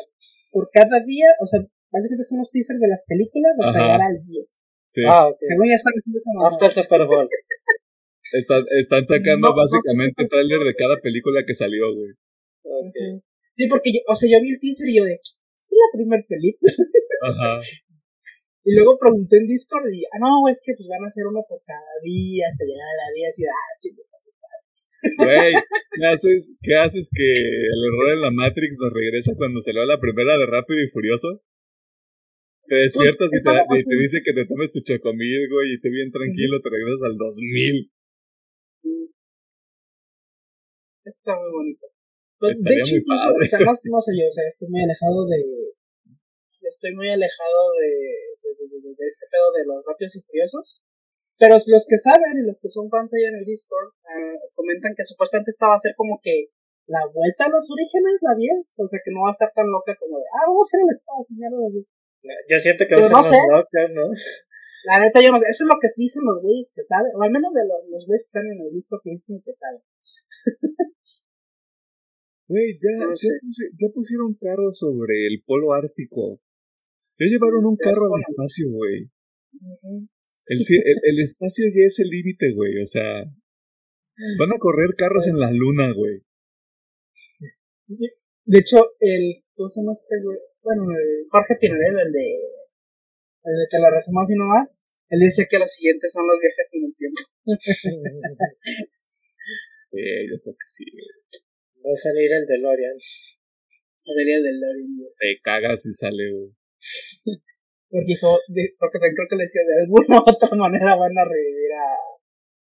[0.51, 1.27] por cada día.
[1.41, 1.61] O sea,
[1.91, 4.61] básicamente son los teasers de las películas hasta llegar al 10.
[4.89, 5.03] Sí.
[5.07, 5.39] Ah, ok.
[5.41, 7.29] Según ya están haciendo esa Hasta el Super Bowl.
[8.33, 12.13] Están, están sacando básicamente no, trailer de cada película que salió, güey.
[12.61, 13.25] Okay.
[13.57, 15.41] Sí, porque yo, o sea, yo vi el teaser y yo de, es
[15.73, 16.73] la primera película.
[17.25, 17.61] Ajá.
[18.65, 21.41] Y luego pregunté en Discord y, ah, no, es que pues van a hacer uno
[21.49, 24.03] por cada día hasta llegar a la día y ah, chingo,
[24.99, 25.55] Güey,
[25.95, 29.81] ¿qué haces, ¿qué haces que el error en la Matrix nos regresa cuando se le
[29.81, 31.41] va la primera de Rápido y Furioso?
[32.69, 35.81] Te despiertas pues, y, te, y, te, dice que te tomes tu chocomil, güey, y
[35.81, 37.91] te bien tranquilo, te regresas al 2000.
[41.09, 41.87] Está muy bonito.
[42.39, 45.27] Pero, de hecho, incluso, o sea, no, no sé yo, o sea, estoy muy alejado
[45.27, 45.41] de.
[46.69, 47.89] Estoy muy alejado de,
[48.45, 50.85] de, de, de este pedo de los rápidos y furiosos.
[51.39, 54.93] Pero los que saben y los que son fans ahí en el Discord uh, comentan
[54.93, 56.51] que supuestamente esta va a ser como que
[56.91, 58.85] la vuelta a los orígenes, la 10.
[58.85, 60.83] O sea, que no va a estar tan loca como de, ah, vamos a ir
[60.83, 61.53] al estado, señor.
[62.51, 63.37] Yo siento que va a ser no más sé.
[63.37, 64.05] loca, ¿no?
[64.87, 65.47] La neta, yo no sé.
[65.51, 67.11] Eso es lo que dicen los güeyes que saben.
[67.17, 69.53] O al menos de los, los güeyes que están en el disco que dicen que
[69.55, 69.83] saben.
[72.49, 73.29] Güey, ya, No ya, sé.
[73.45, 76.41] pusi- ya pusieron carros sobre el polo ártico.
[77.19, 79.11] Ya llevaron un carro al espacio, güey.
[80.47, 82.81] El, el, el espacio ya es el límite, güey.
[82.81, 83.25] O sea,
[84.39, 86.23] van a correr carros en la luna, güey.
[88.45, 90.39] De hecho, el, ¿cómo se llama este güey?
[90.69, 95.49] Bueno, el Jorge Pinarello, el de, el de que la resumo así nomás, él dice
[95.49, 97.23] que los siguientes son los viajes en el tiempo.
[99.91, 100.85] Eh, yo sé que sí.
[101.81, 102.93] Va a salir el DeLorean.
[104.05, 106.53] Sería el del Lorin Te cagas y sale, güey.
[107.89, 108.39] Porque dijo,
[108.79, 111.89] porque creo que le decía, de alguna u otra manera van a revivir a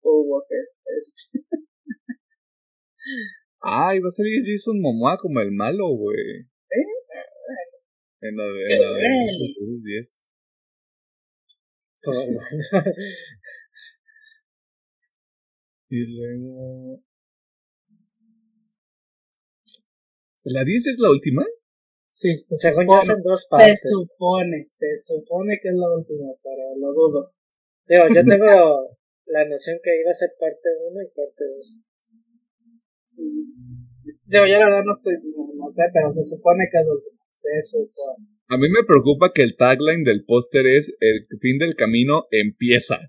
[0.01, 0.67] Paul Walker.
[0.99, 1.39] Este.
[3.61, 6.51] Ay, va a salir Jason Momoa como el malo, güey.
[8.25, 9.03] En la de, en la de
[9.83, 10.29] 10.
[15.89, 17.03] Y luego.
[20.45, 21.45] ¿La 10 es la última?
[22.07, 23.81] Sí, se Según yo supone, son dos se partes.
[23.91, 27.33] supone, se supone que es la última, pero lo dudo.
[27.87, 31.79] Digo, yo tengo la noción que iba a ser parte 1 y parte 2.
[34.25, 36.93] Digo, yo la verdad no estoy, no, no sé, pero se supone que es la
[36.93, 37.12] última.
[37.43, 38.27] Se supone.
[38.47, 42.99] A mí me preocupa que el tagline del póster es el fin del camino empieza.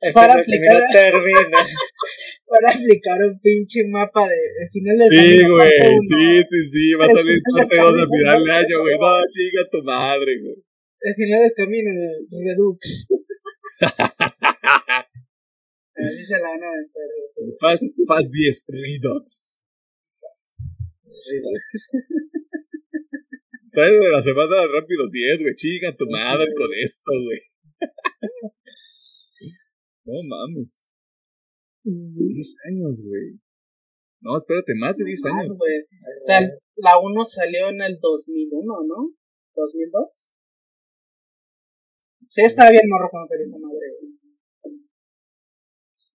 [0.00, 1.58] El Para fin del camino aplicar- termina.
[2.46, 5.64] Para aplicar un pinche mapa de el final del Sí, camino, uno.
[5.64, 8.98] sí, sí, sí, va a salir del parte 2 al final de no, año, güey.
[9.00, 9.22] no.
[9.30, 10.56] Chinga tu madre, güey.
[11.00, 13.06] El final del camino, el Redux.
[15.96, 16.70] Así se la van a
[17.60, 19.62] Fast 10 Redux.
[23.72, 25.54] Trae de la semana de Rápidos 10, güey.
[25.56, 27.40] Chinga tu madre con eso, güey.
[30.04, 30.86] No mames.
[31.82, 33.40] 10 años, güey.
[34.20, 35.56] No, espérate, más de 10 años.
[35.58, 35.80] güey.
[35.82, 36.40] O sea,
[36.76, 39.14] la 1 salió en el 2001, ¿no?
[39.54, 40.34] ¿2002?
[42.28, 43.86] Sí, estaba bien no reconocer esa madre.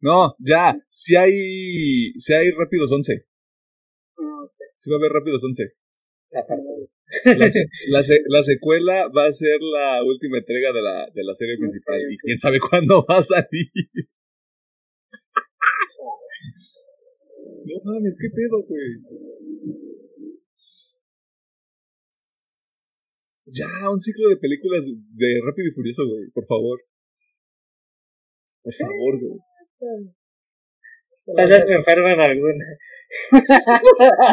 [0.02, 3.26] No, ya, si hay, si hay Rápidos 11.
[4.80, 5.70] Sí va a haber Rápidos 11.
[7.90, 12.00] La la secuela va a ser la última entrega de la, de la serie principal.
[12.10, 13.70] Y quién sabe cuándo va a salir.
[17.66, 18.90] No mames, qué pedo, güey.
[23.52, 26.80] Ya, un ciclo de películas de Rápido y Furioso, güey, por favor.
[28.62, 30.14] Por favor, güey.
[31.36, 32.66] Tal vez me enferman alguna.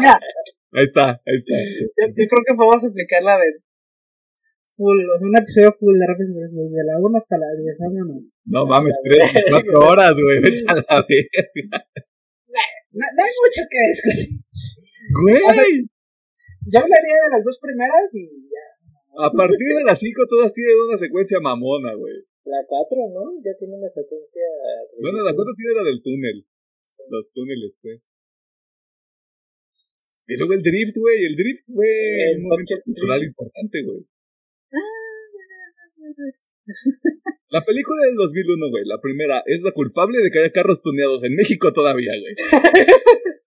[0.00, 0.20] Mira,
[0.72, 1.56] Ahí está, ahí está.
[1.56, 3.48] yo, yo creo que podemos explicar la de
[4.76, 8.24] full, o sea, un episodio full de Furioso, desde la 1 hasta la 10, vámonos.
[8.44, 10.36] No mames, tres, cuatro horas, güey.
[10.44, 11.40] Vete a la verga.
[12.92, 14.36] No, no hay mucho que discutir.
[15.16, 15.88] Güey.
[16.66, 18.66] Yo hablaría de las dos primeras y ya.
[19.16, 22.12] A partir de las cinco todas tienen una secuencia mamona, güey.
[22.44, 23.38] La 4, ¿no?
[23.40, 24.42] Ya tiene una secuencia.
[25.00, 26.44] Bueno, la cuarta tiene la del túnel.
[27.10, 28.08] Los túneles, pues.
[30.28, 31.24] Y luego el drift, güey.
[31.24, 31.86] El drift fue
[32.32, 34.06] El un momento cultural importante, güey.
[37.50, 41.22] La película del 2001, güey, la primera, es la culpable de que haya carros tuneados
[41.22, 42.34] en México todavía, güey.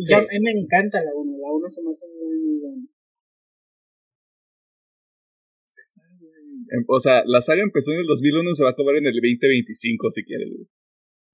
[0.00, 0.14] Sí.
[0.14, 2.86] a mí me encanta la 1, la 1 se me hace muy, muy buena.
[6.70, 9.06] Em, O sea, la saga empezó en el 2001 y se va a acabar en
[9.06, 10.68] el 2025, si quieres, güey.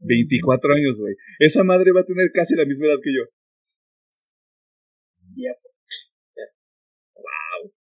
[0.05, 1.15] 24 años, güey.
[1.39, 3.23] Esa madre va a tener casi la misma edad que yo.
[5.37, 5.59] Yep.
[7.17, 7.73] Wow.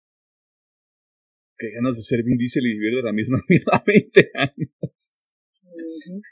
[1.58, 4.70] Qué ganas de ser Vin Diesel y vivir de la misma vida a 20 años.
[5.62, 6.22] Ujú.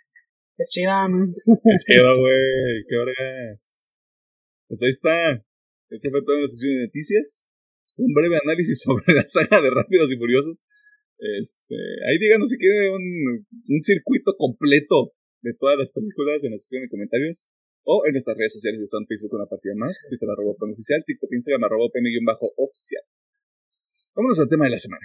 [0.57, 1.27] Qué chida, ¿no?
[1.27, 2.85] Qué chido, güey.
[2.89, 3.79] Qué vergas.
[4.69, 5.45] Pues ahí está.
[5.91, 7.51] Esta fue toda la sección de noticias.
[7.97, 10.65] Un breve análisis sobre la saga de Rápidos y Furiosos.
[11.19, 11.77] Este,
[12.09, 15.13] ahí díganos si quieren un, un circuito completo
[15.43, 17.49] de todas las películas en la sección de comentarios.
[17.85, 21.35] O en nuestras redes sociales que son Facebook una partida más, Twitter arroba oficial, TikTok,
[21.35, 23.03] Instagram arroba PM-oficial.
[24.15, 25.03] Vámonos al tema de la semana.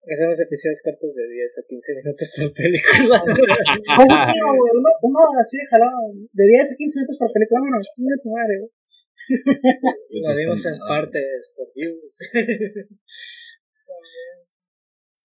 [0.00, 3.16] Hacemos episodios cortos de 10 a 15 minutos por película.
[3.96, 4.72] Pues es mío, güey.
[4.76, 6.12] Uno, uno así de jalado.
[6.32, 7.88] De 10 a 15 minutos por película, vámonos.
[7.94, 8.72] Chinga su madre, güey.
[10.20, 12.18] Lo dimos en partes por views.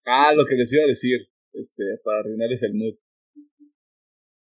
[0.05, 2.95] Ah, lo que les iba a decir, este, para arruinarles el mood.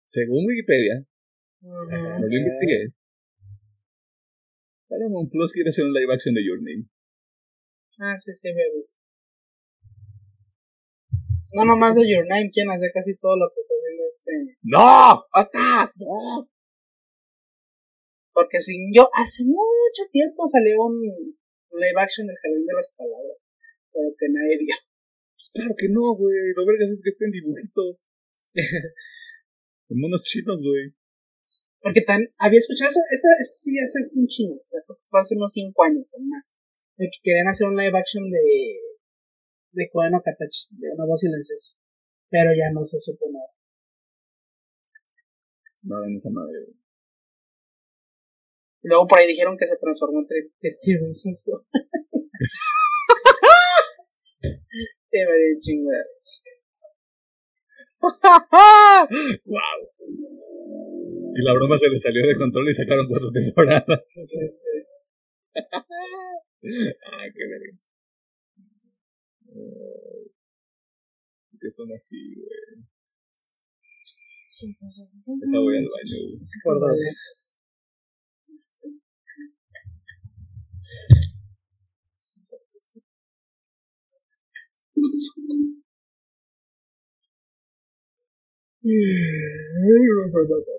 [0.07, 1.05] Según Wikipedia,
[1.61, 2.95] no lo investigué.
[4.89, 6.89] Paramount Plus quiere hacer un live action de Your Name.
[8.01, 8.97] Ah, sí, sí, me gusta.
[11.57, 14.59] No nomás de Your Name, quien hace casi todo lo que está haciendo este.
[14.63, 15.25] ¡No!
[15.33, 15.93] ¡Basta!
[15.97, 16.49] ¡No!
[18.33, 23.37] Porque sin yo, hace mucho tiempo salió un live action del Jardín de las Palabras,
[23.93, 24.88] pero que nadie vio.
[25.39, 26.35] Pues claro que no, güey.
[26.57, 28.09] Lo vergas es que estén dibujitos.
[29.91, 30.93] En monos chinos, güey.
[31.81, 34.55] Porque tan, había escuchado eso, esta, esta sí ya se fue un chino,
[35.07, 36.59] fue hace unos 5 años o más,
[36.99, 38.77] de que querían hacer un live action de,
[39.73, 41.75] de Koeno Katachi, de una voz silenciosa,
[42.29, 43.49] pero ya no se supo nada.
[45.85, 46.77] No hagan esa madre, güey.
[48.83, 51.33] Luego por ahí dijeron que se transformó en en Stevenson.
[55.11, 56.35] Te dio un chingo de risa.
[59.45, 59.79] ¡Wow!
[61.35, 64.05] Y la broma se le salió de control y sacaron cuatro temporadas.
[64.17, 64.85] Sí, sí.
[65.55, 67.91] ah, qué vergas.
[69.49, 70.31] Eh,
[71.61, 72.85] ¿Qué son así, güey?
[74.61, 76.49] Deja voy al baño, güey.
[76.65, 77.49] Por dos.
[88.85, 90.79] ええ、ばばばば。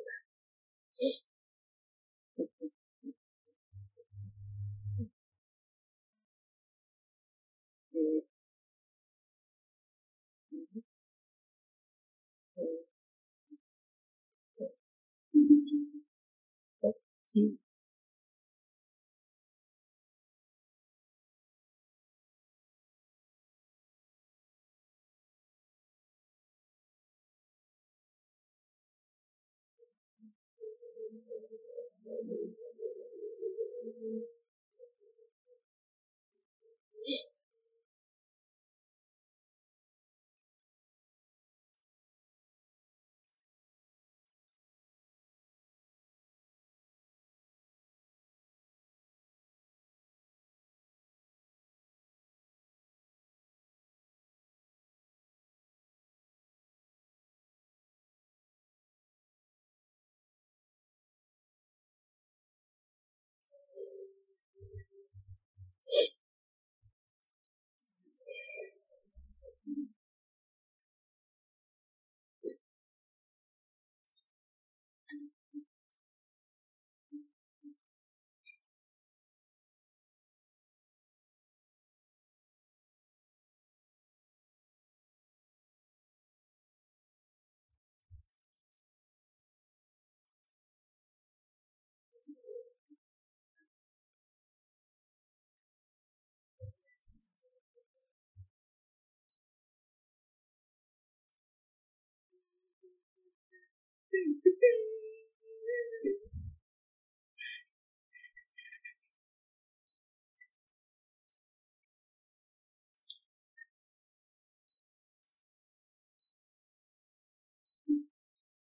[16.82, 16.96] Thank
[17.36, 17.69] you.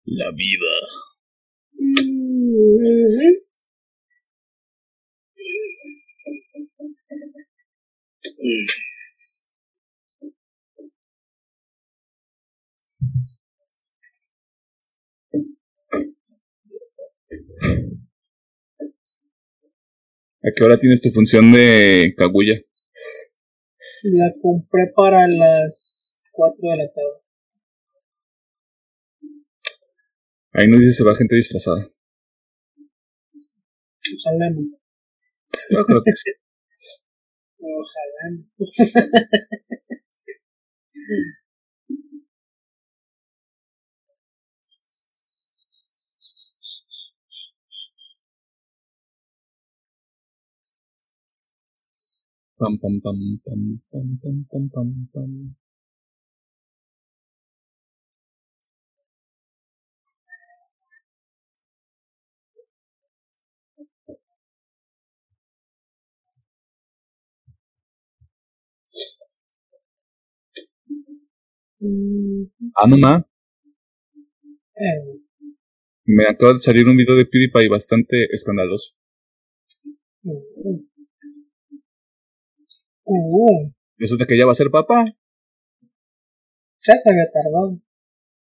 [0.06, 0.74] La vida.
[20.44, 22.56] ¿A qué hora tienes tu función de Kaguya?
[24.04, 27.22] La compré para las 4 de la tarde.
[30.54, 31.86] Ahí no dice se va gente disfrazada.
[34.16, 34.62] Ojalá no.
[35.70, 36.32] Yo creo que sí.
[37.60, 38.46] Ojalá no.
[52.60, 53.62] Pam pam pam pam
[53.92, 55.32] pam pam pam pam pam.
[72.76, 73.24] Ah, mamá,
[76.06, 78.96] me acaba de salir un video de PewDiePie bastante escandaloso.
[80.24, 80.97] uh,
[83.08, 85.06] uh, Resulta que ya va a ser papá.
[86.86, 87.80] ya se había tardado.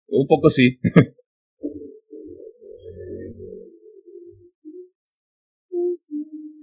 [0.08, 0.80] Un poco sí.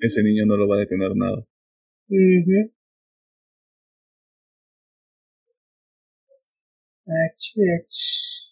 [0.01, 1.45] Ese niño no lo va a detener nada.
[2.09, 2.73] Ujú.
[7.07, 8.49] Ach, ach.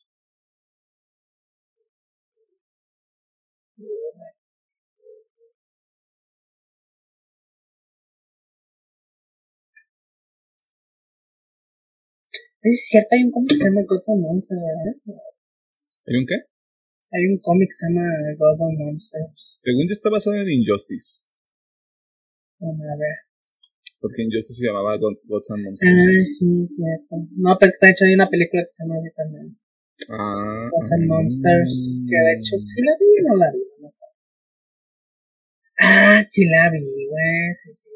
[12.66, 14.94] Es cierto, hay un cómic que se llama Gods and Monsters, ¿verdad?
[16.02, 16.34] ¿Hay un qué?
[17.14, 18.02] Hay un cómic que se llama
[18.34, 19.59] God and Monsters.
[19.62, 21.30] Según yo está basado en Injustice.
[22.59, 23.16] Vamos a ver.
[24.02, 25.94] Porque Injustice se llamaba God- Gods and Monsters.
[25.94, 27.14] Ah, sí, cierto.
[27.38, 29.47] No, pero de hecho hay una película que se llama así también.
[30.10, 30.66] Ah.
[30.74, 31.74] Gods and Monsters.
[32.02, 33.62] Que de hecho sí la vi o no la vi.
[35.78, 37.55] Ah, sí la vi, güey.
[37.55, 37.88] Sí, sí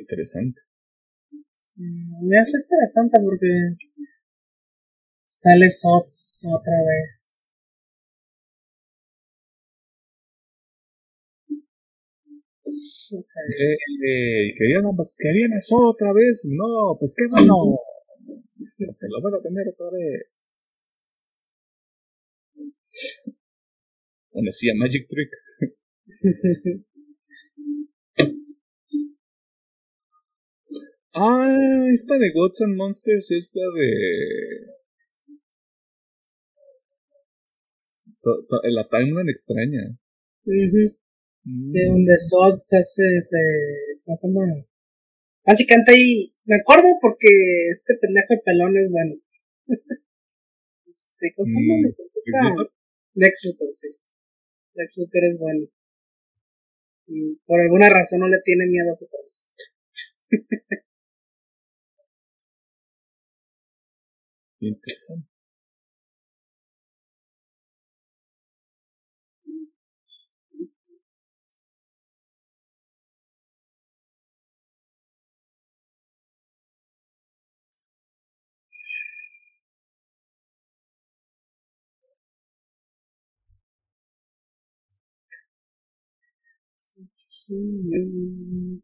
[0.00, 0.60] Interesante.
[1.52, 1.82] Sí,
[2.22, 3.48] me hace interesante porque
[5.28, 6.04] sale Sop
[6.42, 7.48] otra vez.
[13.12, 13.26] Ok.
[14.08, 16.46] Eh, querían, pues, querían eso otra vez.
[16.48, 17.78] No, pues qué bueno.
[18.64, 21.50] Se lo van a tener otra vez.
[24.32, 25.30] Bueno, decía Magic Trick.
[31.12, 34.80] Ah, esta de Gods and Monsters, esta de.
[38.70, 39.98] La timeline extraña.
[40.44, 40.96] Ujú.
[41.44, 41.72] Mm.
[41.72, 43.38] De donde Sod se hace, se,
[44.04, 44.66] ¿cómo se llama?
[45.44, 47.28] Básicamente ahí, me acuerdo porque
[47.72, 49.14] este pendejo de pelón es bueno.
[50.86, 52.62] este, ¿cómo se llama?
[52.62, 52.68] Mm,
[53.14, 53.88] Lex Luthor, sí.
[54.74, 55.66] Lex Luthor es bueno.
[57.06, 59.06] Y por alguna razón no le tiene miedo a su
[64.62, 65.24] Interesting.
[87.06, 87.10] Thank
[87.50, 88.80] you.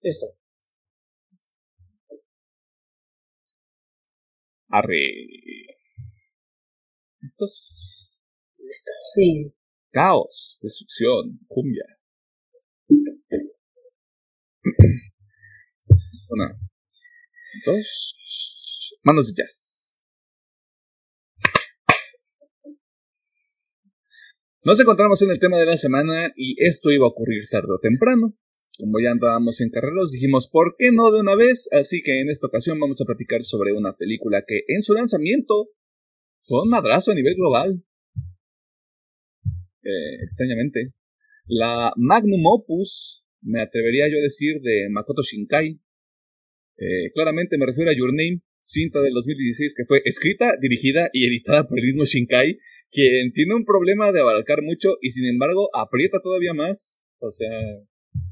[0.00, 0.26] Listo.
[4.70, 4.96] Arre.
[7.20, 8.12] ¿Listos?
[8.58, 8.90] Listo.
[9.14, 9.52] Sí.
[9.90, 11.84] Caos, destrucción, cumbia.
[16.30, 16.58] Una,
[17.64, 20.02] dos, manos de jazz.
[24.62, 27.80] Nos encontramos en el tema de la semana y esto iba a ocurrir tarde o
[27.80, 28.36] temprano.
[28.78, 31.68] Como ya andábamos en carreros, dijimos, ¿por qué no de una vez?
[31.72, 35.70] Así que en esta ocasión vamos a platicar sobre una película que en su lanzamiento
[36.44, 37.82] fue un madrazo a nivel global.
[39.82, 40.92] Eh, extrañamente.
[41.46, 45.80] La Magnum Opus, me atrevería yo a decir, de Makoto Shinkai.
[46.76, 51.26] Eh, claramente me refiero a Your Name, cinta del 2016 que fue escrita, dirigida y
[51.26, 52.58] editada por el mismo Shinkai,
[52.92, 57.00] quien tiene un problema de abarcar mucho y sin embargo aprieta todavía más.
[57.18, 57.50] O sea,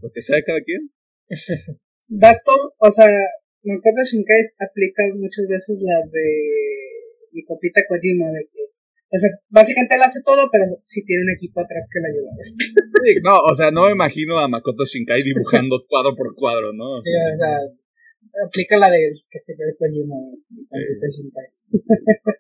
[0.02, 0.90] lo que sea de cada quien.
[2.08, 3.06] Dato, o sea,
[3.64, 6.26] Makoto Shinkai aplica muchas veces la de
[7.32, 8.62] mi copita Kojima, de que,
[9.10, 12.30] o sea, básicamente él hace todo, pero sí tiene un equipo atrás que le ayuda.
[13.04, 16.94] Sí, no, o sea, no me imagino a Makoto Shinkai dibujando cuadro por cuadro, ¿no?
[16.94, 21.44] O Sí, sea, o sea, aplica la de que se ve Kojima, Makoto Shinkai.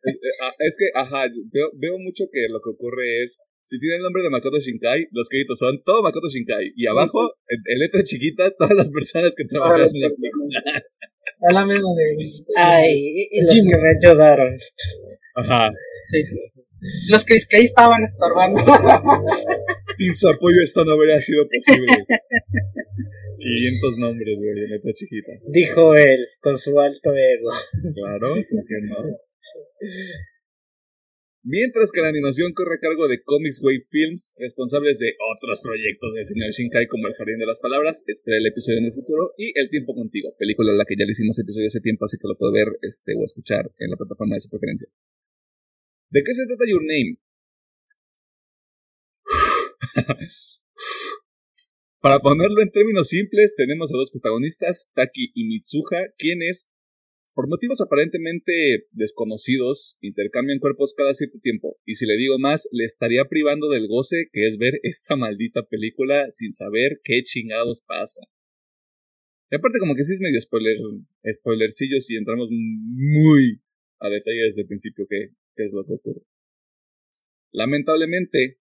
[0.04, 3.80] es, eh, ah, es que, ajá, veo, veo mucho que lo que ocurre es, si
[3.80, 6.72] tiene el nombre de Makoto Shinkai, los créditos son todo Makoto Shinkai.
[6.76, 10.84] Y abajo, en, en letra chiquita, todas las personas que trabajaron las en la película.
[11.48, 12.16] Es la misma de.
[12.56, 14.58] Ay, y, y los que me ayudaron.
[15.34, 15.72] Ajá.
[16.10, 16.22] Sí.
[17.10, 18.60] Los que, que ahí estaban estorbando.
[19.96, 22.06] Sin su apoyo esto no habría sido posible.
[23.38, 25.32] 500 nombres, güey, en letra chiquita.
[25.48, 27.50] Dijo él, con su alto ego.
[27.94, 28.96] Claro, ¿por qué no?
[31.48, 36.12] Mientras que la animación corre a cargo de Comics Wave Films, responsables de otros proyectos
[36.12, 39.30] del señor Shinkai como El Jardín de las Palabras, espera el episodio en el futuro,
[39.38, 42.18] y El Tiempo Contigo, película a la que ya le hicimos episodio hace tiempo, así
[42.18, 44.88] que lo puede ver este, o escuchar en la plataforma de su preferencia.
[46.10, 47.14] ¿De qué se trata Your Name?
[52.00, 56.72] Para ponerlo en términos simples, tenemos a dos protagonistas, Taki y Mitsuha, quienes,
[57.36, 61.76] por motivos aparentemente desconocidos, intercambian cuerpos cada cierto tiempo.
[61.84, 65.62] Y si le digo más, le estaría privando del goce que es ver esta maldita
[65.64, 68.22] película sin saber qué chingados pasa.
[69.50, 70.78] Y aparte como que sí es medio spoiler,
[71.34, 73.60] spoilercillo si entramos muy
[74.00, 76.22] a detalle desde el principio qué, qué es lo que ocurre.
[77.52, 78.60] Lamentablemente,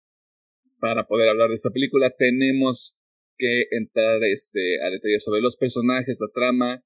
[0.82, 2.98] para poder hablar de esta película, tenemos
[3.38, 6.84] que entrar este, a detalle sobre los personajes, la trama,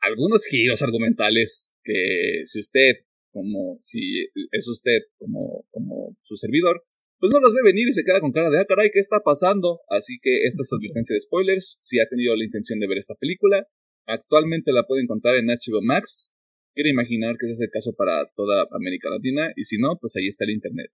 [0.00, 2.92] algunos giros argumentales que si usted,
[3.32, 6.82] como si es usted como, como su servidor,
[7.18, 9.20] pues no los ve venir y se queda con cara de, ah, caray, ¿qué está
[9.20, 9.80] pasando?
[9.88, 11.76] Así que esta es su advertencia de spoilers.
[11.80, 13.66] Si ha tenido la intención de ver esta película,
[14.06, 16.32] actualmente la puede encontrar en HBO Max.
[16.74, 20.16] Quiero imaginar que ese es el caso para toda América Latina, y si no, pues
[20.16, 20.90] ahí está el Internet.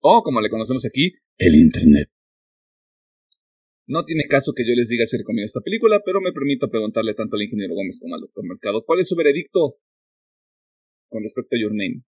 [0.00, 2.08] O, como le conocemos aquí, el Internet.
[3.88, 7.14] No tiene caso que yo les diga si recomiendo esta película, pero me permito preguntarle
[7.14, 9.78] tanto al ingeniero Gómez como al doctor Mercado, ¿cuál es su veredicto
[11.08, 12.02] con respecto a Your Name?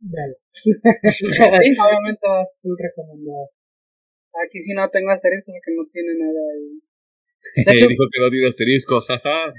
[0.00, 0.34] Dale.
[1.10, 2.26] sí, obviamente,
[2.62, 3.50] full recomendado.
[4.46, 7.64] Aquí sí no tengo asterisco porque no tiene nada ahí.
[7.66, 9.52] De hecho- Dijo que no tiene asterisco, jaja.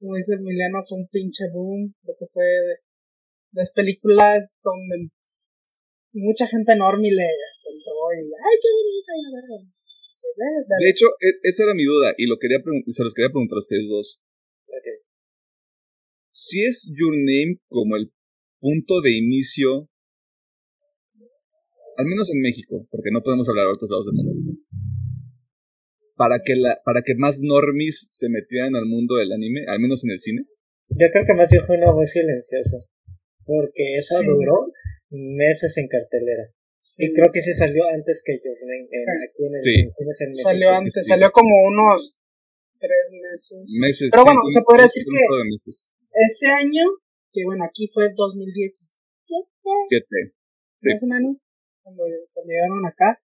[0.00, 1.94] Como dice Emiliano, fue un pinche boom.
[2.02, 2.74] Lo que fue de
[3.52, 5.10] las películas donde
[6.18, 9.30] mucha gente enorme le entró y, ay, qué bonita, y la
[10.68, 10.84] dale.
[10.84, 13.64] De hecho, e- esa era mi duda y lo quería se los quería preguntar a
[13.64, 14.20] ustedes dos.
[16.30, 18.12] Si es Your Name como el
[18.60, 19.88] punto de inicio,
[21.96, 24.52] al menos en México, porque no podemos hablar de otros lados del mundo,
[26.14, 30.04] para que, la, para que más normies se metieran al mundo del anime, al menos
[30.04, 30.42] en el cine.
[30.90, 32.78] Yo creo que más bien fue una voz silenciosa.
[33.44, 34.26] Porque eso Sí.
[34.26, 34.70] duró
[35.10, 36.52] meses en cartelera.
[36.80, 37.06] Sí.
[37.06, 39.24] Y creo que se salió antes que Your Name en, Ah.
[39.28, 39.74] aquí en el Sí.
[39.80, 40.48] en en México.
[40.48, 41.02] Salió antes, sí.
[41.08, 42.16] salió como unos
[42.78, 43.78] tres meses.
[43.80, 45.90] Meses, Pero sí, bueno, un- se podría decir que par de meses.
[46.12, 46.84] ese año,
[47.32, 48.94] que bueno, aquí fue 2010,
[49.88, 50.32] Siete.
[50.80, 50.90] Sí.
[50.94, 51.36] más o menos,
[51.82, 53.20] cuando, cuando llegaron acá.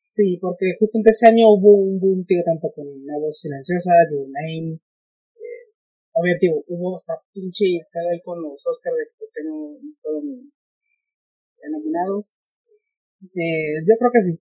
[0.00, 4.26] Sí, porque justamente ese año hubo un boom, tío, tanto con La Voz Silenciosa, Your
[4.30, 4.78] Name.
[5.34, 5.64] Eh,
[6.12, 9.04] obviamente, tío, hubo hasta pinche cada ahí con los Oscars de
[9.34, 10.50] que no fueron eh,
[11.70, 12.34] nominados.
[13.22, 14.34] Eh, yo creo que sí.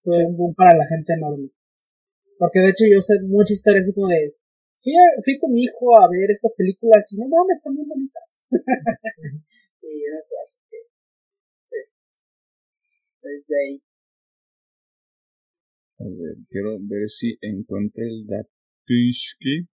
[0.00, 1.50] Fue un boom para la gente enorme.
[2.38, 4.34] Porque de hecho yo sé muchas historias así como de,
[4.76, 7.88] fui, a- fui con mi hijo a ver estas películas y no mames, están bien
[7.88, 8.40] bonitas.
[9.82, 9.90] y
[10.20, 10.78] eso, así que,
[11.70, 11.78] sí.
[13.22, 13.82] Desde ahí.
[15.98, 19.68] A ver, quiero ver si encuentro el Datishki.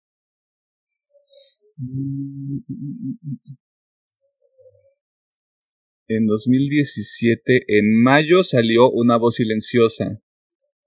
[6.09, 10.20] En 2017, en mayo, salió Una voz silenciosa.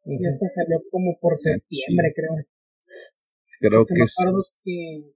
[0.06, 2.46] Y esta salió como por septiembre, creo.
[3.60, 4.02] Creo Que que
[4.66, 5.14] que...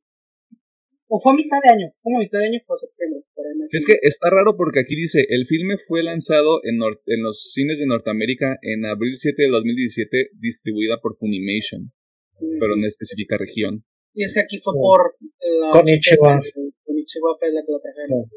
[1.07, 3.21] O fue a mitad de año, como a mitad de año fue septiembre.
[3.33, 7.01] Por ahí es que está raro porque aquí dice, el filme fue lanzado en, nor-
[7.05, 11.91] en los cines de Norteamérica en abril 7 de 2017, distribuida por Funimation,
[12.39, 12.59] Mm.
[12.59, 13.85] pero no especifica región.
[14.13, 14.79] Y es que aquí fue Sí.
[14.81, 15.15] por
[15.61, 16.41] la Konichiwa.
[16.83, 18.29] Konichiwa fue la que lo trajeron.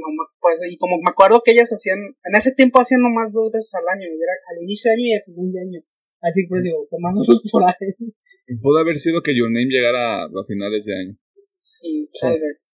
[0.00, 0.06] No
[0.40, 3.72] pues, y como me acuerdo que ellas hacían, en ese tiempo hacían nomás dos veces
[3.74, 5.80] al año, y era al inicio de año y al final de año.
[6.20, 8.56] Así que pues digo, tomándolos por ahí.
[8.60, 11.16] Pudo haber sido que Your Name llegara a, a finales de año.
[11.48, 12.70] Sí, tal vez.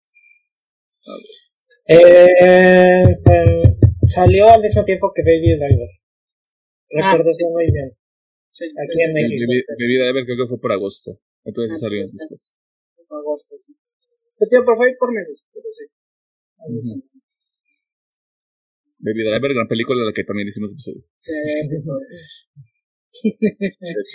[1.86, 5.88] Eh, pues, salió al mismo tiempo que Baby Driver.
[6.90, 7.90] Recuerdo Ah, eso muy bien.
[8.50, 9.44] Sí, Aquí en sí, México.
[9.48, 11.20] Baby Baby Driver creo que fue por agosto.
[11.44, 12.54] Entonces Ah, salió pues después.
[13.10, 13.74] agosto, sí.
[14.38, 15.84] Pero, tío, pero fue por meses, pero sí.
[18.98, 21.04] Baby Driver, gran película de la que también hicimos episodio.
[21.20, 21.30] Sí,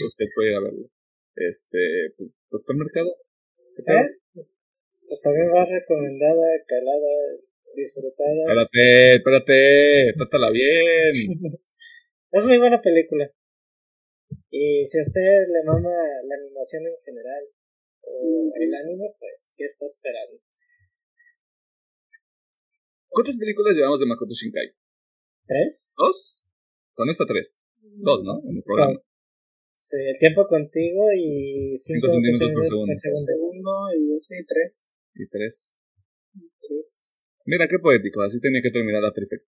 [0.06, 0.90] usted puede ir a verlo.
[1.36, 3.16] Este, pues, Doctor Mercado.
[3.76, 4.06] ¿Qué tal?
[4.06, 4.10] ¿Eh?
[5.08, 7.38] Pues también va recomendada, calada,
[7.76, 8.44] disfrutada.
[8.44, 11.14] Espérate, espérate, trátala bien.
[12.32, 13.28] Es muy buena película.
[14.52, 15.90] Y si a usted le mama
[16.26, 17.44] la animación en general
[18.02, 20.40] o el anime, pues, ¿qué está esperando?
[23.10, 24.74] ¿Cuántas películas llevamos de Makoto Shinkai?
[25.46, 25.94] ¿Tres?
[25.98, 26.46] ¿Dos?
[26.94, 27.62] Con esta tres.
[27.82, 28.42] Dos, ¿no?
[28.50, 28.94] En el programa.
[29.74, 33.26] Sí, el tiempo contigo y cinco, Cinco centímetros por minutos segundo.
[33.26, 34.96] Segundo y sí, tres.
[35.16, 35.80] Y tres.
[37.46, 38.22] Mira, qué poético.
[38.22, 39.50] Así tenía que terminar la trifecta.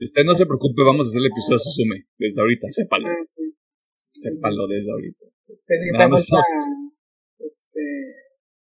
[0.00, 2.06] Usted no se preocupe, vamos a hacer el episodio Susume.
[2.18, 3.08] Desde ahorita, sépalo.
[3.08, 3.54] Ah, sí.
[4.12, 5.26] Sépalo desde ahorita.
[5.48, 6.46] Este, Nada te más falta,
[7.38, 7.80] este,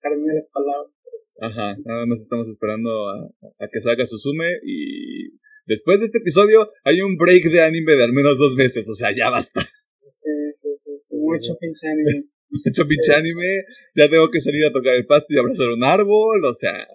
[0.01, 0.93] terminar las palabras.
[1.39, 3.29] Ajá, nada más estamos esperando a,
[3.59, 8.03] a que salga Susume y después de este episodio hay un break de anime de
[8.03, 9.61] al menos dos meses, o sea, ya basta.
[9.61, 11.17] Sí, sí, sí, sí.
[11.17, 12.25] Mucho pinche anime.
[12.65, 13.63] Hecho pinche anime,
[13.95, 16.85] ya tengo que salir a tocar el pasto y abrazar un árbol, o sea,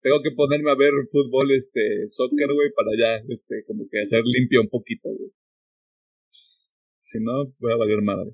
[0.00, 4.20] tengo que ponerme a ver fútbol, este, soccer, güey, para ya, este, como que hacer
[4.24, 5.30] limpio un poquito, güey.
[7.02, 8.30] Si no, voy a valer madre.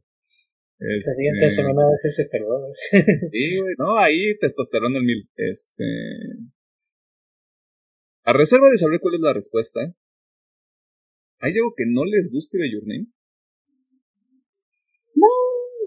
[0.82, 2.66] La Este, siguiente semana a ser Super Bowl.
[3.32, 5.30] Sí, güey, no, ahí testosterona al mil.
[5.36, 5.84] Este.
[8.24, 9.80] A reserva de saber cuál es la respuesta,
[11.38, 13.06] ¿hay algo que no les guste de Your Name?
[15.14, 15.26] No,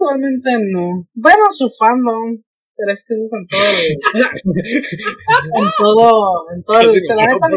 [0.00, 1.06] realmente no.
[1.12, 2.42] Bueno, su fandom.
[2.78, 3.96] Pero es que eso es en todo el,
[5.62, 7.48] en todo, en todo el, la neta.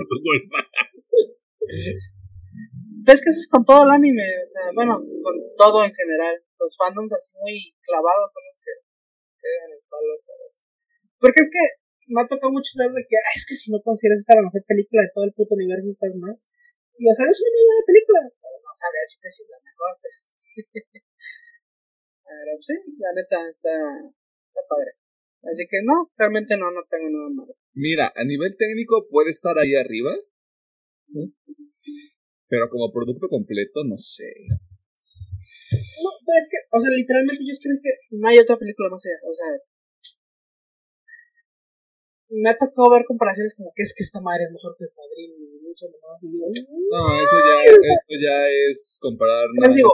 [3.10, 6.38] ves que eso es con todo el anime, o sea, bueno, con todo en general.
[6.62, 8.74] Los fandoms así muy clavados son los que
[9.42, 10.14] pegan el palo.
[11.18, 11.64] Porque es que
[12.14, 14.46] me ha tocado mucho ver de que, "Ay, es que si no consideras esta la
[14.46, 16.38] mejor película de todo el puto universo, estás mal.
[16.98, 19.92] Y o sea, es una muy buena película, pero no sabría si decir la mejor.
[22.30, 24.94] Pero sí, la neta está, está padre.
[25.52, 27.56] Así que no, realmente no, no tengo nada malo.
[27.74, 30.14] Mira, a nivel técnico puede estar ahí arriba.
[32.50, 34.34] Pero como producto completo, no sé.
[36.02, 39.06] No, pero es que, o sea, literalmente yo creo que no hay otra película más
[39.06, 39.22] allá.
[39.30, 39.50] O sea,
[42.30, 44.94] me ha tocado ver comparaciones como que es que esta madre es mejor que el
[44.94, 46.18] padrino y mucho más.
[46.22, 49.94] Y No, eso ya, esto ya es comparar Pero nada digo,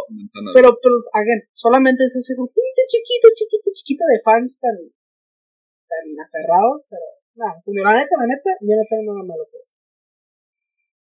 [0.55, 4.75] pero, pero, again, solamente es ese grupito chiquito, chiquito, chiquito de fans tan,
[5.87, 9.59] tan aferrados, pero, no, pues, la neta, la neta, yo no tengo nada malo que.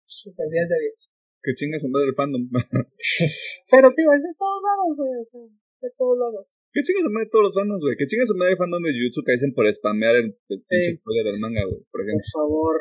[0.06, 1.14] Super 10 de 10.
[1.45, 2.49] Que chinga su madre el fandom.
[3.71, 5.12] Pero, tío, es de todos lados, güey,
[5.85, 6.47] de todos lados.
[6.73, 7.97] que chinga su madre todos los fandoms, güey.
[8.01, 10.99] Que chinga su madre el fandom de Jujutsu Kaisen por spamear el, el pinche Sí.
[10.99, 11.85] spoiler del manga, güey.
[11.93, 12.25] Por ejemplo.
[12.25, 12.77] Por favor,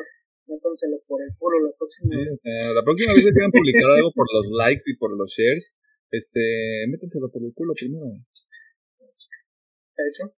[0.48, 2.32] métanselo por el culo la próxima Sí, vez.
[2.32, 5.28] o sea, la próxima vez que quieran publicar algo por los likes y por los
[5.30, 5.76] shares,
[6.10, 8.08] este, métenselo por el culo primero.
[9.94, 10.34] Hecho,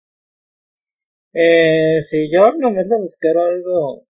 [1.33, 4.07] Eh, si yo nomás le buscar algo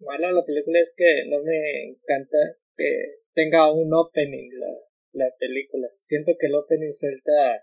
[0.00, 2.38] malo a la película es que no me encanta
[2.82, 4.74] que tenga un opening la,
[5.12, 5.88] la película.
[6.00, 7.62] Siento que el opening suelta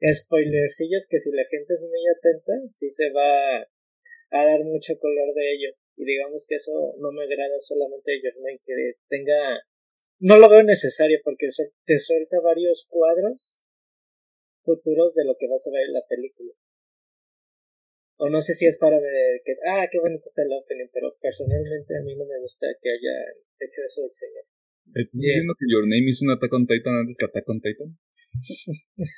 [0.00, 3.60] spoilercillos que si la gente es muy atenta, sí se va
[4.30, 5.70] a dar mucho color de ello.
[5.96, 9.62] Y digamos que eso no me agrada solamente de Name, que tenga...
[10.20, 11.46] No lo veo necesario porque
[11.84, 13.64] te suelta varios cuadros
[14.62, 16.52] futuros de lo que vas a ver en la película.
[18.18, 21.14] O no sé si es para ver que, ah, qué bonito está el opening, pero
[21.22, 23.14] personalmente a mí no me gusta que haya
[23.60, 24.44] hecho eso el señor.
[24.94, 27.98] ¿Estás diciendo que Your Name hizo un Attack on Titan antes que Attack on Titan?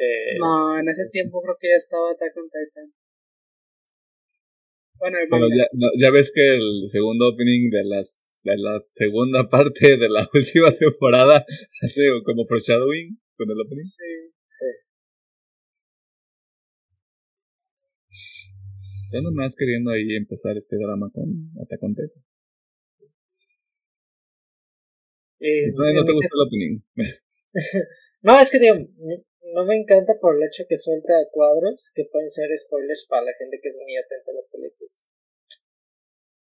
[0.00, 2.94] eh, no, en ese tiempo creo que ya estaba Attack on Titan.
[4.98, 5.18] Bueno,
[5.54, 5.66] ya,
[5.96, 10.72] ya, ves que el segundo opening de, las, de la segunda parte de la última
[10.72, 11.44] temporada
[11.82, 13.84] hace como foreshadowing con el opening.
[13.84, 14.66] Sí, sí.
[19.10, 22.24] Yo nomás queriendo ahí empezar este drama con Attack on Titan.
[25.40, 26.82] Eh, no, te gusta el opening.
[28.22, 28.74] no, es que digo,
[29.54, 33.32] no me encanta por el hecho que suelta cuadros que pueden ser spoilers para la
[33.38, 35.10] gente que es muy atenta a las películas.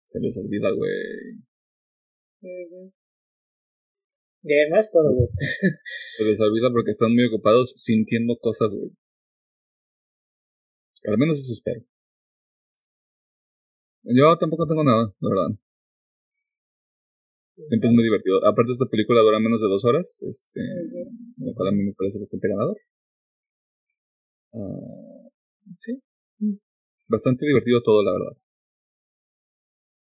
[0.06, 1.40] Se les olvida, güey.
[4.42, 5.28] Y además todo, güey.
[6.16, 8.90] Se les olvida porque están muy ocupados sintiendo cosas, güey.
[11.04, 11.82] Al menos eso espero.
[14.04, 15.58] Yo tampoco tengo nada, la verdad.
[17.66, 18.44] Siempre es muy divertido.
[18.46, 20.60] Aparte, esta película dura menos de dos horas, este,
[21.36, 22.76] lo cual a mí me parece bastante ganador.
[24.54, 25.30] Uh,
[25.78, 26.02] sí,
[27.08, 28.36] bastante divertido todo, la verdad.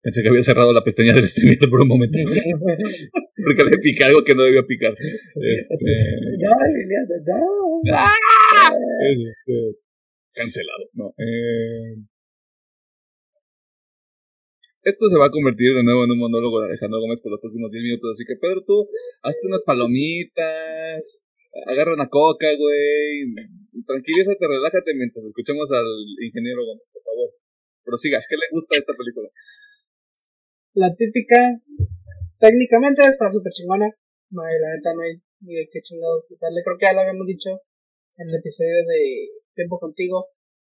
[0.02, 2.18] Pensé que había cerrado la pestaña del streamer por un momento.
[3.44, 4.94] Porque le piqué algo que no debía picar.
[4.94, 5.92] Este...
[7.92, 8.14] ¡Ah!
[9.00, 9.78] Este...
[10.34, 10.90] Cancelado.
[10.94, 11.14] No.
[11.18, 11.98] Eh...
[14.88, 17.44] Esto se va a convertir de nuevo en un monólogo de Alejandro Gómez por los
[17.44, 18.16] próximos 10 minutos.
[18.16, 18.88] Así que, Pedro, tú,
[19.20, 21.28] hazte unas palomitas,
[21.68, 23.28] agarra una coca, güey.
[23.84, 25.84] Tranquilízate, relájate mientras escuchamos al
[26.24, 27.36] ingeniero Gómez, por favor.
[27.84, 29.28] Prosigas, ¿qué le gusta esta película?
[30.72, 31.60] La típica,
[32.40, 33.92] técnicamente está súper chingona.
[34.32, 36.64] No, la neta no hay ni de qué chingados quitarle.
[36.64, 37.60] Creo que ya lo habíamos dicho
[38.24, 40.32] en el episodio de Tiempo Contigo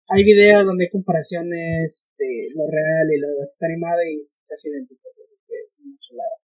[0.09, 4.40] hay videos donde hay comparaciones de lo real y lo que está animado y es
[4.47, 5.09] casi idéntico.
[5.48, 6.36] Es una chulada.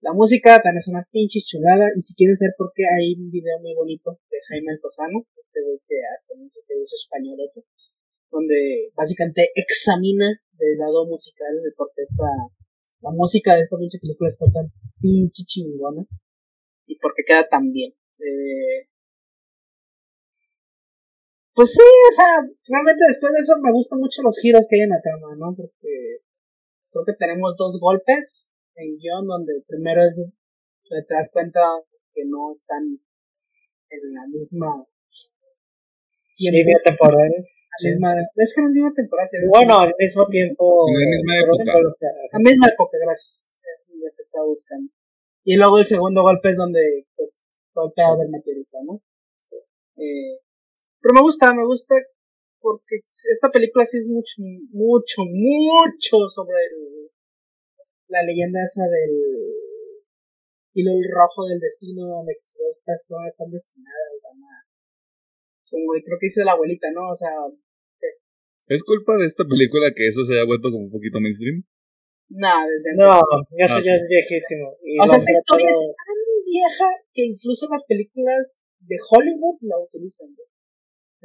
[0.00, 3.30] La música también es una pinche chulada y si quieren saber por qué hay un
[3.30, 7.64] video muy bonito de Jaime Altozano, este güey que hace música que es español hecho,
[8.30, 12.28] donde básicamente examina del lado musical de por qué esta,
[13.00, 14.70] la música de esta pinche película está tan
[15.00, 16.04] pinche chingona
[16.86, 17.92] y por qué queda tan bien.
[18.20, 18.88] Eh,
[21.56, 24.82] pues sí, o sea, realmente después de eso me gustan mucho los giros que hay
[24.82, 25.56] en la trama, ¿no?
[25.56, 26.20] Porque
[26.92, 30.14] creo que tenemos dos golpes en guion donde el primero es
[30.88, 31.60] te das cuenta
[32.12, 33.00] que no están
[33.88, 34.84] en la misma
[36.38, 37.32] línea temporal.
[37.82, 39.28] Misma, es que en la misma temporada.
[39.48, 40.86] bueno, al mismo tiempo.
[40.88, 41.64] En la misma época.
[42.32, 43.62] La misma época, gracias.
[43.64, 44.92] Es lo que estaba buscando.
[45.44, 47.40] Y luego el segundo golpe es donde, pues,
[47.72, 49.00] golpea del meteorito, ¿no?
[49.38, 49.56] Sí.
[49.96, 50.38] Eh,
[51.06, 51.94] pero me gusta, me gusta
[52.58, 52.98] porque
[53.30, 54.42] esta película sí es mucho,
[54.74, 56.58] mucho, mucho sobre
[58.10, 59.14] la leyenda esa del
[60.74, 64.34] hilo rojo del destino donde dos personas están destinadas a
[65.70, 67.06] como creo que hizo la abuelita, ¿no?
[67.06, 67.30] O sea,
[68.66, 71.62] ¿es culpa de esta película que eso se haya vuelto como un poquito mainstream?
[72.30, 73.22] No, desde No,
[73.62, 74.74] eso ya es viejísimo.
[74.74, 80.34] o sea, esta historia es tan vieja que incluso las películas de Hollywood la utilizan.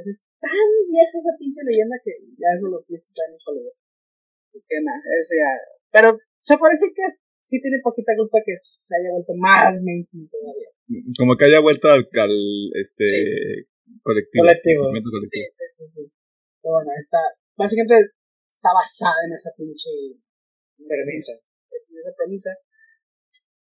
[0.05, 3.77] Es tan vieja esa pinche leyenda que ya eso lo piensa tan Hollywood.
[4.51, 5.51] Que nada, eso ya.
[5.91, 7.05] Pero se parece que
[7.43, 10.69] sí tiene poquita culpa que se haya vuelto más mainstream todavía.
[11.17, 12.03] Como que haya vuelto al,
[12.75, 13.67] este
[14.03, 14.43] colectivo.
[14.43, 14.83] Colectivo.
[15.27, 16.03] Sí, sí, sí, sí.
[16.61, 17.19] Pero bueno, está,
[17.57, 18.13] básicamente
[18.51, 19.89] está basada en esa pinche
[20.87, 21.33] premisa.
[21.33, 22.51] En esa premisa.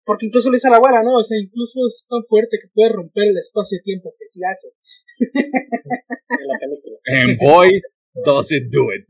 [0.06, 1.18] Porque incluso le dice la abuela, ¿no?
[1.18, 4.70] O sea, incluso es tan fuerte que puede romper el espacio-tiempo que sí hace.
[6.30, 6.98] en la película.
[7.08, 7.82] And boy,
[8.26, 9.06] does it do it.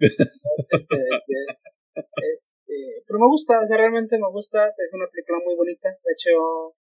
[2.34, 2.78] este,
[3.08, 4.68] pero me gusta, o sea, realmente me gusta.
[4.68, 5.90] Es una película muy bonita.
[5.90, 6.76] De hecho,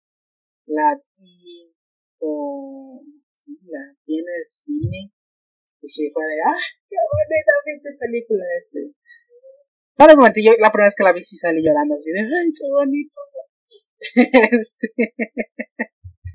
[0.68, 1.76] la vi
[2.18, 3.24] con.
[3.34, 5.12] Sí, la vi en el cine.
[5.82, 8.94] Y sí, fue de, ah, qué bonita pinche película este.
[9.96, 12.54] Para un yo la primera vez que la vi sí salí llorando así de, ay,
[12.54, 13.20] qué bonito
[14.52, 14.88] este,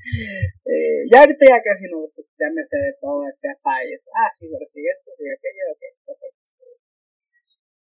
[0.07, 2.07] eh, ya ahorita ya casi no,
[2.39, 4.09] ya me sé de todo, el y eso.
[4.15, 5.83] Ah, sí, pero sigue esto, sigue aquello, ok,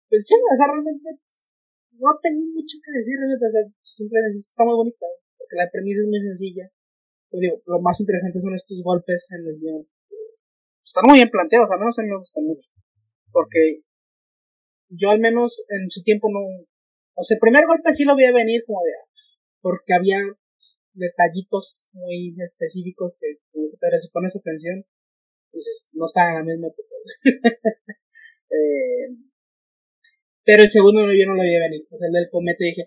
[0.09, 1.09] Pero chinga, o sea, realmente
[1.99, 6.01] no tengo mucho que decir, realmente, siempre decís que está muy bonita, porque la premisa
[6.01, 6.65] es muy sencilla.
[7.29, 9.87] Pero digo, lo más interesante son estos golpes en el guion.
[10.83, 12.69] Están muy bien planteados, al menos a mí me gustan mucho.
[13.31, 13.85] Porque
[14.89, 16.39] yo al menos en su tiempo no...
[17.13, 18.91] O sea, el primer golpe sí lo vi a venir como de,
[19.61, 20.19] porque había
[20.99, 23.39] detallitos muy específicos que
[23.80, 24.85] pero si pones atención
[25.51, 26.95] dices no están en la misma época
[28.51, 29.15] eh,
[30.43, 32.84] pero el segundo yo no lo había venir o sea, el del cometa dije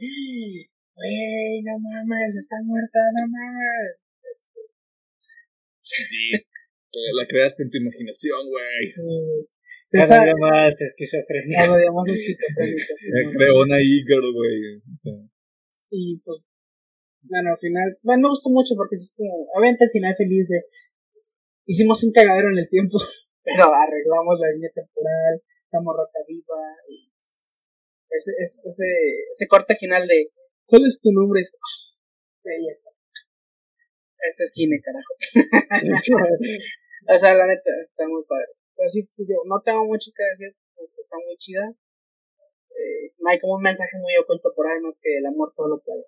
[0.94, 3.96] Güey, no mames, está muerta, no mames.
[5.82, 6.32] Sí.
[7.16, 8.92] La creaste en tu imaginación, güey.
[9.90, 11.58] Cada día más esquizofrenia.
[11.64, 12.84] Cada día más esquizofrenia.
[13.32, 14.76] Creó una Ícaro, güey.
[14.76, 15.12] O sea.
[15.90, 16.40] Y pues,
[17.22, 20.62] bueno, al final, bueno, me gustó mucho porque es como, obviamente el final feliz de,
[21.66, 22.98] hicimos un cagadero en el tiempo,
[23.42, 27.12] pero arreglamos la línea temporal, la morrata viva, y
[28.10, 28.86] ese, ese, ese,
[29.32, 30.30] ese corte final de,
[30.66, 31.40] ¿cuál es tu nombre?
[31.40, 31.52] Es,
[32.44, 32.90] belleza.
[34.18, 35.14] Este cine, carajo.
[37.08, 38.54] o sea, la neta, está muy padre.
[38.76, 41.74] Pero sí, yo no tengo mucho que decir, pues que está muy chida.
[42.70, 45.68] Eh, no hay como un mensaje muy oculto por ahí, más que el amor todo
[45.68, 46.04] lo puede.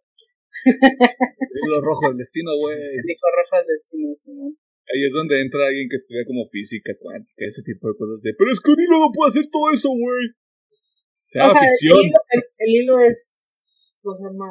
[0.64, 2.76] El hilo rojo del destino, güey.
[2.76, 4.56] El hijo rojo del destino, Simón.
[4.92, 8.34] Ahí es donde entra alguien que estudia como física cuántica, ese tipo de cosas de,
[8.36, 10.28] pero es que un hilo no puede hacer todo eso, güey.
[10.28, 11.98] O sea, ficción.
[11.98, 12.20] El, hilo,
[12.58, 14.46] el, hilo es, ¿cómo se llama?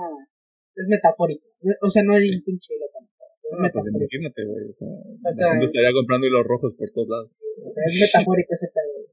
[0.75, 1.45] Es metafórico.
[1.81, 3.13] O sea, no es un pinche hilo tampoco.
[3.61, 4.65] No, pues imagínate, güey.
[4.65, 7.30] O sea, o sea, estaría comprando hilos rojos por todos lados.
[7.85, 9.05] Es metafórico ese pedo.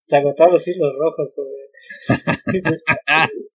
[0.00, 2.60] Se agotaron los hilos rojos, güey.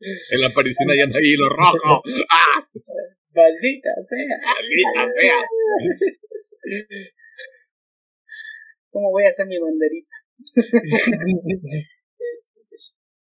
[0.00, 2.02] en la aparición allá no hay hilo rojo.
[2.30, 2.68] ¡Ah!
[3.34, 4.36] Maldita sea.
[4.42, 5.38] Maldita sea.
[8.90, 10.16] ¿Cómo voy a hacer mi banderita?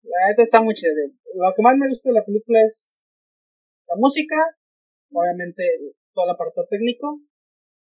[0.03, 1.13] la neta está muy chévere.
[1.35, 3.01] Lo que más me gusta de la película es
[3.89, 4.37] la música,
[5.11, 5.65] obviamente
[6.13, 7.23] todo el apartado técnico,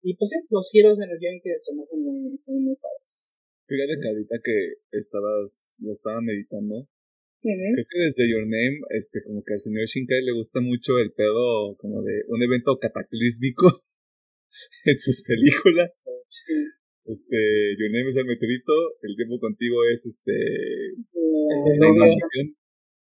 [0.02, 2.76] y pues sí, los giros en el guion que se me hacen muy, muy, muy
[2.76, 3.38] padres.
[3.68, 4.58] Fíjate que ahorita que
[4.92, 6.88] estabas, lo estaba meditando,
[7.44, 11.12] Creo que desde Your Name, este, como que al señor Shinkai le gusta mucho el
[11.12, 13.68] pedo como de un evento cataclísmico
[14.86, 16.08] en sus películas.
[17.04, 18.72] Este, Your Name es el meteorito,
[19.02, 20.32] el tiempo contigo es este
[21.12, 22.56] la invasión.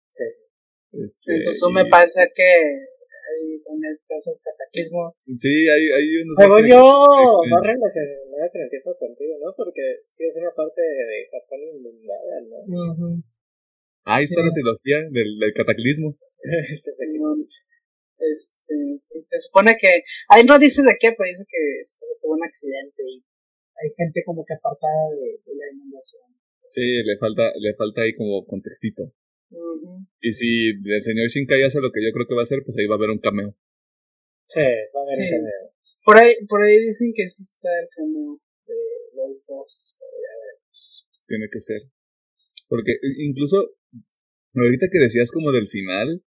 [0.09, 0.25] Sí.
[0.91, 5.15] Este, Eso me pasa que hay con el caso del cataclismo.
[5.37, 6.35] Sí, hay, hay unos.
[6.37, 9.53] Pero yo no relacionado con el tiempo contigo, ¿no?
[9.55, 13.23] Porque sí es una parte de Japón inundada, ¿no?
[14.05, 16.15] Ahí está la trilogía del, del cataclismo.
[18.17, 21.57] este, se supone que, ahí no dice de qué, pero dice que
[22.21, 23.25] tuvo un accidente y
[23.75, 26.21] hay gente como que apartada de, la inundación.
[26.69, 29.11] Sí, le falta, le falta ahí como contextito.
[30.21, 32.77] Y si el señor Shinkai hace lo que yo creo que va a hacer, pues
[32.77, 33.55] ahí va a haber un cameo.
[34.47, 35.73] Sí, va a haber un cameo.
[36.03, 38.81] Por ahí, por ahí dicen que sí está el cameo de
[39.15, 41.07] los dos, pero ya veremos.
[41.09, 41.81] Pues tiene que ser.
[42.67, 43.75] Porque incluso
[44.63, 46.23] ahorita que decías como del final,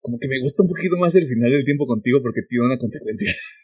[0.00, 2.78] como que me gusta un poquito más el final del tiempo contigo porque tiene una
[2.78, 3.32] consecuencia.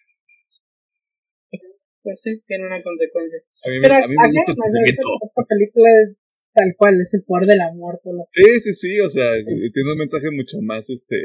[2.06, 3.43] Pues sí, tiene una consecuencia.
[3.66, 6.14] A mí, Pero a mí me gusta el esta, esta, película es
[6.55, 7.98] tal cual, es el poder del amor.
[7.98, 11.18] Todo sí, sí, sí, o sea, tiene un mensaje mucho más, este,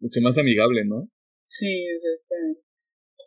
[0.00, 1.08] mucho más amigable, ¿no?
[1.46, 2.36] Sí, este,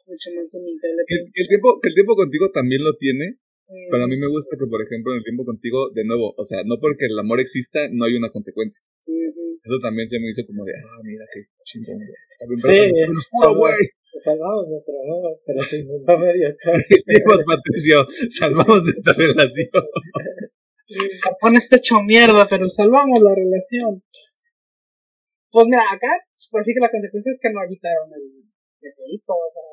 [0.05, 1.01] mucho más amigable.
[1.07, 4.55] Que, el tiempo, que el tiempo contigo también lo tiene, pero a mí me gusta
[4.57, 7.39] que, por ejemplo, en el tiempo contigo, de nuevo, o sea, no porque el amor
[7.39, 8.81] exista, no hay una consecuencia.
[9.03, 12.55] Eso también se me hizo como de, ah, mira qué chingón, güey.
[12.55, 12.91] Sí,
[13.55, 13.75] güey.
[14.19, 16.47] Salvamos nuestro amor, pero se inundó medio.
[17.05, 19.83] Dijimos, Patricio, salvamos nuestra relación.
[21.21, 24.01] Japón está hecho mierda, pero salvamos la relación.
[25.51, 26.11] Pues mira, acá,
[26.51, 28.47] pues sí que la consecuencia es que no habitaron el
[28.81, 29.67] meteorito, o sea,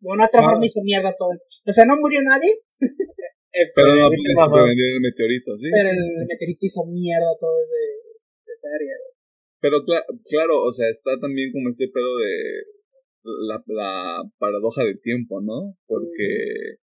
[0.00, 1.46] de una otra forma hizo mierda todo eso.
[1.66, 2.50] O sea, no murió nadie.
[3.52, 5.66] Eh, pero no pudiste prevenir el meteorito, ¿sí?
[5.74, 7.82] Pero el meteorito hizo mierda todo ese,
[8.46, 8.94] esa área.
[9.58, 9.82] Pero
[10.22, 12.62] claro, o sea, está también como este pedo de
[13.24, 15.76] la, la paradoja del tiempo, ¿no?
[15.86, 16.78] Porque...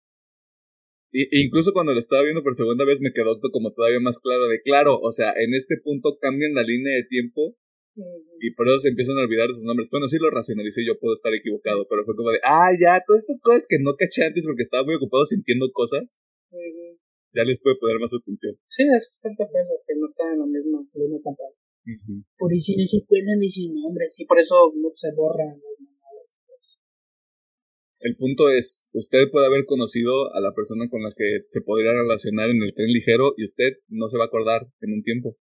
[1.10, 4.46] Y, incluso cuando lo estaba viendo por segunda vez me quedó como todavía más claro
[4.46, 7.56] de, claro, o sea, en este punto cambian la línea de tiempo
[7.94, 9.88] y por eso se empiezan a olvidar sus nombres.
[9.90, 13.22] Bueno, sí lo racionalicé, yo puedo estar equivocado, pero fue como de, ah, ya, todas
[13.22, 16.16] estas cosas que no caché antes porque estaba muy ocupado sintiendo cosas,
[17.34, 18.56] ya les puede poner más atención.
[18.66, 21.52] Sí, es bastante peso que no están en la misma línea temporal.
[22.38, 25.60] Por eso no se acuerdan de sus nombres, y por eso no se borran
[26.46, 26.78] pues.
[28.00, 31.92] El punto es, usted puede haber conocido a la persona con la que se podría
[31.92, 35.36] relacionar en el tren ligero y usted no se va a acordar en un tiempo.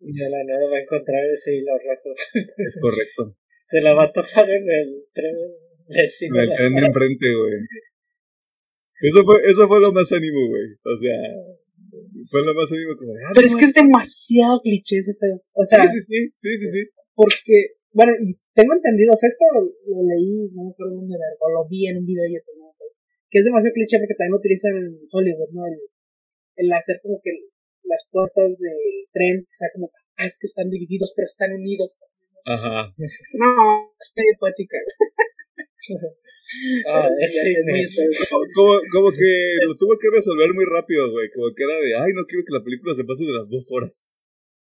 [0.00, 2.14] Y a la nada va a encontrar ese hilo rojo.
[2.34, 3.36] Es correcto.
[3.64, 5.34] Se la va a topar en el tren
[5.88, 7.60] En el tren de enfrente, güey.
[9.02, 10.72] Eso fue, eso fue lo más ánimo, güey.
[10.84, 11.18] O sea,
[12.30, 12.96] fue lo más ánimo.
[12.96, 15.42] Como, ah, Pero es que es demasiado cliché ese pedo.
[15.52, 16.82] O sea, sí, sí, sí, sí, sí.
[17.14, 21.26] Porque, bueno, y tengo entendido, o sea, esto lo leí, no me acuerdo dónde era,
[21.40, 22.24] o lo vi en un video
[22.58, 22.72] ¿no?
[23.28, 25.66] que es demasiado cliché porque también lo utilizan en Hollywood, ¿no?
[25.66, 25.80] El,
[26.56, 27.32] el hacer como que
[27.88, 32.00] las puertas del tren, o sea, como, ah, es que están divididos, pero están unidos.
[32.44, 32.94] Ajá.
[33.34, 34.78] No, es medio poética.
[36.88, 38.02] Ah, Sí, sí, sí.
[38.54, 39.30] Como, como que
[39.66, 41.26] lo tuvo que resolver muy rápido, güey.
[41.34, 43.66] Como que era de, ay, no quiero que la película se pase de las dos
[43.72, 44.22] horas.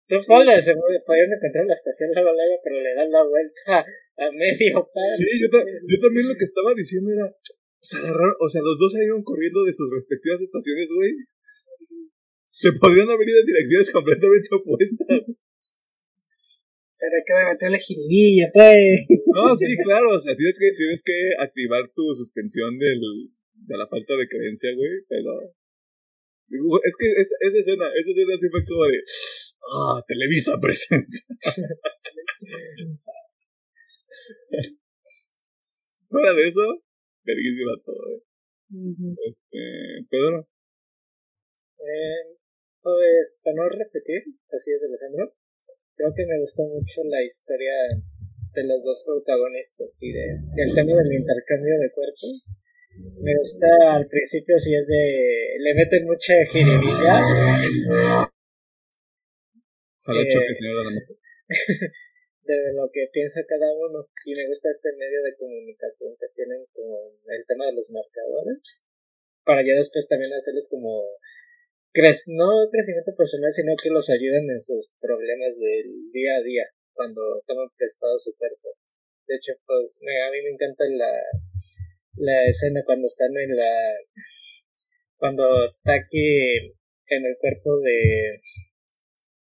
[0.09, 3.83] Tú ponle, se podrían encontrar la estación luego, luego, pero le dan la vuelta
[4.17, 5.11] a medio par.
[5.13, 8.79] Sí, yo, ta- yo también lo que estaba diciendo era, pues agarraron, o sea, los
[8.79, 11.11] dos salieron corriendo de sus respectivas estaciones, güey.
[12.57, 15.39] Se podrían haber ido en direcciones completamente opuestas.
[16.97, 19.05] Pero hay que meterle jiribilla, pues.
[19.29, 22.99] No, sí, claro, o sea, tienes que, tienes que activar tu suspensión del,
[23.53, 25.53] de la falta de creencia, güey, pero...
[26.83, 29.03] Es que es- esa escena, esa escena sí fue como de...
[29.69, 31.17] Ah, Televisa presenta.
[36.09, 36.61] Fuera de eso,
[37.23, 38.23] verguísima todo, eh.
[39.27, 40.47] Este, Pedro.
[41.79, 42.36] Eh,
[42.87, 45.35] pues, para no repetir, así es Alejandro,
[45.95, 47.73] creo que me gustó mucho la historia
[48.55, 52.55] de los dos protagonistas y de, del tema del intercambio de cuerpos.
[53.19, 55.59] Me gusta al principio si es de...
[55.59, 57.21] le meten mucha jiribilla
[60.01, 61.13] Ojalá Eh, choque, señora la moto.
[62.47, 66.65] de lo que piensa cada uno y me gusta este medio de comunicación que tienen
[66.71, 66.87] con
[67.27, 68.87] el tema de los marcadores
[69.43, 70.89] para ya después también hacerles como
[71.97, 76.65] crec no crecimiento personal sino que los ayuden en sus problemas del día a día
[76.93, 78.77] cuando toman prestado su cuerpo
[79.25, 81.11] de hecho pues a mí me encanta la
[82.17, 83.73] la escena cuando están en la
[85.17, 85.43] cuando
[85.83, 86.77] Taki
[87.09, 88.41] en el cuerpo de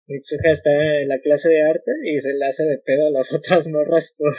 [0.08, 3.32] Mitsuha está en la clase de arte y se la hace de pedo a las
[3.36, 4.32] otras morras por,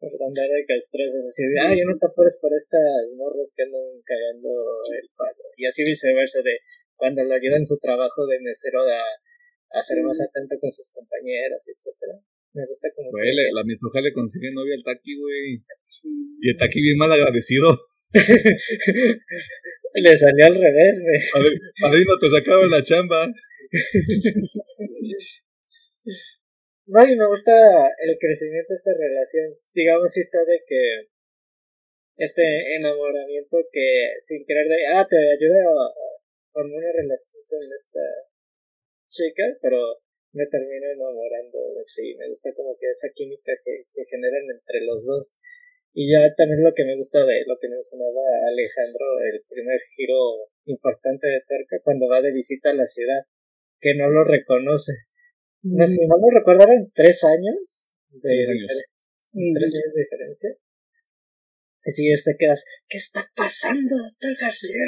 [0.00, 1.22] por andar de castrosas.
[1.22, 4.50] Así de, ah, yo no te apures por estas morras que andan cagando
[4.98, 5.44] el palo.
[5.56, 6.58] Y así viceversa, de
[6.96, 9.02] cuando lo ayuda en su trabajo de mesero a,
[9.78, 12.14] a ser más atento con sus compañeras, etcétera
[12.54, 15.62] Me gusta como Güey, que- le- la Mitsuha le consigue novia al Taki, güey.
[16.40, 17.68] Y el Taki bien mal agradecido.
[19.94, 21.20] le salió al revés, güey.
[21.34, 23.26] Padri- Padrino, te sacaron la chamba.
[26.88, 27.50] No, y me gusta
[27.98, 29.50] el crecimiento de esta relación.
[29.74, 31.10] Digamos, si está de que
[32.16, 36.05] este enamoramiento que sin querer de, ah, te ayuda a, a formar
[36.64, 38.00] una relación con esta
[39.08, 40.00] chica, pero
[40.32, 42.16] me termino enamorando de ti.
[42.16, 45.40] Me gusta como que esa química que, que generan entre los dos.
[45.92, 50.48] Y ya también lo que me gusta de lo que mencionaba Alejandro, el primer giro
[50.66, 53.24] importante de Terca cuando va de visita a la ciudad,
[53.80, 54.92] que no lo reconoce.
[55.62, 58.70] No, si no me recuerdo, eran tres años de Tres años.
[59.32, 60.50] diferen- tres años de diferencia.
[61.86, 64.84] Y si este quedas, ¿qué está pasando, doctor García?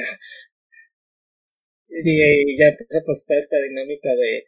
[1.88, 4.44] Y, ya empieza pues toda esta dinámica de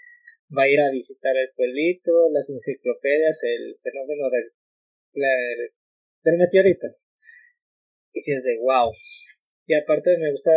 [0.56, 5.72] va a ir a visitar el pueblito, las enciclopedias, el fenómeno del,
[6.24, 6.88] del meteorito.
[8.12, 8.92] Y si es de wow.
[9.66, 10.50] Y aparte me gusta,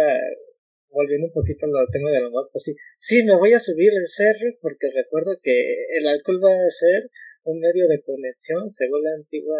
[0.89, 4.07] volviendo un poquito al tema del amor, pues sí, sí, me voy a subir el
[4.07, 7.10] cerro porque recuerdo que el alcohol va a ser
[7.43, 9.60] un medio de conexión según la antigua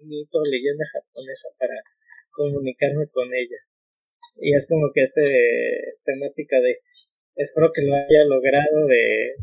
[0.00, 1.74] mito leyenda japonesa para
[2.32, 3.58] comunicarme con ella.
[4.36, 6.78] Y es como que este temática de
[7.36, 9.34] espero que lo haya logrado de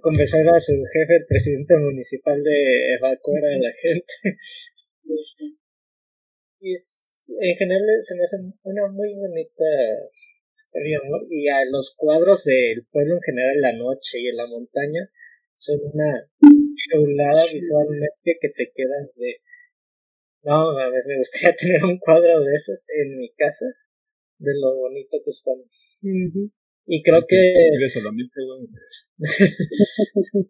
[0.00, 4.12] convencer a su jefe, el presidente municipal, de evacuar a la gente.
[6.60, 6.74] y
[7.40, 9.64] en general se me hace una muy bonita
[10.54, 14.36] historia amor y a los cuadros del pueblo en general en la noche y en
[14.36, 15.08] la montaña
[15.54, 16.28] son una
[16.74, 19.40] chulada visualmente que te quedas de
[20.44, 23.66] no mames me gustaría tener un cuadro de esos en mi casa
[24.38, 25.56] de lo bonito que están
[26.90, 27.44] y creo que
[27.92, 28.68] solamente, güey.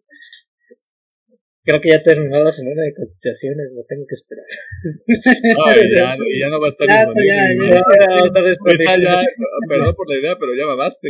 [1.65, 4.45] creo que ya terminó la semana de cotizaciones no tengo que esperar
[5.65, 7.27] Ay, ya, no- y ya no va a estar Ya, disponible.
[7.27, 7.69] ya, ya.
[7.69, 9.03] Ya, va a estar Ahorita disponible.
[9.03, 9.21] ya,
[9.67, 11.07] perdón por la idea, pero ya mamaste.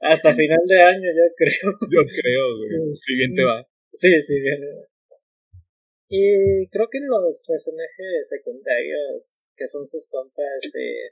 [0.00, 2.94] hasta final de año yo creo Yo creo, güey.
[2.94, 3.66] Si bien te va.
[3.92, 4.60] Sí, sí, bien.
[6.08, 11.10] Y creo que los personajes secundarios, que son sus compas, eh,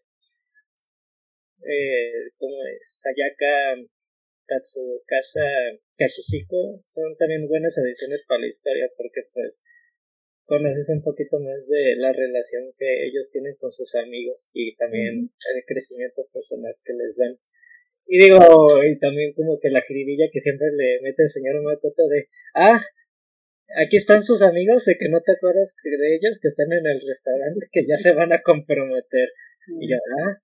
[1.66, 3.82] eh, como es Sayaka,
[4.46, 9.64] Katsukasa, Kashichiko, son también buenas adiciones para la historia porque pues
[10.44, 15.32] conoces un poquito más de la relación que ellos tienen con sus amigos y también
[15.54, 17.38] el crecimiento personal que les dan.
[18.06, 22.06] Y digo, y también como que la jiribilla que siempre le mete el señor Makoto
[22.08, 22.84] de, ah,
[23.76, 26.86] aquí están sus amigos de que no te acuerdas que- de ellos que están en
[26.86, 29.28] el restaurante que ya se van a comprometer.
[29.80, 30.42] Y yo, ah,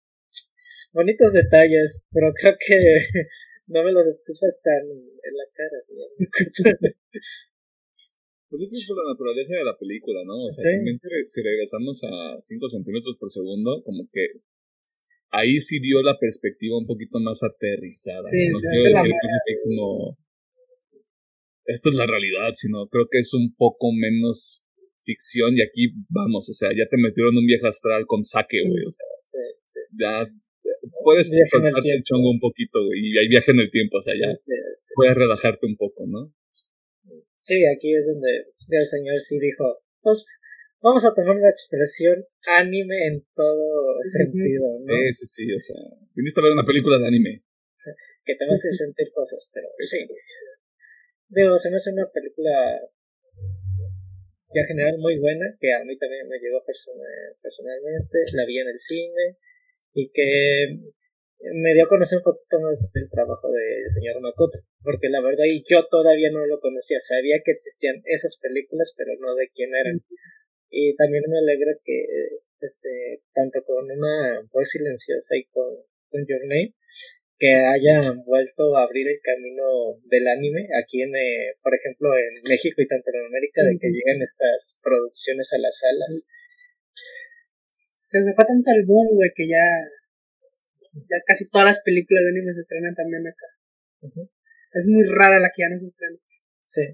[0.93, 2.77] bonitos detalles, pero creo que
[3.67, 6.09] no me los escuchas tan en la cara, señor.
[8.51, 10.47] Pues eso es por la naturaleza de la película, ¿no?
[10.47, 10.99] O sea, también
[11.29, 14.43] si regresamos a 5 centímetros por segundo, como que
[15.31, 18.27] ahí sí dio la perspectiva un poquito más aterrizada.
[18.51, 20.19] no quiero decir que es como
[21.73, 24.65] esto es la realidad, sino creo que es un poco menos
[25.05, 28.85] ficción y aquí vamos, o sea, ya te metieron un viejo astral con saque, güey,
[28.85, 29.07] o sea,
[29.99, 30.27] ya
[31.03, 34.15] puedes soltarte el, chongo un poquito, güey, y hay viaje en el tiempo, o sea,
[34.15, 34.33] ya
[34.95, 36.33] puedes relajarte un poco, ¿no?
[37.39, 40.27] Sí, aquí es donde el señor sí dijo, pues
[40.83, 44.93] vamos a tomar la expresión anime en todo sentido, ¿no?
[44.93, 45.81] Sí, sí, sí, o sea,
[46.13, 47.43] tienes que ver una película de anime.
[48.25, 50.07] que te vas a sentir cosas, pero sí.
[51.31, 52.51] Digo, se me hace una película
[54.51, 58.79] ya general muy buena, que a mí también me llegó personalmente, la vi en el
[58.79, 59.39] cine
[59.95, 60.75] y que
[61.55, 65.47] me dio a conocer un poquito más del trabajo del señor Makoto, porque la verdad
[65.47, 69.71] y yo todavía no lo conocía, sabía que existían esas películas, pero no de quién
[69.71, 70.03] eran.
[70.69, 72.07] Y también me alegra que
[72.59, 75.79] este tanto con una voz silenciosa y con,
[76.11, 76.75] con Your Name
[77.41, 82.37] que hayan vuelto a abrir el camino del anime aquí en, eh, por ejemplo, en
[82.45, 86.29] México y tanto en América, de que lleguen estas producciones a las salas.
[88.13, 89.65] Se me fue tanto el boom, güey, que ya,
[90.93, 93.49] ya casi todas las películas de anime se estrenan también acá.
[94.77, 96.19] Es muy rara la que ya no se estrena.
[96.61, 96.85] Sí,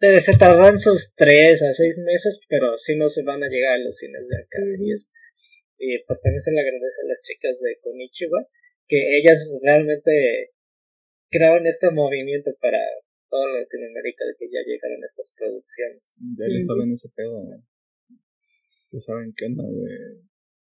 [0.00, 3.76] debe ser tardan sus tres a seis meses, pero si no se van a llegar
[3.76, 4.58] a los cines de acá.
[4.80, 4.96] y,
[5.84, 8.48] y pues también se le agradece a las chicas de Konichiwa
[8.90, 10.50] que ellas realmente
[11.30, 12.82] crearon este movimiento para
[13.30, 16.20] toda Latinoamérica de que ya llegaron estas producciones.
[16.36, 17.40] Ya les saben ese pedo,
[18.90, 19.94] Ya saben qué onda, güey.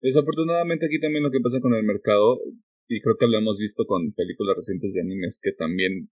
[0.02, 2.42] Desafortunadamente aquí también lo que pasa con el mercado,
[2.88, 6.10] y creo que lo hemos visto con películas recientes de animes que también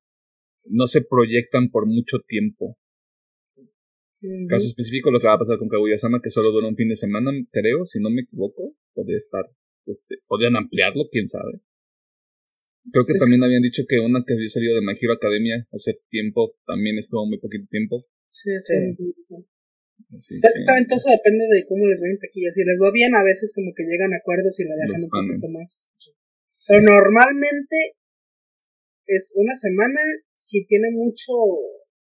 [0.64, 2.78] no se proyectan por mucho tiempo.
[4.48, 6.96] Caso específico lo que va a pasar con Kaguya-sama, que solo dura un fin de
[6.96, 8.74] semana, creo, si no me equivoco.
[8.92, 9.44] Podría estar,
[9.86, 11.60] este, podrían ampliarlo, quién sabe.
[12.92, 15.98] Creo que también habían dicho que una que había salido de My Hero Academia hace
[16.08, 18.06] tiempo también estuvo muy poquito tiempo.
[18.28, 18.94] Sí, sí.
[20.18, 20.36] sí.
[20.38, 22.54] Exactamente, eso depende de cómo les vayan taquillas.
[22.54, 25.10] Si les va bien, a veces como que llegan a acuerdos y la dejan un
[25.10, 25.88] poquito más.
[26.68, 27.96] Pero normalmente
[29.06, 30.00] es una semana,
[30.34, 31.32] si tiene mucho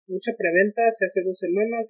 [0.06, 1.88] mucha preventa, se hace dos semanas.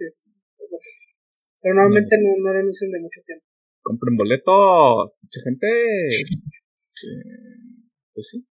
[1.60, 3.44] pero normalmente no, no, lo anuncian de mucho tiempo.
[3.82, 5.66] Compren boletos, mucha gente.
[8.14, 8.46] pues sí.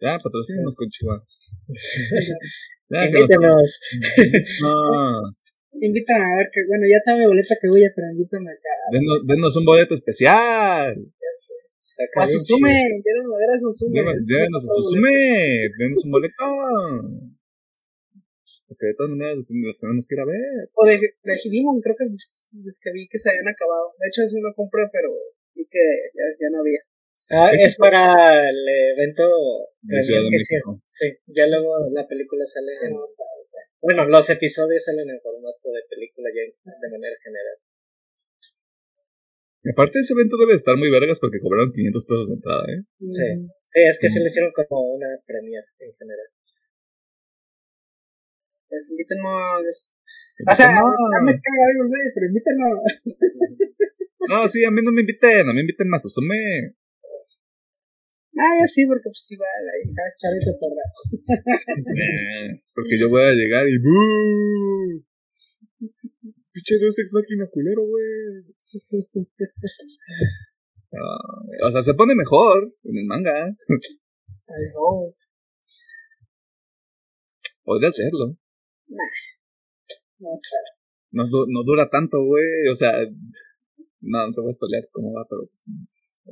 [0.00, 1.26] Ya, patrocínenos con Chihuahua.
[2.88, 3.80] Invítenos.
[4.62, 5.34] No.
[5.80, 8.72] Invítame a ver que, bueno, ya mi boleta que voy a, pero invítame acá.
[8.92, 10.96] Denos, denos un boleto especial.
[12.16, 14.00] A Susume, denos a ver a Susume.
[14.00, 16.44] Denos a Susume, denos un boleto.
[18.68, 20.68] Porque de todas maneras los tenemos que ir a ver.
[20.74, 21.34] O de, de
[21.82, 23.92] creo que es que vi que se habían acabado.
[23.98, 25.12] De hecho, es una compra, pero
[25.54, 26.80] vi que ya, ya no había.
[27.28, 29.26] Ah, es, para el evento
[29.82, 30.80] de Ciudad de México.
[30.86, 32.94] Sí, ya luego la película sale en...
[33.82, 37.56] Bueno, los episodios salen en formato de película ya de manera general.
[39.72, 42.82] aparte ese evento debe estar muy vergas porque cobraron 500 pesos de entrada, ¿eh?
[43.10, 43.28] Sí,
[43.62, 46.26] sí es que se le hicieron como una premia en general.
[48.68, 49.92] Pues invítenos.
[50.46, 50.82] O sea, no,
[51.24, 51.82] me cago,
[52.14, 52.78] pero invítenos.
[54.28, 56.74] No, sí, a mí no me inviten, a mí inviten más, Susume.
[58.38, 59.88] Ah, ya sí, porque pues igual ahí,
[60.20, 60.84] chavito porra.
[61.96, 65.02] eh, porque yo voy a llegar y ¡Buu!
[66.52, 68.44] Pinche Deus Ex Máquina culero, güey.
[71.62, 73.46] o sea, se pone mejor en el manga.
[73.46, 75.14] Ay, no.
[77.64, 78.36] Podría hacerlo.
[78.88, 78.98] Nah.
[80.18, 80.70] No, claro.
[81.10, 82.68] No, no dura tanto, güey.
[82.70, 82.92] O sea,
[84.00, 85.64] no, no te voy a pelear cómo va, pero pues,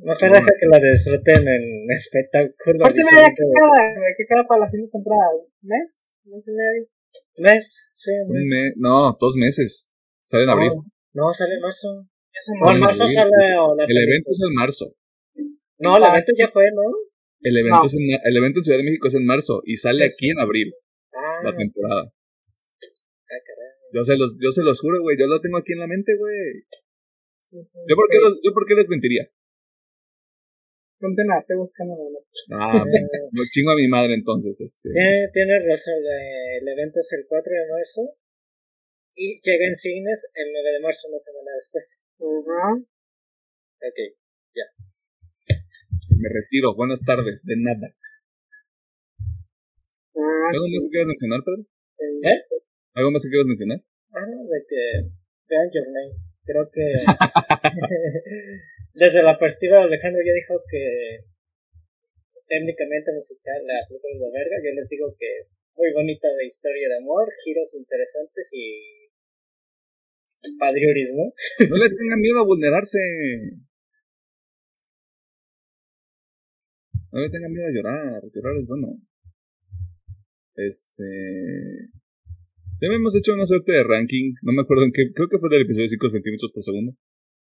[0.03, 2.85] Mejor deja que la disfruten en espectáculo.
[2.85, 5.31] ¿Por qué me da que cada, que cada para la siguiente temporada?
[5.62, 6.12] ¿Mes?
[6.25, 6.89] ¿Mes y medio?
[7.39, 7.91] ¿Mes?
[7.95, 8.73] Sí, un mes.
[8.77, 9.93] No, dos meses.
[10.21, 10.73] Sale en abril.
[11.12, 12.07] No, sale en marzo.
[12.61, 14.95] No, en marzo sale El evento es en marzo.
[15.79, 16.83] No, el evento ya fue, ¿no?
[17.41, 20.05] El evento, es en, el evento en Ciudad de México es en marzo y sale
[20.05, 20.73] aquí en abril.
[21.12, 21.41] Ah.
[21.45, 22.05] La temporada.
[22.05, 22.35] Ah.
[23.93, 25.16] Yo se los, yo se los juro, güey.
[25.19, 26.35] Yo lo tengo aquí en la mente, güey.
[27.87, 29.31] ¿Yo, por qué los, ¿Yo por qué les mentiría?
[31.05, 31.93] Ponte nada, estoy buscando
[32.57, 34.59] Ah, lo chingo a mi madre entonces.
[34.59, 34.89] Este.
[34.89, 38.17] Tiene, tienes razón, el evento es el 4 de marzo
[39.13, 42.01] y llega en cines el 9 de marzo, una semana después.
[42.17, 44.01] Ok,
[44.57, 44.65] ya.
[46.17, 46.75] Me retiro.
[46.75, 47.45] Buenas tardes.
[47.45, 47.95] De nada.
[50.17, 50.73] Ah, ¿Algo sí.
[50.73, 51.69] más que quieras mencionar, Pedro?
[52.33, 52.41] ¿Eh?
[52.95, 53.85] ¿Algo más que quieras mencionar?
[54.09, 54.81] Ah, no, de que
[55.53, 56.17] vean Your Name.
[56.47, 56.81] Creo que
[58.95, 61.27] desde la perspectiva de Alejandro ya dijo que
[62.47, 64.57] técnicamente musical la película es la verga.
[64.62, 69.05] Yo les digo que muy bonita de historia de amor, giros interesantes y
[70.59, 71.33] padriuris, ¿no?
[71.71, 72.99] No le tengan miedo a vulnerarse.
[77.12, 78.23] No le tengan miedo a llorar.
[78.33, 79.01] Llorar es bueno.
[80.57, 81.05] Este.
[82.81, 84.35] Ya hemos hecho una suerte de ranking.
[84.43, 85.12] No me acuerdo en qué.
[85.15, 86.93] Creo que fue del episodio 5 centímetros por segundo.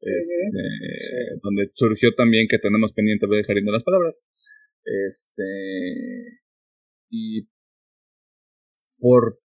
[0.05, 0.51] Este.
[0.99, 1.15] Sí.
[1.43, 4.27] Donde surgió también que tenemos pendiente de dejar las palabras.
[4.85, 6.41] Este.
[7.11, 7.49] Y.
[8.99, 9.41] Por.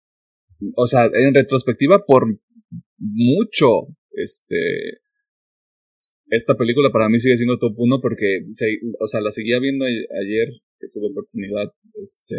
[0.76, 2.26] O sea, en retrospectiva, por
[2.98, 3.88] mucho.
[4.12, 5.02] Este.
[6.30, 9.86] Esta película para mí sigue siendo top 1 porque, se- o sea, la seguía viendo
[9.86, 11.72] ayer, que tuve oportunidad,
[12.04, 12.36] este,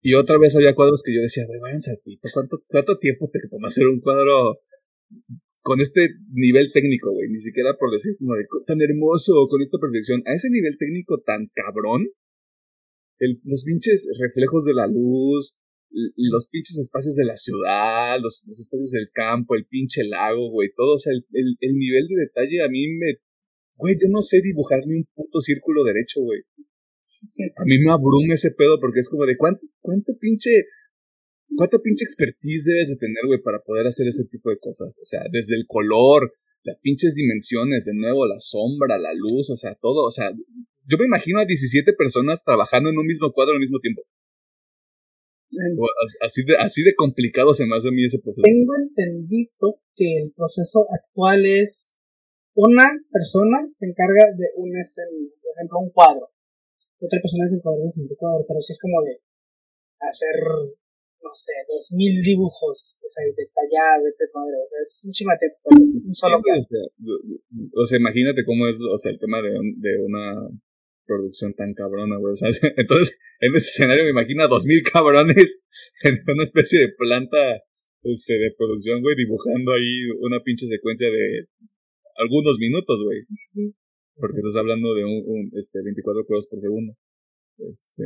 [0.00, 3.28] y otra vez había cuadros que yo decía, güey, váyanse al pito, ¿cuánto, cuánto tiempo
[3.30, 4.60] te toma hacer un cuadro
[5.62, 7.28] con este nivel técnico, güey?
[7.28, 11.20] Ni siquiera por decir como de, tan hermoso, con esta perfección, a ese nivel técnico
[11.20, 12.08] tan cabrón,
[13.18, 15.58] el, los pinches reflejos de la luz,
[16.16, 20.70] los pinches espacios de la ciudad, los, los espacios del campo, el pinche lago, güey,
[20.76, 23.18] todo, o sea, el, el, el nivel de detalle a mí me,
[23.76, 26.40] güey, yo no sé dibujar ni un puto círculo derecho, güey.
[27.56, 30.50] A mí me abruma ese pedo porque es como de cuánto, cuánto pinche,
[31.56, 34.98] cuánta pinche expertise debes de tener, güey, para poder hacer ese tipo de cosas.
[35.00, 36.32] O sea, desde el color,
[36.62, 40.30] las pinches dimensiones, de nuevo, la sombra, la luz, o sea, todo, o sea,
[40.86, 44.02] yo me imagino a 17 personas trabajando en un mismo cuadro al mismo tiempo.
[46.20, 48.42] Así de, así de complicado se me hace a mí ese proceso.
[48.42, 51.94] Tengo entendido que el proceso actual es
[52.54, 56.30] una persona se encarga de un escen- por ejemplo, un cuadro.
[57.00, 59.18] Otra persona se encarga de un cuadro, pero sí es como de
[60.00, 60.36] hacer,
[61.22, 66.62] no sé, dos mil dibujos, o sea, sea, es un chimate, un solo Sí, o,
[66.62, 66.80] sea,
[67.74, 70.48] o sea, imagínate cómo es, o sea, el tema de, de una
[71.10, 72.32] producción tan cabrona, güey.
[72.32, 75.60] O sea, entonces, en ese escenario me imagino a dos mil cabrones
[76.02, 77.62] en una especie de planta
[78.02, 81.48] este, de producción, güey, dibujando ahí una pinche secuencia de
[82.16, 83.20] algunos minutos, güey.
[84.14, 86.94] Porque estás hablando de un, un, este, 24 cuadros por segundo.
[87.58, 88.04] Este,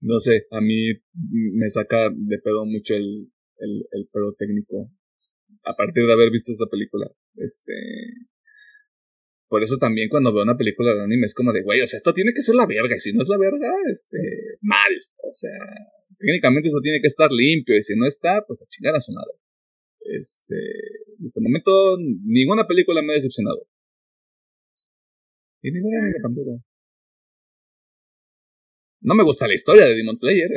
[0.00, 4.90] no sé, a mí me saca de pedo mucho el, el, el pedo técnico
[5.66, 7.06] a partir de haber visto esta película.
[7.34, 7.72] Este.
[9.48, 11.98] Por eso también cuando veo una película de anime es como de, güey, o sea,
[11.98, 14.18] esto tiene que ser la verga, y si no es la verga, este,
[14.60, 14.92] mal.
[15.22, 15.50] O sea,
[16.18, 19.12] técnicamente eso tiene que estar limpio, y si no está, pues a chingar a su
[19.12, 19.38] madre.
[20.00, 23.68] Este, en este momento, ninguna película me ha decepcionado.
[25.62, 26.62] Y ninguna tampoco.
[29.00, 30.50] No me gusta la historia de Demon Slayer.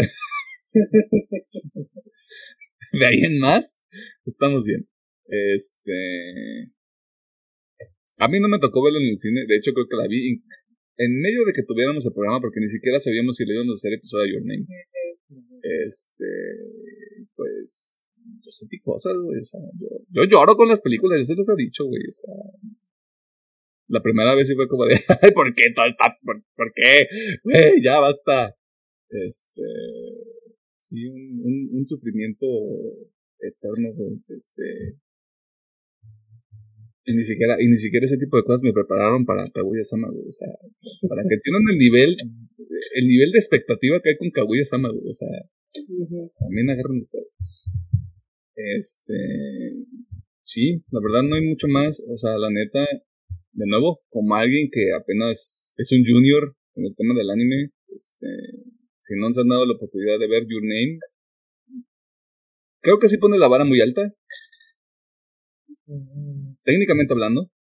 [2.94, 3.84] de ahí en más,
[4.26, 4.88] estamos bien.
[5.26, 6.72] Este.
[8.20, 10.42] A mí no me tocó verlo en el cine, de hecho creo que la vi
[10.98, 13.80] en, medio de que tuviéramos el programa, porque ni siquiera sabíamos si le íbamos a
[13.80, 14.66] hacer episodio de Your Name.
[15.86, 16.26] Este.
[17.36, 18.06] Pues.
[18.42, 19.40] Yo sentí cosas, güey.
[19.40, 22.02] O sea, yo, yo lloro con las películas, eso les ha dicho, güey.
[22.08, 22.34] O sea.
[23.90, 25.64] La primera vez sí fue como de, ay, ¿por qué?
[26.56, 27.08] ¿Por, qué?
[27.44, 28.56] Güey, ya basta.
[29.10, 29.62] Este.
[30.80, 32.46] Sí, un, un, un sufrimiento
[33.40, 34.22] eterno, güey.
[34.30, 35.00] Este.
[37.06, 40.10] Y ni siquiera, y ni siquiera ese tipo de cosas me prepararon para Kaguya Sama,
[40.12, 40.28] güey.
[40.28, 40.50] O sea,
[41.10, 42.16] para que entiendan el nivel,
[42.94, 45.10] el nivel de expectativa que hay con Kaguya Sama, güey.
[45.10, 45.28] O sea,
[46.40, 47.08] también agarran.
[48.56, 49.16] Este.
[50.44, 52.00] Sí, la verdad no hay mucho más.
[52.08, 52.86] O sea, la neta,
[53.52, 58.28] de nuevo, como alguien que apenas es un junior en el tema del anime, este.
[59.02, 61.00] Si no se han dado la oportunidad de ver Your Name,
[62.82, 64.14] creo que sí pone la vara muy alta
[66.64, 67.52] técnicamente hablando,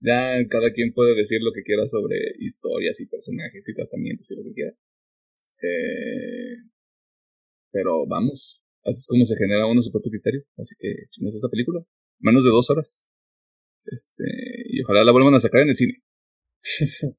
[0.00, 4.36] ya cada quien puede decir lo que quiera sobre historias y personajes y tratamientos y
[4.36, 4.72] lo que quiera.
[5.62, 6.56] Eh,
[7.70, 10.44] pero vamos, así es como se genera uno su propio criterio.
[10.56, 11.84] Así que chingas esa película.
[12.20, 13.08] Menos de dos horas.
[13.86, 14.24] Este,
[14.70, 16.02] y ojalá la vuelvan a sacar en el cine.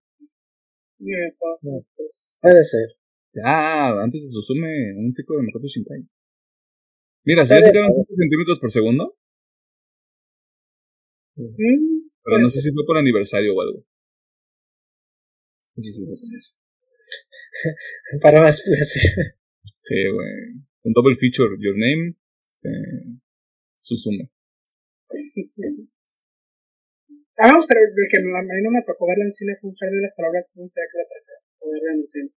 [0.97, 2.87] Pues, puede ser.
[3.33, 6.07] Ya, antes de Susume, un ciclo de Makoto Shinkai.
[7.25, 9.17] Mira, si ya Puede sacaron 5 centímetros por segundo,
[11.37, 13.85] Mm, pero no sé si fue por aniversario o algo.
[15.75, 16.55] Por eso.
[18.21, 19.35] Para más placer.
[19.81, 20.63] Sí, güey.
[20.83, 22.69] Un double feature, Your Name, este,
[23.77, 24.31] Susume.
[27.37, 29.69] A mí me gustaría, el que a mí no me tocó verla en cine fue
[29.69, 32.29] un de las palabras, un que la traje, verla en el cine.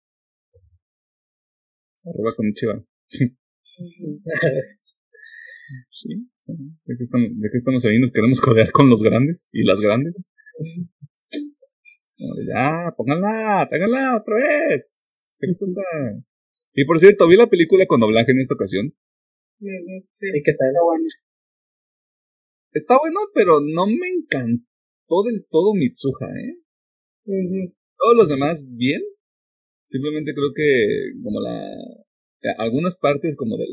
[2.07, 2.84] Arroba con chiva.
[5.91, 6.08] Sí,
[6.47, 7.99] ¿De qué, estamos, ¿De qué estamos ahí?
[7.99, 10.25] ¿Nos queremos codear con los grandes y las grandes?
[12.47, 15.36] ya, pónganla, tráiganla otra vez.
[15.41, 15.83] ¿Qué les cuenta?
[16.73, 18.94] Y por cierto, vi la película con doblaje en esta ocasión.
[19.58, 19.66] Sí,
[20.34, 20.68] ¿Y qué tal?
[20.68, 21.05] está bueno.
[22.73, 24.75] Está bueno, pero no me encantó
[25.24, 26.58] del todo Mitsuha, ¿eh?
[27.24, 27.74] Ujú.
[27.98, 29.02] Todos los demás, bien.
[29.86, 31.62] Simplemente creo que como la...
[32.58, 33.68] Algunas partes como del...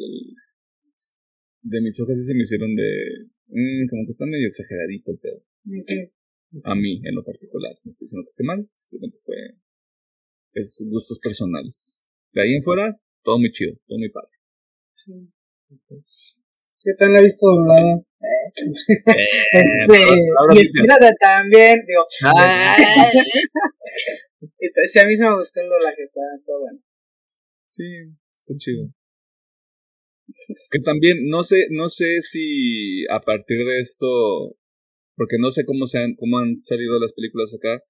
[1.61, 3.29] De Mitsuha sí se me hicieron de...
[3.47, 5.43] mm, como que está medio exageradito el pedo.
[6.65, 7.73] A mí, en lo particular.
[7.83, 8.69] No estoy diciendo que esté mal.
[8.75, 9.35] Simplemente fue...
[10.53, 12.07] Es gustos personales.
[12.31, 13.73] De ahí en fuera, todo muy chido.
[13.87, 14.29] Todo muy padre.
[14.95, 15.11] Sí.
[16.83, 18.03] ¿Qué tal la he visto doblada?
[19.52, 19.98] Este,
[20.40, 22.06] ahora y sí, Espírate también, digo.
[22.24, 22.77] Ah.
[24.88, 26.80] si a mí se me gustó el doblaje, está todo bueno.
[27.69, 27.84] Sí,
[28.34, 28.90] está chido.
[30.72, 34.56] Que también, no sé, no sé si a partir de esto,
[35.16, 37.84] porque no sé cómo se han, cómo han salido las películas acá,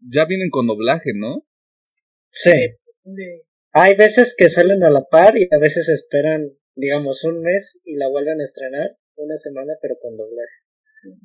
[0.00, 1.46] ya vienen con doblaje, ¿no?
[2.30, 2.52] Sí.
[3.72, 7.96] Hay veces que salen a la par y a veces esperan, digamos, un mes y
[7.96, 10.64] la vuelven a estrenar una semana, pero con doblaje.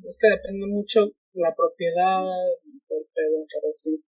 [0.08, 2.22] Es que depende mucho la propiedad
[2.64, 4.02] y todo el pedo, pero sí.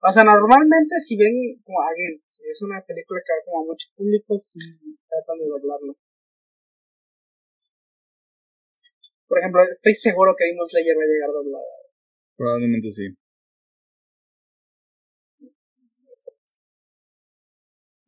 [0.00, 3.66] O sea, normalmente si ven, como again, si es una película que va como a
[3.66, 4.58] mucho público, sí
[5.08, 5.96] tratan de doblarlo.
[9.26, 11.74] Por ejemplo, estoy seguro que Demon Slayer va a llegar doblada.
[12.36, 13.04] Probablemente sí.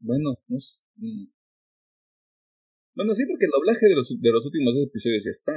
[0.01, 0.83] Bueno, no sé.
[0.97, 1.40] mm.
[3.01, 5.57] Bueno, sí, porque el doblaje de los, de los últimos dos episodios ya está.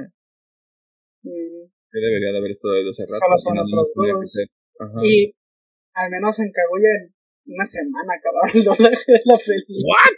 [1.27, 3.19] Mm, Que debería de haber estado desde hace rato.
[3.19, 4.31] Solo son otros dos.
[4.79, 4.99] Ajá.
[5.03, 5.35] Y
[5.91, 7.11] al menos en Kaguya en
[7.51, 9.91] una semana acabaron el doblaje de la película.
[9.91, 10.15] ¿What?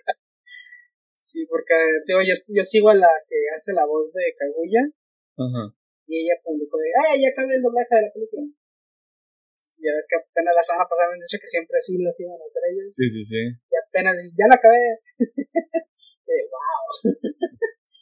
[1.17, 1.73] Sí, porque
[2.05, 4.85] digo, yo, yo sigo a la que hace la voz de Kaguya
[5.41, 5.73] Ajá.
[6.05, 8.45] y ella publicó de, ¡ay, ya acabé el doblaje de la película!
[9.77, 12.39] Ya ves que apenas la semana pasada me han dicho que siempre sí las iban
[12.39, 12.89] a hacer ellos.
[12.95, 13.41] Sí, sí, sí.
[13.43, 14.81] Y apenas, ya la acabé.
[16.25, 17.13] Eh, wow,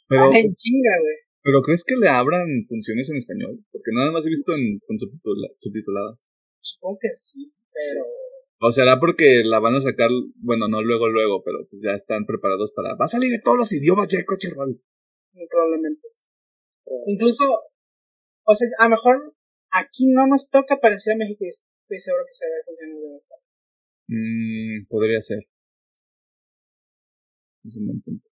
[0.08, 1.16] Pero, van en chinga, güey.
[1.42, 3.60] pero ¿crees que le abran funciones en español?
[3.70, 6.16] Porque nada más he visto en, con subtitula- subtitulada.
[6.60, 8.06] Supongo que sí, pero
[8.60, 10.08] O será porque la van a sacar,
[10.40, 12.96] bueno, no luego, luego, pero pues ya están preparados para...
[12.96, 14.80] Va a salir de todos los idiomas ya Crunchyroll.
[15.50, 16.24] probablemente sí.
[17.06, 17.44] Incluso,
[18.46, 19.34] o sea, a lo mejor
[19.74, 23.16] aquí no nos toca parecer a México y estoy seguro que se ve funcionando de
[23.16, 23.44] español.
[24.06, 25.40] Mm, podría ser.
[27.64, 28.28] Es un buen punto.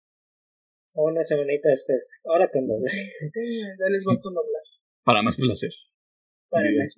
[0.96, 2.22] O una semanita después.
[2.26, 2.98] Ahora con doblaje.
[3.80, 4.64] Ya les voy a doblar.
[5.04, 5.72] Para más placer.
[6.50, 6.78] Para Bien.
[6.78, 6.96] las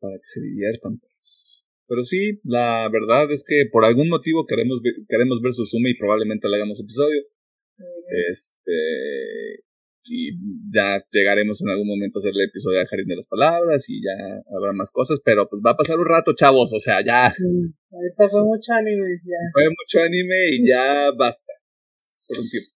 [0.00, 0.98] Para que se diviertan.
[0.98, 1.66] pues.
[1.86, 5.98] Pero sí, la verdad es que por algún motivo queremos ver, queremos ver Suzume y
[5.98, 7.22] probablemente le hagamos episodio.
[8.30, 9.64] Este.
[10.04, 10.32] Y
[10.72, 14.00] ya llegaremos en algún momento a hacer el episodio de Jardín de las Palabras y
[14.02, 14.16] ya
[14.56, 16.72] habrá más cosas, pero pues va a pasar un rato, chavos.
[16.72, 19.36] O sea, ya Mm, Ahorita fue mucho anime, ya.
[19.52, 21.52] fue mucho anime y ya basta.
[22.28, 22.70] Por un tiempo.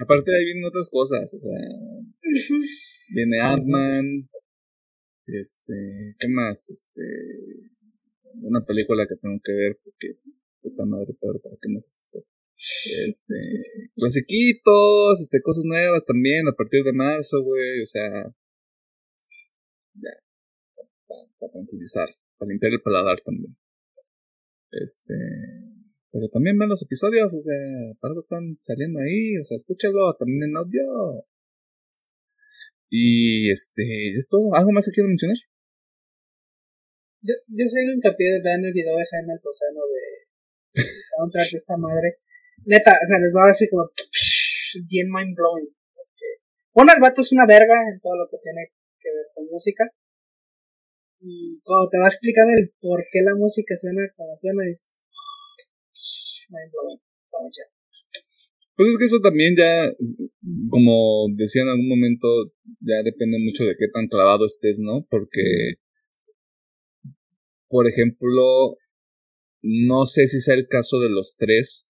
[0.00, 1.58] Aparte de ahí vienen otras cosas, o sea,
[3.14, 4.28] viene Ant-Man,
[5.26, 6.70] este, ¿qué más?
[6.70, 7.02] Este,
[8.42, 10.18] una película que tengo que ver porque,
[10.62, 12.24] puta madre, Pedro, ¿para qué más es esto?
[12.56, 18.32] Este, clasiquitos, este, cosas nuevas también a partir de marzo, güey, o sea,
[19.94, 20.10] ya,
[21.06, 22.08] para, para tranquilizar,
[22.38, 23.56] para limpiar el paladar también.
[24.70, 25.14] Este,
[26.10, 27.58] pero también ven los episodios, o sea,
[28.00, 31.26] para algo están saliendo ahí, o sea, escúchalo también en audio.
[32.88, 34.54] Y este, es todo.
[34.54, 35.36] ¿Algo más que quiero mencionar?
[37.20, 40.84] Yo, yo sé que hincapié de ver el video de Jaime Altozano de
[41.18, 42.18] soundtrack de esta madre.
[42.66, 43.90] Neta, o sea, les voy a decir como
[44.88, 45.68] bien mind blowing.
[46.74, 49.84] Bueno, el vato es una verga en todo lo que tiene que ver con música.
[51.20, 54.96] Y cuando te va explicando el por qué la música suena como suena, es
[56.50, 57.00] mind blowing.
[57.24, 57.68] Está muy chido.
[58.76, 59.92] Pues es que eso también ya,
[60.68, 62.26] como decía en algún momento,
[62.80, 65.06] ya depende mucho de qué tan clavado estés, ¿no?
[65.08, 65.74] Porque,
[67.68, 68.76] por ejemplo,
[69.62, 71.88] no sé si sea el caso de los tres,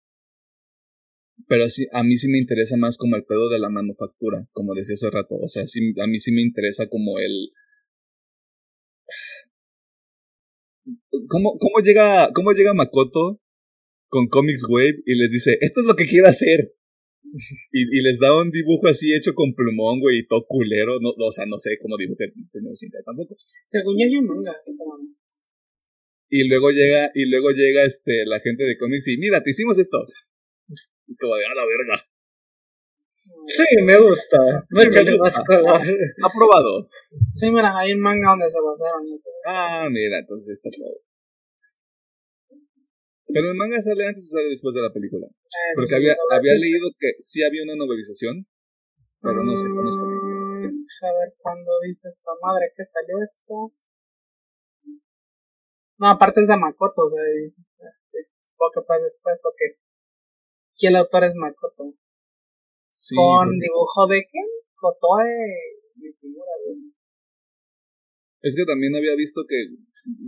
[1.48, 4.74] pero sí, a mí sí me interesa más como el pedo de la manufactura, como
[4.74, 5.36] decía hace rato.
[5.36, 7.50] O sea, sí, a mí sí me interesa como el...
[11.28, 13.40] ¿Cómo, cómo, llega, ¿Cómo llega Makoto
[14.08, 16.72] con Comics Wave y les dice, esto es lo que quiero hacer?
[17.72, 21.00] Y, y, les da un dibujo así hecho con plumón, güey, y todo culero.
[21.00, 23.34] No, o sea, no sé cómo dibujar el señor Shinkai tampoco.
[23.66, 24.54] Según yo, yo manga.
[26.28, 29.78] Y luego llega, y luego llega este, la gente de cómics y mira, te hicimos
[29.78, 29.98] esto.
[31.06, 32.02] Y como de a la verga.
[33.46, 34.38] Sí, me gusta.
[34.70, 36.88] No hay que más Aprobado.
[37.32, 39.04] Sí, mira, hay un manga donde se basaron.
[39.46, 41.00] Ah, mira, entonces está todo.
[43.26, 45.26] Pero el manga sale antes o sale después de la película.
[45.76, 48.46] Porque había, había leído que sí había una novelización,
[49.20, 50.04] pero no sé, conozco.
[50.06, 53.72] Mm, a ver, cuando dice esta madre que salió esto.
[55.98, 57.62] No, aparte es de Makoto, o sea, dice,
[58.42, 59.78] supongo que fue después, porque
[60.74, 61.94] aquí el autor es Makoto.
[62.90, 64.38] Sí, Con dibujo de qué?
[64.74, 65.24] Kotoe
[65.96, 66.90] y figura de eso.
[68.42, 69.56] Es que también había visto que,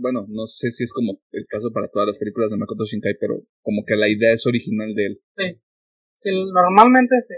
[0.01, 3.13] bueno, no sé si es como el caso para todas las películas de Makoto Shinkai,
[3.19, 5.21] pero como que la idea es original de él.
[5.37, 5.61] Sí,
[6.15, 7.35] sí normalmente sí.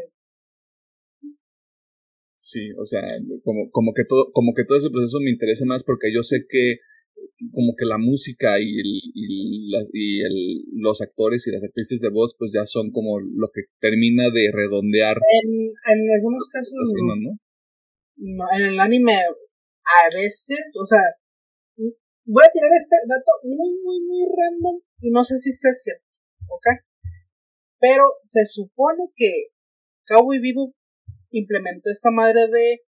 [2.37, 3.01] Sí, o sea,
[3.43, 6.45] como, como que todo, como que todo ese proceso me interesa más porque yo sé
[6.47, 6.77] que
[7.51, 12.01] como que la música y, el, y, las, y el, los actores y las actrices
[12.01, 15.17] de voz pues ya son como lo que termina de redondear.
[15.43, 17.15] En, en algunos casos no.
[18.17, 18.45] ¿no?
[18.57, 21.01] En el anime a veces, o sea,
[22.25, 26.05] voy a tirar este dato muy, muy, muy random y no sé si sea cierto,
[26.47, 26.83] ¿ok?
[27.79, 29.47] Pero se supone que
[30.07, 30.75] Cowboy Vivo
[31.31, 32.81] implementó esta madre de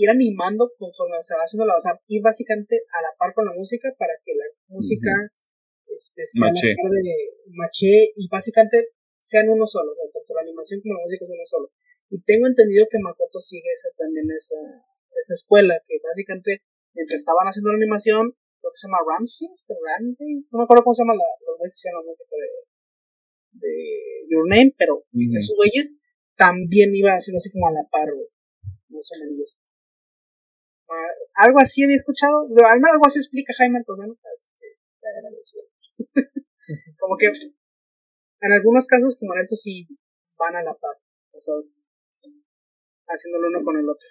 [0.00, 3.44] ir animando conforme se va haciendo la, o sea, ir básicamente a la par con
[3.44, 5.12] la música para que la música
[5.84, 6.72] este, mache.
[6.72, 7.16] de
[7.52, 11.66] maché y básicamente sean uno solo, tanto la animación como la música son uno solo.
[12.08, 14.56] Y tengo entendido que Makoto sigue esa también esa
[15.20, 16.64] esa escuela que básicamente
[16.94, 20.94] mientras estaban haciendo la animación, creo que se llama Ramses, Ramses, no me acuerdo cómo
[20.94, 22.50] se llama la, los güeyes que la música de,
[23.60, 23.74] de
[24.32, 25.04] Your Name, pero
[25.36, 26.00] esos güeyes
[26.40, 28.08] también iba haciendo así como a la par,
[28.88, 29.28] no sé, me
[30.90, 34.08] uh, algo así había escuchado, algo así explica Jaime Antonio,
[36.98, 39.88] como que en algunos casos como en estos sí
[40.38, 40.96] van a la par,
[41.32, 41.54] o sea,
[43.06, 44.06] haciéndolo uno con el otro.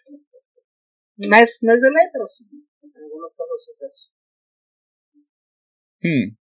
[1.18, 2.46] No es, no es de ley, pero sí,
[2.82, 4.12] en algunos casos es eso.
[6.02, 6.38] Hmm.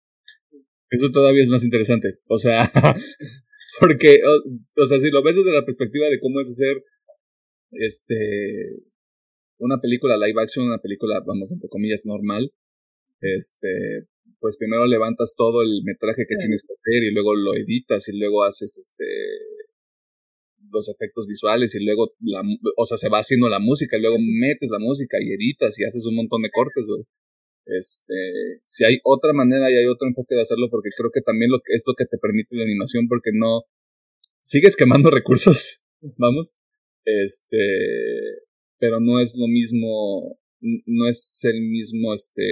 [0.89, 2.19] Eso todavía es más interesante.
[2.27, 2.71] O sea,
[3.79, 4.41] porque, o,
[4.85, 6.83] sea, si lo ves desde la perspectiva de cómo es hacer,
[7.71, 8.83] este,
[9.63, 12.51] una película live action, una película, vamos, entre comillas, normal,
[13.21, 14.07] este,
[14.39, 18.17] pues primero levantas todo el metraje que tienes que hacer y luego lo editas y
[18.17, 19.05] luego haces, este,
[20.69, 22.41] los efectos visuales y luego la,
[22.75, 25.85] o sea, se va haciendo la música y luego metes la música y editas y
[25.85, 27.03] haces un montón de cortes, güey.
[27.65, 31.49] Este, si hay otra manera y hay otro enfoque de hacerlo porque creo que también
[31.49, 33.63] lo, es lo que te permite la animación porque no
[34.41, 35.79] sigues quemando recursos,
[36.17, 36.55] vamos.
[37.05, 37.57] Este,
[38.79, 42.43] pero no es lo mismo, no es el mismo, este,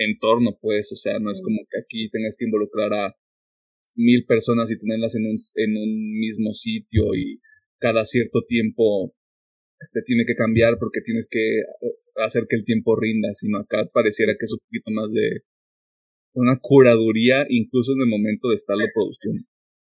[0.00, 3.16] entorno, pues, o sea, no es como que aquí tengas que involucrar a
[3.94, 7.40] mil personas y tenerlas en un, en un mismo sitio y
[7.78, 9.14] cada cierto tiempo
[9.80, 13.88] este tiene que cambiar porque tienes que eh, hacer que el tiempo rinda, sino acá
[13.92, 15.42] pareciera que es un poquito más de
[16.32, 19.42] una curaduría incluso en el momento de estarlo produciendo.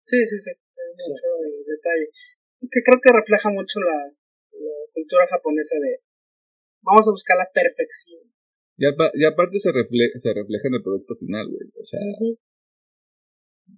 [0.06, 1.24] Sí, sí, sí, es mucho
[1.64, 2.06] detalle.
[2.60, 4.12] Que creo que refleja mucho la,
[5.04, 6.00] cultura japonesa de
[6.82, 8.22] vamos a buscar la perfección.
[8.76, 8.86] Y,
[9.24, 11.68] aparte se, refleja, se refleja en el producto final, güey.
[11.78, 12.00] O sea,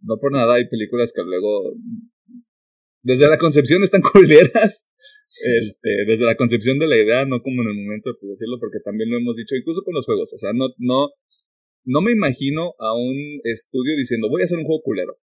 [0.03, 1.75] no por nada hay películas que luego
[3.03, 4.89] desde la concepción están culeras.
[5.29, 8.79] Este, desde la concepción de la idea, no como en el momento de producirlo, porque
[8.85, 10.33] también lo hemos dicho, incluso con los juegos.
[10.33, 11.11] O sea, no, no,
[11.85, 15.19] no me imagino a un estudio diciendo voy a hacer un juego culero.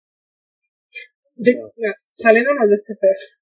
[1.36, 1.54] De,
[2.14, 3.40] saliéndonos de este perro.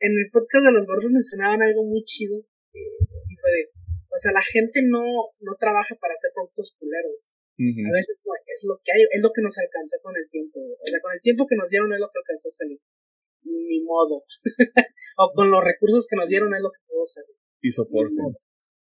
[0.00, 2.38] En el podcast de los gordos mencionaban algo muy chido.
[2.38, 7.32] o sea, la gente no, no trabaja para hacer productos culeros.
[7.56, 10.60] A veces es lo que hay, es lo que nos alcanza con el tiempo.
[10.60, 12.80] O sea, con el tiempo que nos dieron es lo que alcanzó a salir.
[13.44, 14.24] Ni modo.
[15.16, 17.36] o con los recursos que nos dieron es lo que pudo salir.
[17.62, 18.20] Y soporte.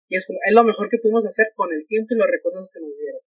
[0.10, 2.70] Y es como, es lo mejor que pudimos hacer con el tiempo y los recursos
[2.74, 3.22] que nos dieron.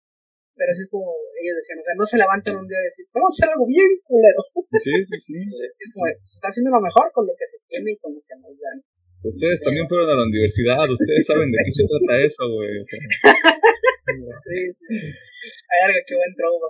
[0.55, 3.05] Pero así es como ellos decían, o sea, no se levantan un día y decir,
[3.11, 4.43] vamos a hacer algo bien culero.
[4.79, 5.35] Sí, sí, sí.
[5.83, 8.23] es como, se está haciendo lo mejor con lo que se tiene y con lo
[8.23, 8.79] que nos dan.
[9.25, 12.77] Ustedes también fueron a la universidad, ustedes saben de qué se trata eso, güey.
[12.85, 14.95] sí, sí.
[14.95, 16.69] Hay algo que buen trauma.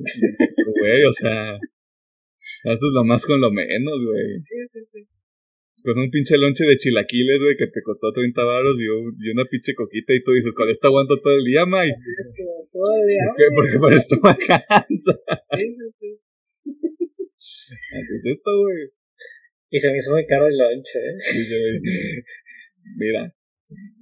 [0.00, 1.60] Güey, o sea,
[2.72, 4.32] eso es lo más con lo menos, güey.
[4.48, 5.19] Sí, sí, sí.
[5.82, 9.44] Con un pinche lonche de chilaquiles, güey, que te costó 30 baros y, y, una
[9.44, 11.90] pinche coquita y tú dices, con esto aguanto todo el día, May.
[12.72, 13.44] Todo el día, ¿Por qué?
[13.54, 15.12] Porque por esto me alcanza.
[15.56, 16.20] Sí, sí, sí.
[17.50, 18.90] Así es esto, güey.
[19.70, 21.16] Y se me hizo muy caro el lunch, ¿eh?
[21.32, 21.80] Güey,
[22.96, 23.34] Mira,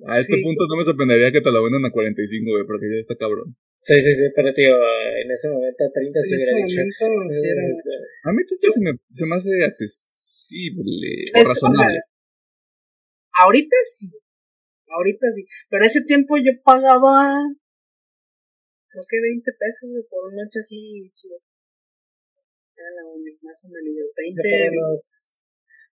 [0.07, 3.01] a este punto no me sorprendería que te lo vendan a 45, güey, porque ya
[3.01, 3.57] está cabrón.
[3.81, 6.83] Sí, sí, sí, pero tío, en ese momento a 30 se En ese hubiera dicho.
[7.07, 7.99] momento sí era mucho.
[8.25, 12.01] A mí Twitter se me, se me hace accesible, Es razonable.
[13.39, 14.19] Ahorita sí.
[14.89, 15.47] Ahorita sí.
[15.71, 17.39] Pero ese tiempo yo pagaba.
[18.91, 21.39] Creo que 20 pesos por una noche así, chido.
[22.75, 23.95] Era la única, más o menos.
[23.95, 24.43] Yo 20.
[24.43, 25.39] pagué unos,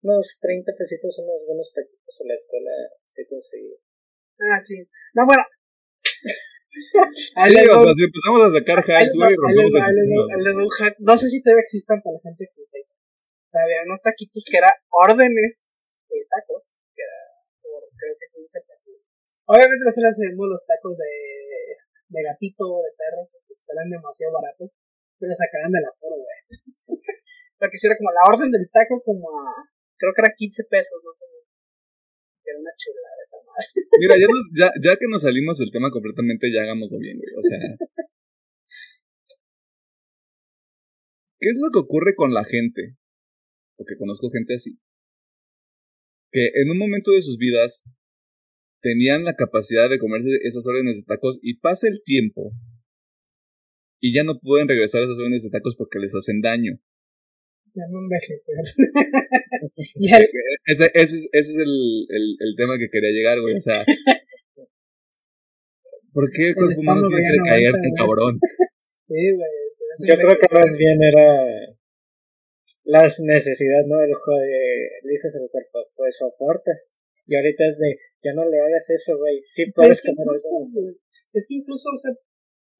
[0.02, 2.72] unos 30 pesitos, unos buenos taquitos en la escuela,
[3.04, 3.76] sí conseguí.
[4.40, 4.88] Ah, sí.
[5.12, 5.42] No, bueno.
[7.14, 10.96] Sí, o sea, si empezamos a sacar hacks, güey, rompemos el.
[10.98, 12.80] No sé si todavía existan para la gente que usa.
[13.54, 17.18] Había unos taquitos que eran órdenes de tacos, que era
[17.62, 18.94] por creo que 15 pesos.
[19.46, 21.14] Obviamente no se les hacemos los tacos de,
[22.10, 24.74] de gatito o de perro, porque salen demasiado baratos,
[25.18, 26.38] pero sacaban de la puro, güey.
[27.58, 30.98] porque si era como la orden del taco como a, creo que era 15 pesos,
[31.06, 31.14] ¿no?
[31.14, 31.38] Como,
[32.42, 33.43] que era una chulada esa madre.
[34.00, 37.18] Mira, ya, nos- ya, que nos salimos del tema completamente, ya hagámoslo bien.
[37.18, 37.58] O sea.
[41.40, 42.96] ¿Qué es lo que ocurre con la gente?
[43.76, 44.78] Porque conozco gente así.
[46.32, 47.84] Que en un momento de sus vidas
[48.82, 52.52] tenían la capacidad de comerse esas órdenes de tacos y pasa el tiempo
[54.00, 56.78] y ya no pueden regresar a esas órdenes de tacos porque les hacen daño.
[57.66, 58.64] Se llama envejecer.
[59.96, 60.28] y el,
[60.66, 63.56] Ese, ese es, ese es el, el, el tema que quería llegar, güey.
[63.56, 63.84] O sea,
[66.12, 68.40] ¿por qué el cuerpo humano tiene que no caer aguanta, tan cabrón?
[69.08, 70.08] sí, güey.
[70.08, 71.74] Yo creo que más bien era
[72.84, 74.02] las necesidades, ¿no?
[74.02, 76.98] El joder, le dices al cuerpo, pues soportas.
[77.26, 79.40] Y ahorita es de, ya no le hagas eso, güey.
[79.44, 80.70] Sí puedes es que comer incluso, eso.
[80.72, 80.96] güey,
[81.32, 82.12] es que incluso, o sea,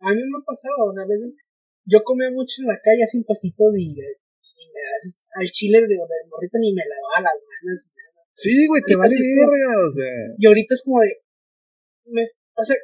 [0.01, 1.39] a mí me pasaba, una vez
[1.87, 3.97] yo comía mucho en la calle así pastitos y,
[5.41, 7.79] al chile de, de morrito ni me lavaba las manos.
[7.85, 8.21] y nada.
[8.35, 10.15] Sí, güey, te vale es verga, o sea.
[10.39, 11.11] Y ahorita es como de,
[12.07, 12.77] me, o sea,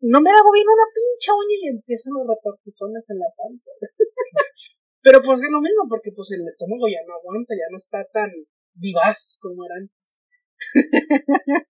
[0.00, 3.70] no me hago bien una pincha uña y empiezan los retortijones en la panza.
[5.02, 5.86] Pero ¿por qué lo mismo?
[5.88, 8.30] Porque pues el estómago ya no aguanta, ya no está tan
[8.74, 10.18] vivaz como era antes.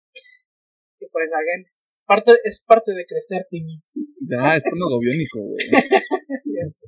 [1.00, 3.82] y pues, again, es parte, es parte de crecer, Timmy.
[4.22, 5.68] Ya, estómago biónico, güey.
[6.56, 6.80] Es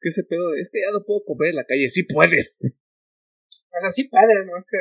[0.00, 1.88] que ese pedo, de, es que ya no puedo comer en la calle.
[1.88, 2.58] Sí puedes.
[2.62, 4.56] O sea, sí puedes, ¿no?
[4.56, 4.78] Es que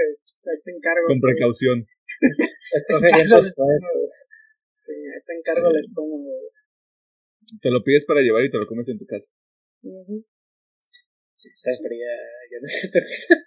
[0.50, 1.08] ahí te encargo.
[1.08, 1.88] Con precaución.
[2.88, 4.26] Puestos.
[4.76, 6.52] Sí, ahí te encargo el estómago.
[7.62, 9.28] Te lo pides para llevar y te lo comes en tu casa.
[9.84, 10.26] Ujú.
[11.38, 12.12] Está fría,
[12.52, 13.46] ya no se termina.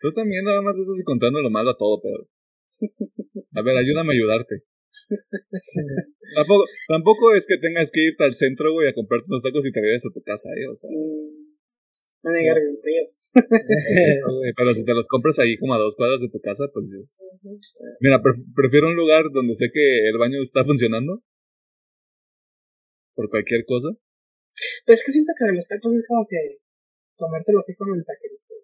[0.00, 2.28] Tú también nada más estás contando lo malo a todo, Pedro.
[3.54, 4.64] A ver, ayúdame a ayudarte.
[6.34, 9.72] Tampoco, tampoco es que tengas que irte al centro, güey, a comprarte unos tacos y
[9.72, 10.66] te regresas a tu casa, eh.
[10.70, 11.50] O sea, Mm,
[12.22, 13.30] No me bien fríos.
[14.56, 16.90] pero si te los compras ahí como a dos cuadras de tu casa, pues
[18.00, 21.22] Mira, pre- prefiero un lugar donde sé que el baño está funcionando.
[23.14, 23.88] Por cualquier cosa.
[24.84, 26.58] Pero es que siento que de los tacos es como que
[27.16, 28.54] comértelo así con el taquerito.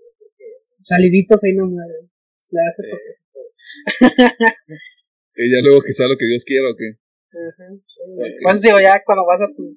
[0.85, 2.11] Saliditos ahí no mueren.
[2.51, 4.07] Le el Sí.
[5.37, 6.97] Y ya luego que sea lo que Dios quiera o qué.
[7.29, 8.25] Ajá, sí.
[8.43, 9.77] Pues digo, ya cuando vas a tu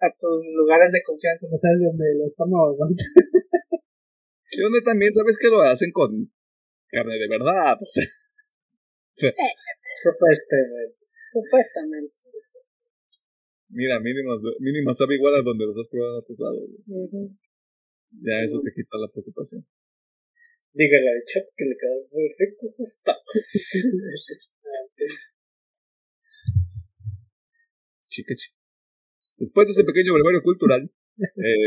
[0.00, 3.04] a tus lugares de confianza, no sabes dónde el estómago aguanta.
[4.50, 6.32] Y donde también sabes que lo hacen con
[6.88, 7.76] carne de verdad.
[7.78, 8.02] O sea,
[10.02, 10.96] Supuestamente.
[11.30, 12.14] Supuestamente.
[12.16, 12.38] sí.
[13.68, 16.62] mira, mínimo, mínimo sabe igual a donde los has probado a tus lados.
[16.86, 17.36] Ujú.
[18.12, 19.66] Ya eso te quita la preocupación.
[20.72, 23.34] Dígale al chef que le quedan muy ricos sus tacos.
[28.08, 28.56] Chica, chica.
[29.36, 30.90] Después de ese pequeño brevario cultural,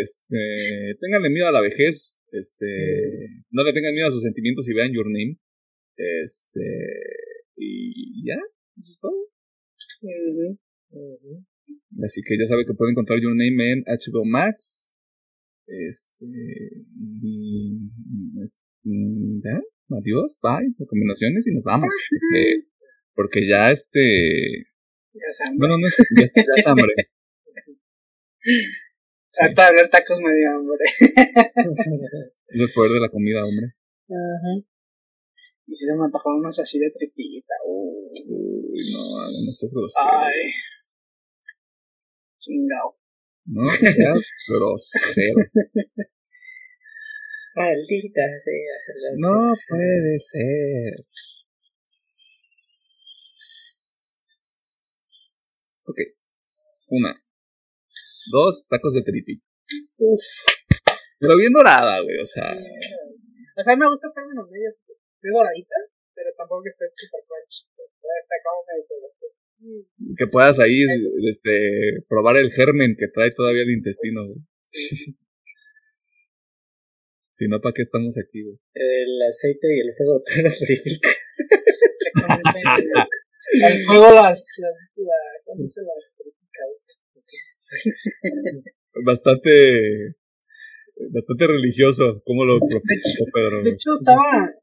[0.04, 4.74] este, ténganle miedo a la vejez, este, no le tengan miedo a sus sentimientos y
[4.74, 5.38] vean Your Name,
[5.96, 6.60] este,
[7.56, 8.42] y ya,
[8.78, 9.30] eso es todo.
[12.04, 14.94] Así que ya sabe que pueden encontrar Your Name en HBO Max,
[15.68, 16.26] este,
[17.22, 17.78] y,
[18.84, 19.62] es- y ya,
[19.98, 22.68] adiós, bye, recomendaciones y nos vamos, porque,
[23.16, 24.68] porque ya este,
[25.14, 25.58] Ya sabes.
[25.58, 26.94] bueno, no es, ya, es- ya es hambre.
[29.34, 29.46] Sí.
[29.46, 30.84] Hablar tacos me dio hambre.
[32.50, 33.68] Es el poder de la comida, hombre.
[34.10, 34.66] Ajá.
[35.68, 37.54] Y si se me antojaron unos así de tripita.
[37.66, 38.12] Uh.
[38.12, 40.10] Uy, no, no seas grosero.
[40.12, 40.52] Ay.
[42.40, 42.98] Chingao.
[43.46, 45.36] No seas grosero.
[47.56, 48.76] Maldita sea.
[48.96, 50.94] la- No puede ser.
[55.88, 55.98] Ok.
[56.92, 57.16] Una,
[58.32, 59.42] Dos, tacos de tripi.
[59.98, 60.24] Uf.
[61.20, 62.54] Pero bien dorada, güey, o sea.
[63.58, 64.76] O sea, me gusta términos medios.
[64.76, 65.76] Estoy doradita,
[66.14, 67.68] pero tampoco que esté super crunch.
[68.22, 70.82] Está como medio Que puedas ahí
[71.30, 74.40] este, probar el germen que trae todavía el intestino, güey.
[77.42, 78.54] Si no, ¿para qué estamos aquí, güey?
[78.78, 81.10] El aceite y el fuego te lo purifica.
[83.66, 85.18] el fuego las, las, la,
[85.66, 86.62] se las purifica,
[88.94, 90.22] Bastante
[91.10, 93.64] bastante religioso, como lo propuso Pedro.
[93.66, 94.54] De hecho, estaba,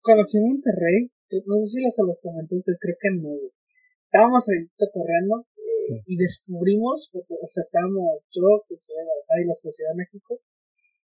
[0.00, 3.34] cuando fui a Monterrey, no sé si se los comenté ustedes, creo que no,
[4.06, 9.46] Estábamos ahí cotorreando eh, y descubrimos, o sea, estábamos yo, que soy de Guadalajara y
[9.50, 10.40] los de Ciudad de México,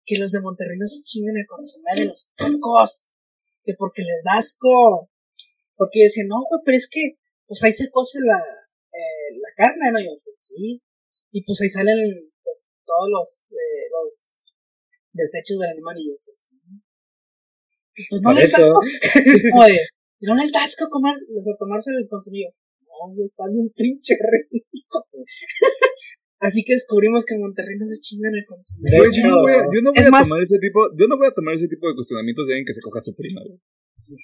[0.05, 3.07] que los de Monterrey no se chingan el consumir de los tacos,
[3.62, 5.10] que porque les da asco.
[5.76, 9.91] Porque decían, no, güey, pero es que, pues ahí se cose la, eh, la carne,
[9.91, 9.99] ¿no?
[9.99, 10.81] Y yo, pues, sí.
[11.33, 11.99] Y pues ahí salen
[12.44, 14.55] pues, todos los, eh, los
[15.12, 16.55] desechos del animal y yo, pues,
[18.10, 18.81] pues no les asco.
[19.15, 19.81] Es como de,
[20.20, 22.50] no les da asco comer, o sea, tomarse el consumido.
[22.83, 25.07] No, güey, está bien pinche rico.
[26.44, 29.08] Así que descubrimos que en Monterrey no se chingan el consumido.
[29.08, 31.31] yo no voy a, yo no voy a tomar ese tipo, yo no voy a
[31.32, 33.58] tomar ese tipo de cuestionamientos de alguien que se coja su prima, güey.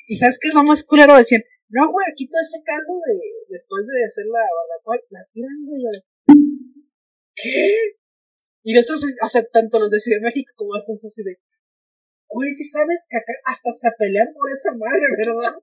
[0.06, 1.40] Y sabes qué es lo más culero, decían,
[1.70, 3.16] no, güey, aquí todo ese caldo de,
[3.48, 5.80] después de hacer la barbacoa, la tiran, güey.
[7.34, 7.96] ¿Qué?
[8.64, 11.40] Y estos, o sea, tanto los de Ciudad de México como estos así de,
[12.28, 15.56] güey, si sabes que acá hasta se pelean por esa madre, ¿verdad?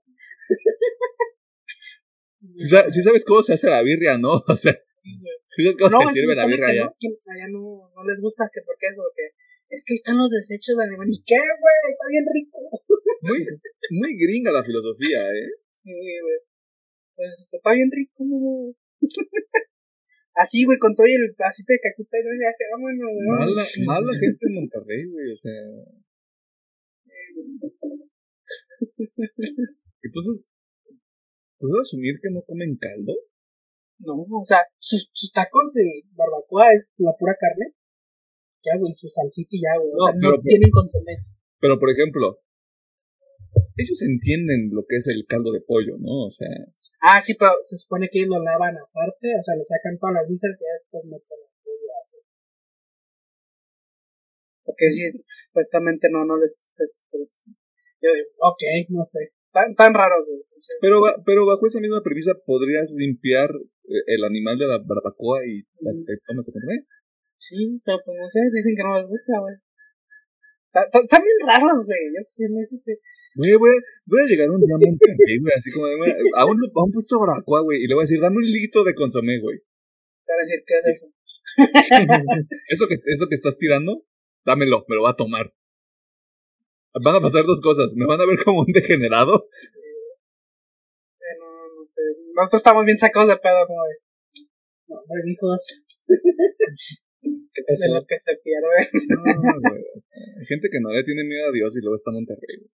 [2.90, 4.44] si, sabes cómo se hace la birria, ¿no?
[4.48, 4.74] O sea,
[5.45, 6.86] si sabes cómo se sirve la birria allá.
[6.86, 9.32] No, allá no, no les gusta que porque eso, porque
[9.69, 11.08] es que están los desechos de animal.
[11.10, 11.77] ¿Y qué, güey?
[11.92, 12.58] Está bien rico.
[13.22, 13.40] Muy,
[14.00, 15.50] muy gringa la filosofía, ¿eh?
[15.84, 16.40] Sí, güey.
[17.16, 18.76] Pues está bien rico, güey.
[20.36, 24.14] Así, güey, con todo el pedacito de caquita y no le hace, vámonos, Mala, mala
[24.14, 25.66] gente en Monterrey, güey, o sea.
[30.03, 30.48] Entonces,
[31.58, 33.16] ¿puedo asumir que no comen caldo?
[34.00, 37.74] No, o sea, sus, sus tacos de barbacoa es la pura carne.
[38.64, 39.92] Ya, güey, su salsita y ya, güey.
[39.93, 41.17] O sea, no tienen consomé.
[41.59, 42.40] Pero, por ejemplo,
[43.77, 46.26] ellos entienden lo que es el caldo de pollo, ¿no?
[46.26, 46.50] O sea.
[47.01, 50.16] Ah, sí, pero se supone que ellos lo lavan aparte, o sea, le sacan todas
[50.16, 52.17] las vísceras y después meten la pollo así.
[54.66, 57.58] Porque sí, supuestamente no, no les pues, pues,
[58.01, 59.34] yo digo, ok, no sé.
[59.53, 60.27] Tan, tan raros,
[60.82, 63.50] Pero, pero bajo esa misma premisa, ¿podrías limpiar
[63.88, 66.06] el animal de la barbacoa y las, mm.
[66.28, 66.80] tomas de comer?
[67.40, 69.56] Sí, pero pues no sé, dicen que no les gusta, güey.
[70.78, 72.04] Están bien raros, güey.
[72.14, 73.00] Yo sé, no sé.
[73.36, 73.72] Güey, voy,
[74.06, 75.94] voy a llegar un día a Monterrey, güey, así como de,
[76.36, 78.84] a un, a un puesto barbacoa, güey, y le voy a decir, dame un litro
[78.84, 79.60] de consomé, güey.
[80.26, 81.08] Para decir, ¿qué es eso?
[82.70, 84.04] eso, que, eso que estás tirando,
[84.46, 85.54] dámelo, me lo va a tomar.
[86.94, 89.48] Van a pasar dos cosas, me van a ver como un degenerado.
[91.88, 92.02] No, no sé.
[92.36, 93.96] Nosotros estamos bien sacados de pedo, como de.
[94.88, 95.86] No, no, hijos.
[97.22, 98.90] de lo que se pierde.
[99.10, 99.24] No,
[100.40, 102.72] Hay gente que no le tiene miedo a Dios y luego está Monterrey.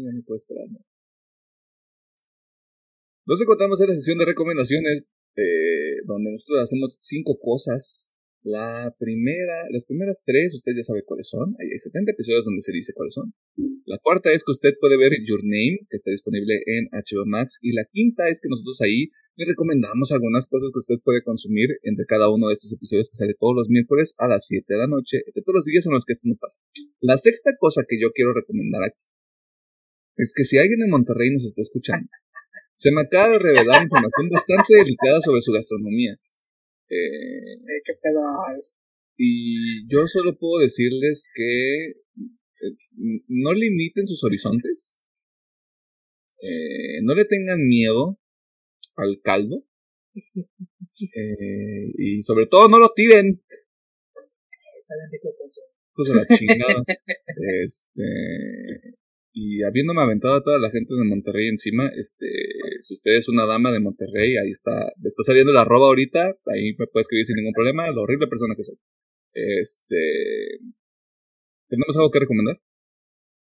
[0.00, 0.78] no me puedo esperar, ¿no?
[3.26, 5.02] Nos encontramos en la sesión de recomendaciones,
[5.36, 8.15] eh, donde nosotros hacemos cinco cosas
[8.46, 11.56] la primera, las primeras tres, usted ya sabe cuáles son.
[11.58, 13.34] Hay 70 episodios donde se dice cuáles son.
[13.84, 17.58] La cuarta es que usted puede ver Your Name, que está disponible en HBO Max.
[17.60, 21.70] Y la quinta es que nosotros ahí le recomendamos algunas cosas que usted puede consumir
[21.82, 24.78] entre cada uno de estos episodios que sale todos los miércoles a las 7 de
[24.78, 26.58] la noche, excepto los días en los que esto no pasa.
[27.00, 29.04] La sexta cosa que yo quiero recomendar aquí
[30.16, 32.08] es que si alguien en Monterrey nos está escuchando,
[32.76, 36.16] se me acaba de revelar información bastante delicada sobre su gastronomía.
[36.88, 38.20] Eh, ¿Qué pedo?
[39.16, 45.06] Y yo solo puedo decirles que eh, no limiten sus horizontes.
[46.42, 48.18] Eh, no le tengan miedo
[48.96, 49.64] al caldo.
[50.98, 53.42] Eh, y sobre todo no lo tiren.
[55.94, 56.82] Pues la chingada.
[57.64, 58.96] este,
[59.36, 62.24] y habiéndome aventado a toda la gente de Monterrey encima, este,
[62.80, 66.32] si usted es una dama de Monterrey, ahí está, le está saliendo la roba ahorita,
[66.46, 68.80] ahí me puede escribir sin ningún problema, la horrible persona que soy.
[69.34, 70.64] Este,
[71.68, 72.56] ¿tenemos algo que recomendar?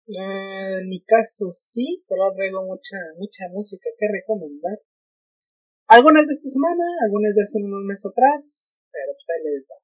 [0.09, 4.81] En mi caso sí, pero traigo mucha, mucha música que recomendar.
[5.89, 9.77] Algunas de esta semana, algunas de hace unos meses atrás, pero pues ahí les va.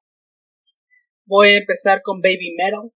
[1.25, 2.89] Voy a empezar con Baby Metal,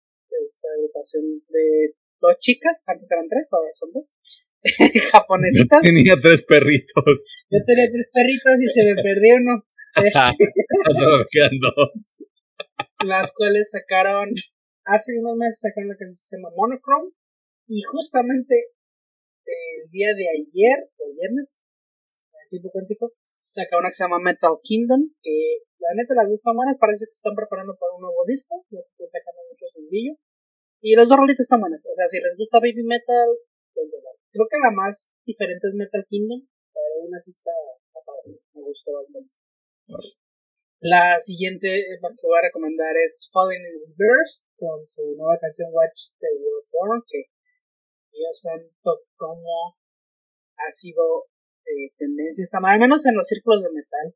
[0.42, 4.14] esta agrupación de dos chicas, antes eran tres, ahora son dos.
[5.12, 5.82] japonesitas.
[5.82, 7.26] Yo tenía tres perritos.
[7.50, 9.66] Yo tenía tres perritos y se me perdió uno.
[10.98, 12.24] Solo quedan dos.
[13.04, 14.30] Las cuales sacaron,
[14.86, 17.10] hace unos meses sacaron una canción que se llama Monochrome.
[17.66, 18.54] Y justamente
[19.44, 21.58] el día de ayer, o viernes,
[22.44, 26.52] en tiempo cuántico, saca una que se llama Metal Kingdom, que la neta la gusta
[26.54, 28.78] más, parece que están preparando para un nuevo disco, que
[29.10, 30.14] sacando mucho sencillo.
[30.82, 33.28] Y los dos rolitos están buenos, o sea, si les gusta Baby Metal,
[33.72, 33.96] pues
[34.32, 36.42] creo que la más diferente es Metal Kingdom,
[36.74, 37.52] pero aún así está,
[37.94, 39.36] padre, me gustó bastante.
[40.80, 46.10] La siguiente que voy a recomendar es Falling in Reverse con su nueva canción Watch
[46.18, 47.30] the World Born, que
[48.10, 49.78] Dios santo cómo
[50.56, 51.30] ha sido
[51.64, 54.14] eh, tendencia esta al menos en los círculos de metal.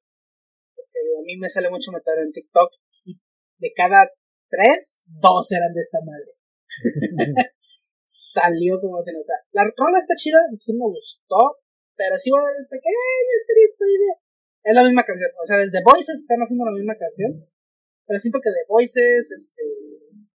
[0.75, 2.73] Porque a mí me sale mucho metal en TikTok
[3.05, 3.21] y
[3.59, 4.11] de cada
[4.51, 6.35] tres, dos eran de esta madre.
[8.07, 11.59] Salió como que no, sea, la rola está chida, sí me gustó,
[11.97, 12.97] pero sí va a dar el pequeño
[13.41, 14.17] asterisco idea
[14.67, 15.31] es la misma canción.
[15.41, 17.47] O sea, desde Voices están haciendo la misma canción.
[18.07, 19.63] Pero siento que de Voices, este,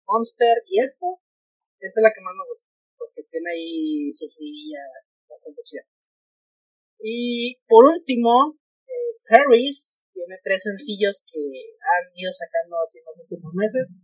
[0.08, 1.20] Monster y esto,
[1.80, 2.68] esta es la que más me gusta.
[2.98, 4.28] Porque tiene ahí su
[5.28, 5.84] bastante chida.
[7.00, 8.56] Y por último,
[8.88, 11.44] eh, Paris tiene tres sencillos que
[11.84, 14.00] han ido sacando así en los últimos meses.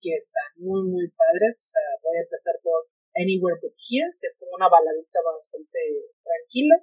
[0.00, 1.58] Que están muy, muy padres.
[1.58, 5.80] O sea, voy a empezar por Anywhere But Here, que es como una baladita bastante
[6.22, 6.76] tranquila.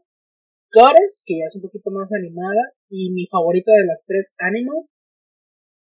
[0.73, 4.89] Goddess, que ya es un poquito más animada, y mi favorita de las tres, Animal,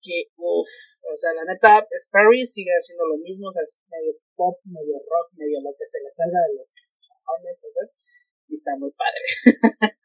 [0.01, 0.73] que uff,
[1.05, 4.97] o sea, la neta, Sperry sigue haciendo lo mismo, o sea, es medio pop, medio
[5.05, 6.73] rock, medio lo que se le salga de los
[8.49, 9.23] y está muy padre.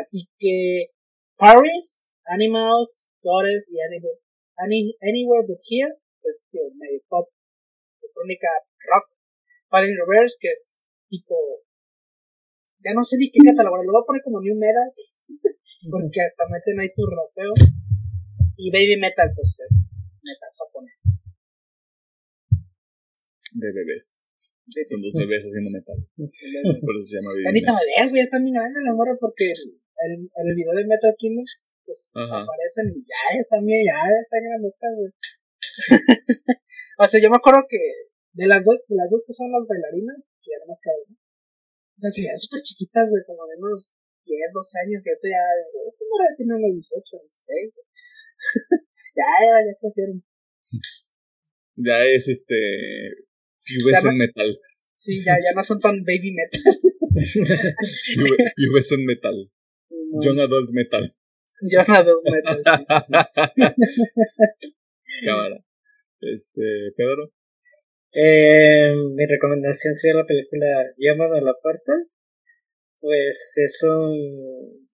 [0.00, 0.90] Así que,
[1.36, 4.18] Paris, Animals, Goddess y Anywhere,
[5.02, 7.28] Anywhere But Here, pues, tío, medio pop,
[8.00, 8.48] electrónica
[8.86, 9.16] rock,
[9.68, 11.34] Paris Reverse, que es tipo
[12.80, 14.88] ya no sé ni qué catalogar, lo voy a poner como New Metal,
[15.92, 17.52] porque hasta meten ahí su rapeo.
[18.56, 19.72] Y Baby Metal, pues es
[20.20, 21.00] metal japonés.
[23.52, 24.28] De bebés.
[24.68, 25.96] Son dos bebés haciendo metal.
[26.84, 27.72] Por eso se llama Baby Metal.
[27.72, 31.44] me veas, güey, está bien grande la morra porque el, el, video de Metal Kingdom,
[31.84, 35.08] pues aparecen y ya está bien, ya está grandota, güey.
[36.98, 37.78] o sea, yo me acuerdo que
[38.32, 41.04] de las dos, de las dos que son las bailarinas, que ya no me quedo,
[41.10, 43.90] o sea, si eran súper chiquitas, güey, como de unos
[44.24, 45.44] 10, 12 años, y ya,
[45.84, 47.74] esa morra tiene unos 18, 16,
[49.20, 50.24] ya, ya, ya crecieron.
[51.76, 52.56] Ya es este.
[53.66, 54.58] Pubescent metal.
[54.96, 56.62] Sí, ya, ya no son tan baby metal.
[58.56, 59.50] Pubescent metal.
[59.90, 60.20] No.
[60.22, 61.14] John Adult metal.
[61.70, 62.62] John Adult metal.
[64.60, 64.74] Sí.
[65.24, 65.64] Cámara.
[66.20, 67.32] Este, Pedro.
[68.12, 70.66] Eh, mi recomendación sería la película
[70.96, 71.92] Llamado a la puerta.
[73.00, 74.88] Pues es un...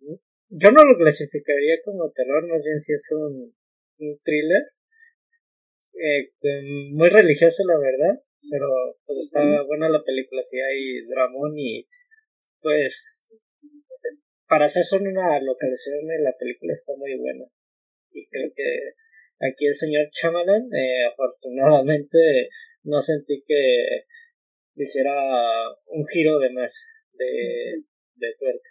[0.48, 3.55] Yo no lo clasificaría como terror, más bien si es un,
[3.98, 4.62] un thriller.
[5.94, 6.30] Eh,
[6.92, 8.22] muy religioso, la verdad.
[8.50, 8.66] Pero
[9.05, 11.86] pues está buena la película, si hay dramón y
[12.60, 13.34] pues
[14.48, 17.44] para hacer solo una localización de la película está muy buena.
[18.12, 18.94] Y creo que
[19.40, 22.48] aquí el señor Chamalan, eh, afortunadamente,
[22.84, 24.05] no sentí que
[24.76, 25.15] hiciera
[25.86, 27.82] un giro de más de,
[28.15, 28.70] de tuerca.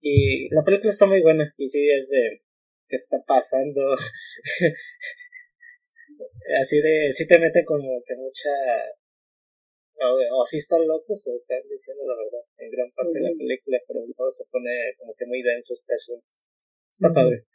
[0.00, 2.42] Y la película está muy buena, y sí es de
[2.88, 3.80] qué está pasando.
[6.60, 8.50] Así de, sí te mete como que mucha
[10.02, 13.78] o, si están locos o están diciendo la verdad en gran parte de la película,
[13.86, 16.26] pero luego se pone como que muy denso este asunto.
[16.90, 17.46] Está padre.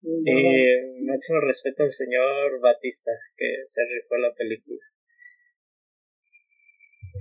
[0.00, 4.78] Eh, máximo respeto al señor Batista, que se rifó la película.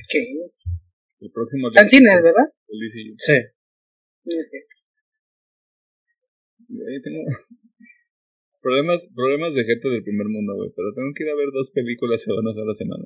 [0.10, 0.20] ¿Qué?
[1.20, 1.70] El próximo.
[1.70, 2.46] Están cines, ¿verdad?
[2.68, 3.42] El Sí.
[7.04, 7.24] tengo
[8.62, 11.72] problemas, problemas de gente del primer mundo, güey, pero tengo que ir a ver dos
[11.72, 13.06] películas a la semana.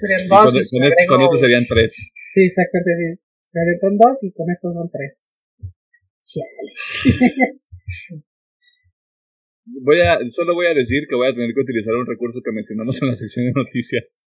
[0.00, 0.52] Serían dos.
[0.70, 1.92] Con, e-, con, esto serían tres.
[2.32, 3.20] Sí, exactamente.
[3.42, 5.39] Serían dos y con esto son tres.
[9.84, 12.52] voy a, solo voy a decir que voy a tener que utilizar un recurso que
[12.52, 14.22] mencionamos en la sección de noticias.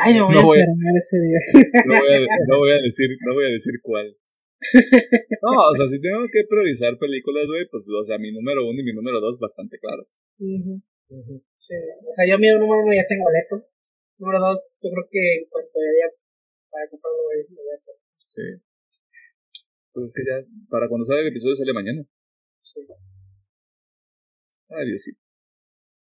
[0.00, 0.64] Ay, no voy, no a, voy a
[0.98, 1.38] ese día.
[1.86, 2.18] No voy, a,
[2.48, 4.16] no voy a decir, no voy a decir cuál.
[5.40, 8.78] No, o sea, si tengo que priorizar películas, güey, pues, o sea, mi número uno
[8.78, 10.20] y mi número dos bastante claros.
[10.36, 10.84] Sí.
[11.08, 13.66] O sea, yo mi número uno ya tengo boleto.
[14.18, 16.12] Número dos, yo creo que en cuanto haya
[16.70, 17.80] para comprarlo, voy a
[18.18, 18.42] Sí.
[20.00, 22.02] Pues es que ya, para cuando sale el episodio sale mañana.
[22.62, 22.80] Sí.
[24.70, 25.10] Ay, Dios sí.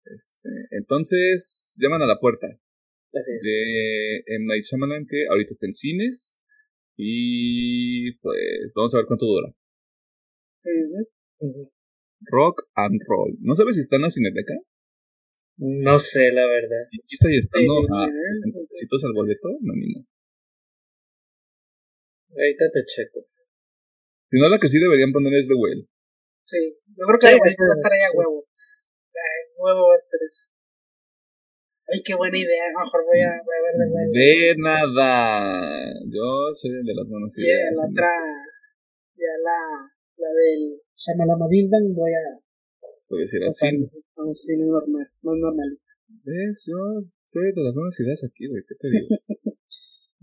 [0.06, 2.48] Este, entonces, llaman a la puerta.
[3.12, 4.46] de M.
[4.48, 6.42] Night Shyamalan, que ahorita está en cines.
[6.98, 9.54] Y pues vamos a ver cuánto dura.
[12.22, 13.38] Rock and Roll.
[13.42, 14.56] ¿No sabes si está en la cineteca?
[15.58, 16.88] No sé, la verdad.
[16.92, 19.50] ¿Y estando a 60 pesitos al boleto?
[19.62, 20.08] No, ni no.
[22.32, 23.33] Ahorita te checo.
[24.34, 25.86] Si no, la que sí deberían poner es The Whale.
[26.50, 26.58] Sí,
[26.98, 28.42] yo creo que sí, va a estar ahí a huevo.
[29.62, 30.50] huevo va a estar eso.
[31.86, 32.66] Ay, qué buena idea.
[32.74, 34.10] Mejor voy a, voy a ver The Whale.
[34.10, 35.94] De nada.
[36.10, 37.62] Yo soy de las buenas ideas.
[37.62, 38.10] Yeah, la otra.
[39.14, 39.62] Ya la.
[40.18, 42.26] La del Shamalama Big Bang voy a.
[43.14, 43.70] Voy a decir así.
[44.18, 45.94] Vamos a ir normal, más normalito.
[46.26, 46.66] ¿Ves?
[46.66, 48.64] Yo soy de las buenas ideas aquí, güey.
[48.66, 49.08] ¿Qué te digo?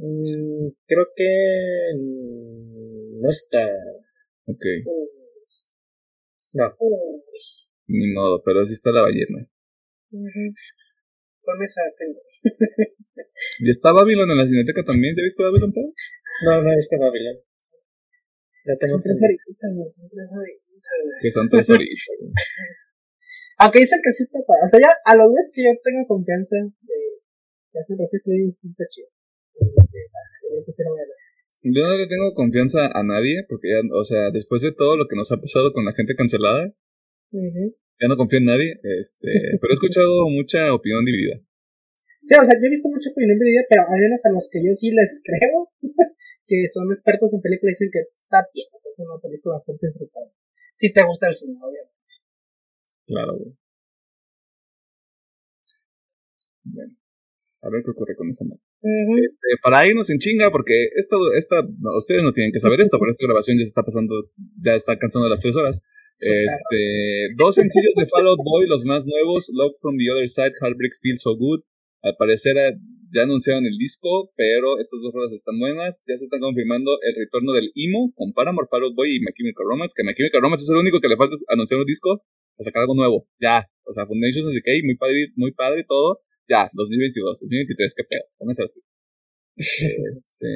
[0.02, 1.94] Mm, creo que
[3.20, 3.62] no está.
[4.46, 4.64] Ok.
[6.54, 6.76] No.
[7.86, 9.46] Ni modo, pero sí está la ballena.
[10.08, 12.20] Con esa tengo.
[13.60, 15.14] ¿Y está Babylon en la cineteca también?
[15.16, 15.92] ¿Ya viste Babylon, Pedro?
[16.46, 17.36] No, no he visto Babylon.
[18.64, 21.20] Ya tengo son tres horitas, son tres horitas.
[21.20, 22.06] Que son tres horitas.
[23.60, 26.56] Aunque dice que sí está O sea, ya a los días que yo tenga confianza
[26.56, 26.98] de
[27.72, 29.08] que hacen recién está chido.
[31.62, 35.06] Yo no le tengo confianza a nadie, porque ya, o sea, después de todo lo
[35.08, 36.74] que nos ha pasado con la gente cancelada,
[37.32, 39.28] ya no confío en nadie, este,
[39.60, 41.36] pero he escuchado mucha opinión dividida.
[42.22, 44.60] Sí, o sea, yo he visto mucha opinión dividida, pero al menos a los que
[44.64, 45.68] yo sí les creo,
[46.46, 49.86] que son expertos en películas, dicen que está bien, o sea, es una película bastante
[49.86, 50.32] disfrutable.
[50.76, 51.96] Si te gusta el cine, obviamente.
[53.06, 53.56] Claro, güey.
[56.64, 56.96] Bueno,
[57.62, 58.60] a ver qué ocurre con esa mano.
[58.82, 61.60] Este, para irnos en chinga, porque esto, esta,
[61.96, 64.30] ustedes no tienen que saber esto, pero esta grabación ya se está pasando,
[64.62, 65.82] ya está cansando las tres horas.
[66.18, 70.52] este, dos sencillos de Fall Out Boy, los más nuevos, Love from the Other Side,
[70.60, 71.60] Heartbreaks Feel So Good.
[72.02, 72.78] Al parecer eh,
[73.12, 76.02] ya anunciaron el disco, pero estas dos horas están buenas.
[76.08, 79.32] Ya se están confirmando el retorno del emo con Paramore, Fall Out Boy y My
[79.36, 82.24] Chemical Romance, que My Chemical Romance es el único que le falta anunciar un disco
[82.56, 83.28] o sacar algo nuevo.
[83.38, 86.20] Ya, o sea, Foundations Decay, muy padre, muy padre todo
[86.50, 88.64] ya, 2022, 2023, qué pedo, pónganse
[89.56, 90.50] Este.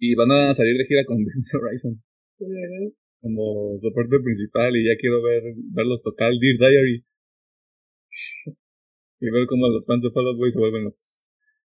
[0.00, 1.18] Y van a salir de gira con
[1.54, 2.02] Horizon.
[3.20, 5.42] Como soporte principal y ya quiero ver
[5.74, 7.04] verlos tocar Dear Diary.
[9.20, 11.24] y ver cómo los fans de Fall Out Boy se vuelven locos.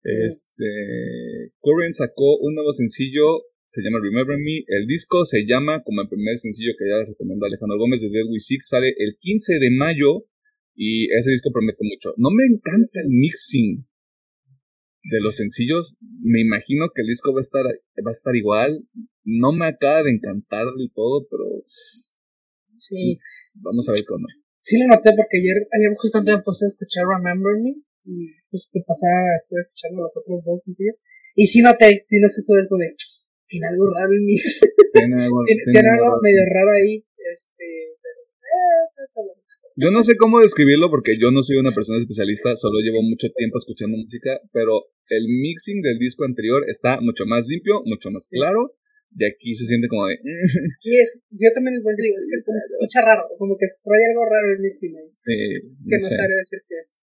[0.02, 1.52] Este.
[1.60, 4.64] Current sacó un nuevo sencillo, se llama Remember Me.
[4.66, 8.26] El disco se llama, como el primer sencillo que ya recomendó Alejandro Gómez de Dead
[8.28, 10.26] We Six, sale el 15 de mayo
[10.74, 12.14] y ese disco promete mucho.
[12.16, 13.86] No me encanta el mixing
[15.04, 15.96] de los sencillos.
[16.22, 18.86] Me imagino que el disco va a estar, va a estar igual.
[19.24, 21.44] No me acaba de encantar del todo, pero.
[22.70, 23.18] Sí.
[23.54, 24.26] Vamos a ver cómo.
[24.60, 27.74] Sí lo noté porque ayer, ayer justamente me puse a escuchar Remember Me.
[28.04, 30.96] Y pues te pasaba, estoy escuchando los otros dos sencillos.
[31.36, 32.94] Y sí noté, sí noté todo esto de.
[33.46, 34.36] Tiene algo raro en mí.
[34.92, 37.04] Tiene algo, tiene, algo medio raro ahí.
[37.18, 37.98] Este.
[38.00, 39.41] Pero, eh,
[39.76, 43.28] yo no sé cómo describirlo porque yo no soy una persona especialista, solo llevo mucho
[43.36, 48.26] tiempo escuchando música, pero el mixing del disco anterior está mucho más limpio, mucho más
[48.28, 48.74] claro,
[49.16, 50.16] y aquí se siente como de...
[50.82, 54.04] Sí, es, yo también les digo, es que como se escucha raro, como que trae
[54.08, 55.08] algo raro el mixing ahí.
[55.12, 55.36] Sí,
[55.88, 57.00] que no, sabe decir qué es.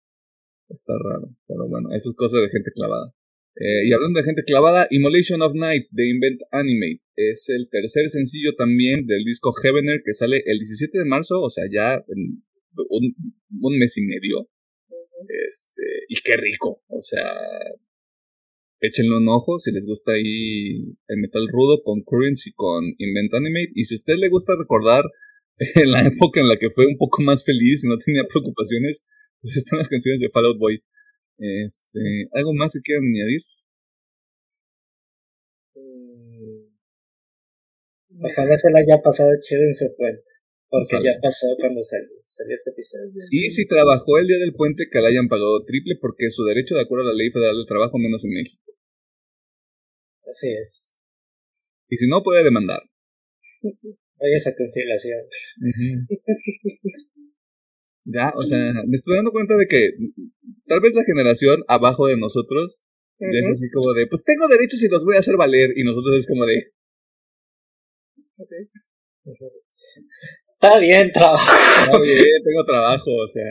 [0.69, 3.13] Está raro, pero bueno, eso es cosa de gente clavada.
[3.57, 8.11] Eh, y hablando de gente clavada, Immolation of Night de Invent Animate es el tercer
[8.11, 12.43] sencillo también del disco Heavener que sale el 17 de marzo, o sea, ya en
[12.89, 13.15] un,
[13.61, 14.49] un mes y medio.
[15.47, 16.83] Este, y qué rico.
[16.89, 17.33] O sea,
[18.81, 23.35] échenle un ojo si les gusta ahí el metal rudo con Currency y con Invent
[23.35, 23.73] Animate.
[23.75, 25.05] Y si a usted le gusta recordar
[25.59, 29.05] en la época en la que fue un poco más feliz y no tenía preocupaciones,
[29.41, 30.83] pues están las canciones de Fallout Boy.
[31.39, 33.43] Este, ¿algo más que quieran añadir?
[35.75, 36.75] Mm.
[38.23, 40.31] Ojalá se la haya pasado chido en su puente.
[40.75, 43.23] Porque ya pasó cuando salió, este episodio.
[43.31, 46.75] Y si trabajó el día del puente, que le hayan pagado triple porque su derecho
[46.75, 48.61] de acuerdo a la ley federal del trabajo, menos en México.
[50.29, 50.99] Así es.
[51.89, 52.83] Y si no, puede demandar.
[53.63, 55.21] Hay esa conciliación.
[58.05, 59.93] ya, o sea, me estoy dando cuenta de que
[60.67, 62.83] tal vez la generación abajo de nosotros
[63.21, 65.71] ya es así como de, pues tengo derechos y los voy a hacer valer.
[65.77, 66.73] Y nosotros es como de.
[68.39, 68.69] Okay.
[70.65, 71.45] Está bien, trabajo.
[71.45, 73.45] Está bien, tengo trabajo, o sea.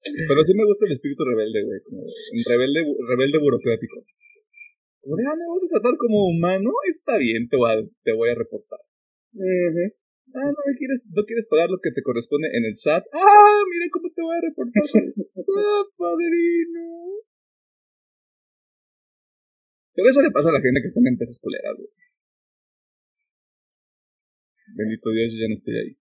[0.00, 1.80] Pero sí me gusta el espíritu rebelde, güey.
[1.84, 4.00] Como un rebelde, rebelde burocrático.
[5.04, 8.12] Como de, ah, me vas a tratar como humano, está bien, te voy a, te
[8.16, 8.80] voy a reportar.
[10.32, 13.04] Ah, no quieres, no quieres pagar lo que te corresponde en el SAT.
[13.12, 14.82] Ah, mira cómo te voy a reportar.
[14.88, 17.20] ah, padrino.
[19.92, 21.88] Pero eso le pasa a la gente que está en empresas culeras, güey.
[24.78, 25.98] Bendito Dios, yo ya no estoy ahí.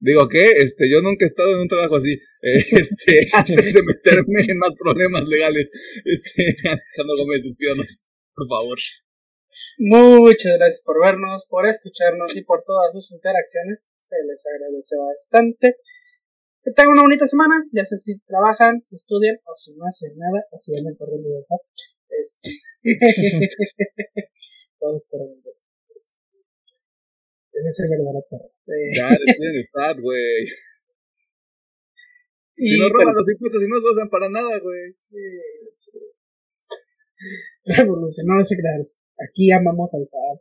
[0.00, 0.60] Digo, ¿qué?
[0.60, 2.12] Este, yo nunca he estado en un trabajo así.
[2.44, 5.70] Este, antes de meterme en más problemas legales.
[6.04, 8.04] Este, Alejandro Gómez, despídanos,
[8.34, 8.78] por favor.
[9.78, 13.86] Muchas gracias por vernos, por escucharnos y por todas sus interacciones.
[13.98, 15.76] Se les agradece bastante.
[16.62, 20.12] Que tengan una bonita semana, ya sé si trabajan, si estudian o si no hacen
[20.18, 21.64] nada, o si andan corriendo de WhatsApp.
[22.10, 22.50] Este.
[24.78, 25.42] Todos por el
[27.58, 28.50] ese es el verdadero perro.
[28.96, 30.46] Ya, estoy en Stat, güey.
[32.58, 34.90] Si no roban los impuestos y no los usan para nada, güey.
[34.98, 35.14] Sí,
[35.76, 35.92] sí.
[37.64, 38.80] Ese crear.
[39.22, 40.40] Aquí amamos al SAT.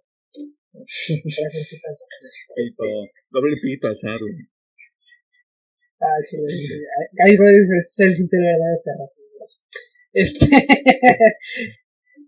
[2.55, 2.83] Esto,
[3.29, 4.33] doble pito al SAT, güey.
[5.99, 6.43] Ah, chido.
[7.23, 9.11] Ahí es el, el, el verdadero perro.
[10.13, 10.45] Este.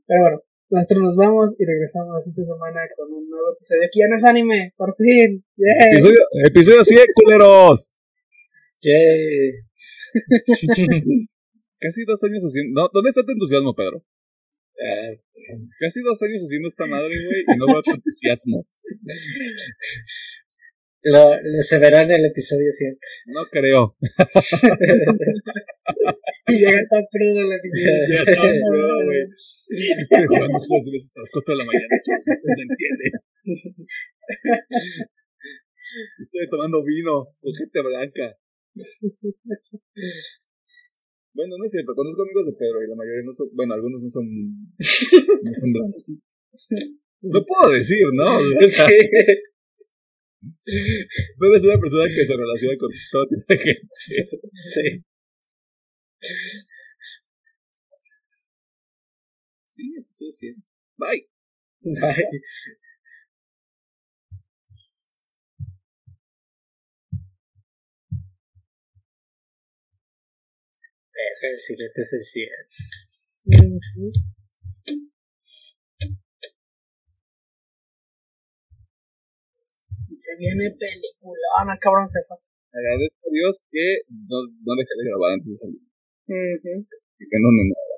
[0.07, 3.81] Pero bueno, nosotros nos vamos y regresamos la siguiente semana con un nuevo episodio.
[3.85, 5.43] Aquí en es anime, por fin.
[5.57, 7.97] Episodio, episodio 100, culeros.
[8.81, 9.51] Yay.
[11.79, 12.81] Casi dos años haciendo.
[12.81, 14.03] No, ¿Dónde está tu entusiasmo, Pedro?
[14.81, 15.21] Eh,
[15.79, 18.65] casi dos años haciendo esta madre, güey, y no veo tu entusiasmo.
[21.01, 22.99] Lo, lo se verá en el episodio 100.
[23.27, 23.95] No creo.
[26.47, 28.07] y llega tan crudo el episodio.
[28.09, 29.23] Llega tan crudo, güey.
[29.69, 32.25] Estoy jugando juegos de veces hasta las 4 de la mañana, chicos.
[32.43, 33.11] No se entiende.
[36.19, 38.37] Estoy tomando vino con gente blanca.
[41.33, 41.95] Bueno, no es cierto.
[41.95, 43.47] Conozco amigos de Pedro y la mayoría no son.
[43.53, 44.25] Bueno, algunos no son.
[44.27, 46.19] No son blancos.
[47.21, 48.25] Lo puedo decir, ¿no?
[48.67, 48.83] Sí.
[50.41, 53.87] Tú eres una persona que se relaciona con todo tipo de gente.
[54.53, 55.03] Sí.
[59.65, 60.53] Sí, eso sí.
[60.97, 61.27] Bye.
[61.81, 62.41] Bye.
[71.41, 73.79] El siguiente es el 100.
[80.19, 82.35] Se viene peliculona, cabrón, se fue.
[82.75, 85.81] Agradezco a Dios que no, no dejé de grabar antes de salir.
[86.27, 86.79] Uh -huh.
[87.17, 87.95] Que no me nada.